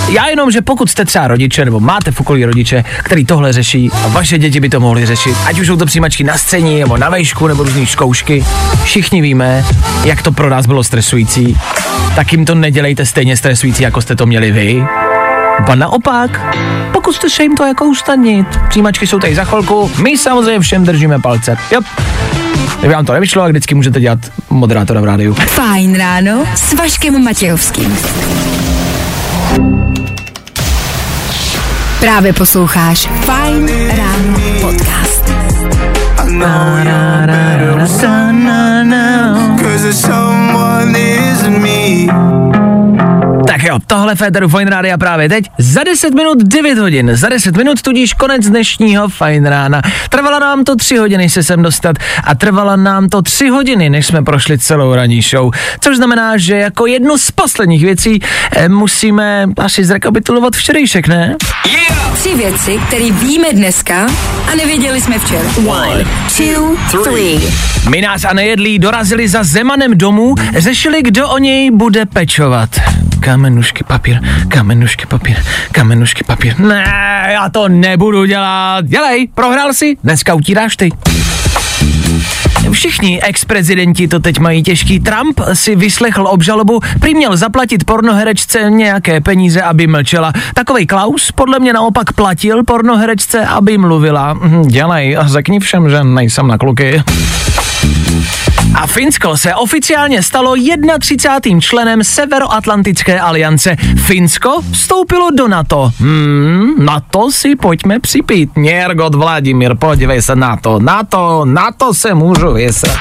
Já 0.09 0.27
jenom, 0.27 0.51
že 0.51 0.61
pokud 0.61 0.89
jste 0.89 1.05
třeba 1.05 1.27
rodiče 1.27 1.65
nebo 1.65 1.79
máte 1.79 2.11
v 2.11 2.21
okolí 2.21 2.45
rodiče, 2.45 2.83
který 3.03 3.25
tohle 3.25 3.53
řeší 3.53 3.91
a 4.03 4.07
vaše 4.07 4.37
děti 4.37 4.59
by 4.59 4.69
to 4.69 4.79
mohly 4.79 5.05
řešit, 5.05 5.35
ať 5.45 5.59
už 5.59 5.67
jsou 5.67 5.77
to 5.77 5.85
přijímačky 5.85 6.23
na 6.23 6.37
scéně 6.37 6.79
nebo 6.79 6.97
na 6.97 7.09
vejšku 7.09 7.47
nebo 7.47 7.63
různé 7.63 7.85
zkoušky, 7.85 8.45
všichni 8.83 9.21
víme, 9.21 9.65
jak 10.03 10.21
to 10.21 10.31
pro 10.31 10.49
nás 10.49 10.65
bylo 10.65 10.83
stresující, 10.83 11.57
tak 12.15 12.31
jim 12.31 12.45
to 12.45 12.55
nedělejte 12.55 13.05
stejně 13.05 13.37
stresující, 13.37 13.83
jako 13.83 14.01
jste 14.01 14.15
to 14.15 14.25
měli 14.25 14.51
vy. 14.51 14.83
Ba 15.67 15.75
naopak, 15.75 16.55
pokuste 16.91 17.29
se 17.29 17.43
jim 17.43 17.55
to 17.55 17.65
jako 17.65 17.85
ustanit. 17.85 18.47
Přijímačky 18.69 19.07
jsou 19.07 19.19
tady 19.19 19.35
za 19.35 19.43
chvilku, 19.43 19.91
my 20.03 20.17
samozřejmě 20.17 20.59
všem 20.59 20.83
držíme 20.83 21.19
palce. 21.19 21.57
Jo. 21.71 21.81
Kdyby 22.79 22.93
vám 22.93 23.05
to 23.05 23.13
nevyšlo, 23.13 23.41
tak 23.43 23.51
vždycky 23.51 23.75
můžete 23.75 23.99
dělat 23.99 24.19
moderátora 24.49 25.01
v 25.01 25.03
rádiu. 25.03 25.33
Fajn 25.33 25.95
ráno 25.95 26.45
s 26.55 26.73
Vaškem 26.73 27.23
Matějovským. 27.23 27.97
Právě 31.99 32.33
posloucháš 32.33 33.09
Fajn 33.25 33.69
ráno 33.97 34.39
podcast. 34.61 35.25
Tak 43.47 43.63
jo, 43.63 43.79
tohle 43.87 44.15
Féteru 44.15 44.49
Fine 44.49 44.71
Rádia 44.71 44.97
právě 44.97 45.29
teď. 45.29 45.45
Za 45.57 45.83
10 45.83 46.13
minut 46.13 46.37
9 46.43 46.77
hodin. 46.77 47.11
Za 47.13 47.29
10 47.29 47.57
minut 47.57 47.81
tudíž 47.81 48.13
konec 48.13 48.47
dnešního 48.47 49.07
Fine 49.09 49.49
Rána. 49.49 49.81
Trvalo 50.09 50.39
nám 50.39 50.63
to 50.63 50.75
3 50.75 50.97
hodiny 50.97 51.29
se 51.29 51.43
sem 51.43 51.61
dostat 51.61 51.95
a 52.23 52.35
trvala 52.35 52.75
nám 52.75 53.09
to 53.09 53.21
3 53.21 53.47
hodiny, 53.47 53.89
než 53.89 54.05
jsme 54.05 54.21
prošli 54.23 54.57
celou 54.57 54.95
ranní 54.95 55.21
show. 55.21 55.51
Což 55.79 55.97
znamená, 55.97 56.37
že 56.37 56.55
jako 56.57 56.85
jednu 56.85 57.17
z 57.17 57.31
posledních 57.31 57.83
věcí 57.83 58.19
eh, 58.55 58.69
musíme 58.69 59.47
asi 59.57 59.85
zrekapitulovat 59.85 60.55
včerejšek, 60.55 61.07
ne? 61.07 61.35
Tři 62.13 62.35
věci, 62.35 62.79
které 62.87 63.11
víme 63.11 63.47
dneska 63.53 64.07
a 64.51 64.55
nevěděli 64.55 65.01
jsme 65.01 65.19
včera. 65.19 65.49
One, 65.67 66.05
two, 66.37 67.03
three. 67.03 67.39
Minář 67.89 68.25
a 68.25 68.33
nejedlí 68.33 68.79
dorazili 68.79 69.27
za 69.27 69.43
Zemanem 69.43 69.97
domů, 69.97 70.35
řešili, 70.57 71.01
kdo 71.01 71.29
o 71.29 71.37
něj 71.37 71.71
bude 71.71 72.05
pečovat. 72.05 72.69
Kamenušky 73.25 73.83
papír, 73.83 74.19
kamenušky 74.47 75.05
papír, 75.05 75.37
kamenušky 75.71 76.23
papír. 76.23 76.59
Ne, 76.59 76.83
já 77.33 77.49
to 77.49 77.69
nebudu 77.69 78.25
dělat. 78.25 78.85
Dělej, 78.85 79.27
prohrál 79.35 79.73
si, 79.73 79.97
dneska 80.03 80.33
utíráš 80.33 80.75
ty. 80.75 80.89
Všichni 82.71 83.21
ex-prezidenti 83.21 84.07
to 84.07 84.19
teď 84.19 84.39
mají 84.39 84.63
těžký. 84.63 84.99
Trump 84.99 85.39
si 85.53 85.75
vyslechl 85.75 86.27
obžalobu, 86.27 86.79
prý 86.99 87.15
měl 87.15 87.37
zaplatit 87.37 87.83
pornoherečce 87.83 88.69
nějaké 88.69 89.21
peníze, 89.21 89.61
aby 89.61 89.87
mlčela. 89.87 90.33
Takovej 90.53 90.85
Klaus 90.85 91.31
podle 91.31 91.59
mě 91.59 91.73
naopak 91.73 92.13
platil 92.13 92.63
pornoherečce, 92.63 93.45
aby 93.45 93.77
mluvila. 93.77 94.33
Mhm, 94.33 94.67
Dělej 94.67 95.17
a 95.17 95.27
řekni 95.27 95.59
všem, 95.59 95.89
že 95.89 96.03
nejsem 96.03 96.47
na 96.47 96.57
kluky. 96.57 97.03
A 98.73 98.87
Finsko 98.87 99.37
se 99.37 99.55
oficiálně 99.55 100.23
stalo 100.23 100.53
31. 100.99 101.61
členem 101.61 102.03
Severoatlantické 102.03 103.19
aliance. 103.19 103.75
Finsko 104.05 104.61
vstoupilo 104.71 105.29
do 105.31 105.47
NATO. 105.47 105.91
Hmm, 105.99 106.85
na 106.85 106.99
to 106.99 107.31
si 107.31 107.55
pojďme 107.55 107.99
připít. 107.99 108.49
Něrgot 108.57 109.15
Vladimír, 109.15 109.75
podívej 109.75 110.21
se 110.21 110.35
na 110.35 110.57
to. 110.57 110.79
Na 110.79 111.03
to, 111.03 111.45
na 111.45 111.71
to 111.71 111.93
se 111.93 112.13
můžu 112.13 112.53
vysrat. 112.53 112.97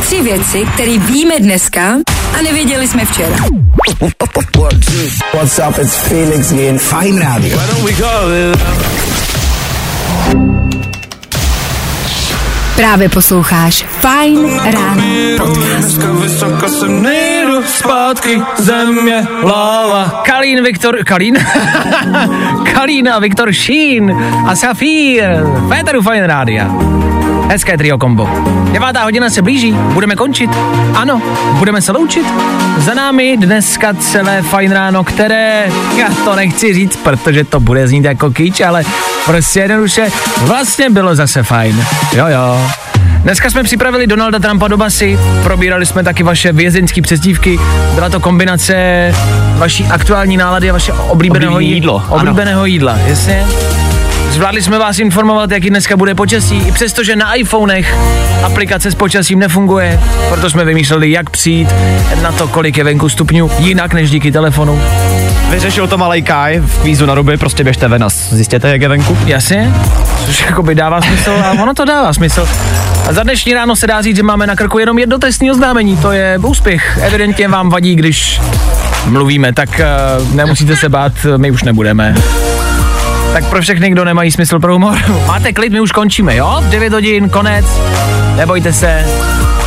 Tři 0.00 0.22
věci, 0.22 0.66
které 0.74 0.98
víme 0.98 1.34
dneska 1.40 1.94
a 2.38 2.42
nevěděli 2.42 2.88
jsme 2.88 3.04
včera. 3.04 3.36
What's 5.34 5.60
up, 5.68 5.78
it's 5.78 5.96
Felix 5.96 6.52
again. 6.52 6.78
Fine 6.78 7.24
Radio. 7.24 7.58
Právě 12.76 13.08
posloucháš 13.08 13.82
Fajn 13.88 14.60
ráno 14.64 15.02
podcast. 15.36 16.02
vysoko 16.22 16.68
jsem 16.68 17.02
nejdu 17.02 17.62
zpátky, 17.64 18.42
země, 18.58 19.26
láva. 19.42 20.22
Kalín 20.26 20.62
Viktor, 20.64 21.04
Kalín? 21.04 21.36
Kalín 22.74 23.08
a 23.08 23.18
Viktor 23.18 23.52
Šín 23.52 24.12
a 24.46 24.56
Safír. 24.56 25.22
Féteru 25.68 26.02
Fine 26.02 26.26
Rádia. 26.26 26.70
Hezké 27.48 27.78
trio 27.78 27.98
kombo. 27.98 28.28
Devátá 28.72 29.02
hodina 29.02 29.30
se 29.30 29.42
blíží, 29.42 29.72
budeme 29.72 30.16
končit. 30.16 30.50
Ano, 30.94 31.22
budeme 31.58 31.82
se 31.82 31.92
loučit. 31.92 32.26
Za 32.78 32.94
námi 32.94 33.36
dneska 33.36 33.94
celé 33.94 34.42
fajn 34.42 34.72
ráno, 34.72 35.04
které, 35.04 35.68
já 35.96 36.08
to 36.24 36.36
nechci 36.36 36.74
říct, 36.74 36.96
protože 36.96 37.44
to 37.44 37.60
bude 37.60 37.88
znít 37.88 38.04
jako 38.04 38.30
kýč, 38.30 38.60
ale 38.60 38.84
prostě 39.24 39.60
jednoduše 39.60 40.08
vlastně 40.40 40.90
bylo 40.90 41.14
zase 41.14 41.42
fajn. 41.42 41.84
Jo, 42.16 42.26
jo. 42.28 42.70
Dneska 43.22 43.50
jsme 43.50 43.62
připravili 43.62 44.06
Donalda 44.06 44.38
Trumpa 44.38 44.68
do 44.68 44.76
basy, 44.76 45.18
probírali 45.42 45.86
jsme 45.86 46.04
taky 46.04 46.22
vaše 46.22 46.52
vězeňské 46.52 47.02
přezdívky, 47.02 47.58
byla 47.94 48.08
to 48.08 48.20
kombinace 48.20 48.74
vaší 49.56 49.84
aktuální 49.84 50.36
nálady 50.36 50.70
a 50.70 50.72
vaše 50.72 50.92
oblíbeného 50.92 51.52
Oblíbený 51.52 51.74
jídlo, 51.74 52.02
ano. 52.06 52.16
Oblíbeného 52.16 52.66
jídla, 52.66 52.98
jasně. 53.06 53.46
Zvládli 54.36 54.62
jsme 54.62 54.78
vás 54.78 54.98
informovat, 54.98 55.50
jaký 55.50 55.70
dneska 55.70 55.96
bude 55.96 56.14
počasí, 56.14 56.58
i 56.58 56.72
přestože 56.72 57.16
na 57.16 57.34
iPhonech 57.34 57.96
aplikace 58.44 58.90
s 58.90 58.94
počasím 58.94 59.38
nefunguje, 59.38 60.00
proto 60.28 60.50
jsme 60.50 60.64
vymýšleli, 60.64 61.10
jak 61.10 61.30
přijít 61.30 61.68
na 62.22 62.32
to, 62.32 62.48
kolik 62.48 62.76
je 62.76 62.84
venku 62.84 63.08
stupňů, 63.08 63.50
jinak 63.58 63.94
než 63.94 64.10
díky 64.10 64.32
telefonu. 64.32 64.80
Vyřešil 65.50 65.88
to 65.88 65.98
malej 65.98 66.22
Kai 66.22 66.58
v 66.58 66.78
kvízu 66.78 67.06
na 67.06 67.14
ruby, 67.14 67.36
prostě 67.36 67.64
běžte 67.64 67.88
ven 67.88 68.04
a 68.04 68.08
zjistěte, 68.08 68.68
jak 68.68 68.80
je 68.80 68.88
venku. 68.88 69.18
Jasně, 69.26 69.74
což 70.26 70.40
jakoby 70.40 70.74
dává 70.74 71.00
smysl 71.02 71.30
a 71.44 71.52
ono 71.52 71.74
to 71.74 71.84
dává 71.84 72.12
smysl. 72.12 72.48
A 73.08 73.12
za 73.12 73.22
dnešní 73.22 73.54
ráno 73.54 73.76
se 73.76 73.86
dá 73.86 74.02
říct, 74.02 74.16
že 74.16 74.22
máme 74.22 74.46
na 74.46 74.56
krku 74.56 74.78
jenom 74.78 74.98
jedno 74.98 75.18
trestní 75.18 75.50
oznámení, 75.50 75.96
to 75.96 76.12
je 76.12 76.38
úspěch. 76.38 76.98
Evidentně 77.02 77.48
vám 77.48 77.70
vadí, 77.70 77.94
když 77.96 78.40
mluvíme, 79.06 79.52
tak 79.52 79.80
uh, 80.20 80.34
nemusíte 80.34 80.76
se 80.76 80.88
bát, 80.88 81.12
my 81.36 81.50
už 81.50 81.62
nebudeme. 81.62 82.14
Tak 83.36 83.44
pro 83.44 83.62
všechny, 83.62 83.90
kdo 83.90 84.04
nemají 84.04 84.30
smysl 84.30 84.58
pro 84.58 84.72
humor, 84.72 84.98
máte 85.26 85.52
klid, 85.52 85.72
my 85.72 85.80
už 85.80 85.92
končíme, 85.92 86.36
jo? 86.36 86.56
V 86.60 86.70
9 86.70 86.92
hodin, 86.92 87.28
konec, 87.28 87.66
nebojte 88.36 88.72
se, 88.72 89.06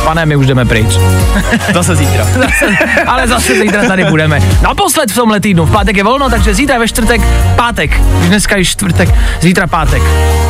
pane, 0.04 0.26
my 0.26 0.36
už 0.36 0.46
jdeme 0.46 0.64
pryč. 0.64 0.86
Zase 1.74 1.96
zítra. 1.96 2.24
Zase, 2.34 2.66
ale 3.06 3.28
zase 3.28 3.54
zítra 3.60 3.82
tady 3.88 4.04
budeme. 4.04 4.40
Naposled 4.62 5.10
v 5.10 5.14
tomhle 5.14 5.40
týdnu, 5.40 5.64
v 5.64 5.72
pátek 5.72 5.96
je 5.96 6.04
volno, 6.04 6.30
takže 6.30 6.54
zítra 6.54 6.78
ve 6.78 6.88
čtvrtek, 6.88 7.20
pátek, 7.56 8.00
když 8.00 8.28
dneska 8.28 8.56
je 8.56 8.64
čtvrtek, 8.64 9.08
zítra 9.40 9.66
pátek. 9.66 10.02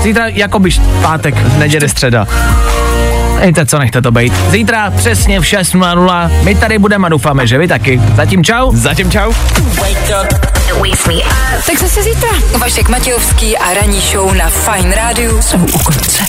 Zítra 0.02 0.26
jakoby 0.26 0.70
št- 0.70 1.02
pátek, 1.02 1.34
Neděli 1.58 1.88
středa. 1.88 2.26
Víte 3.46 3.66
co, 3.66 3.78
nechte 3.78 4.02
to 4.02 4.10
být. 4.10 4.32
Zítra 4.50 4.90
přesně 4.90 5.40
v 5.40 5.44
6.00 5.44 6.30
my 6.42 6.54
tady 6.54 6.78
budeme 6.78 7.06
a 7.06 7.08
doufáme, 7.08 7.46
že 7.46 7.58
vy 7.58 7.68
taky. 7.68 8.00
Zatím 8.16 8.44
čau. 8.44 8.70
Zatím 8.74 9.10
čau. 9.10 9.32
Tak 11.66 11.78
zase 11.78 12.02
zítra. 12.02 12.28
Vašek 12.58 12.88
Matějovský 12.88 13.58
a 13.58 13.74
ranní 13.74 14.00
show 14.00 14.34
na 14.34 14.48
Fajn 14.50 14.92
rádiu 14.92 15.42
jsou 15.42 15.56
u 15.56 15.78
konce. 15.78 16.24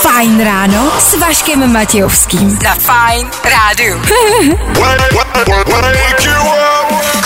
Fajn 0.00 0.44
ráno 0.44 0.92
s 0.98 1.14
Vaškem 1.14 1.72
Matějovským. 1.72 2.58
Na 2.64 2.74
Fajn 2.74 3.30
rádiu. 3.44 3.98
Wake 5.68 6.24
you 6.24 6.32
up. 6.32 7.21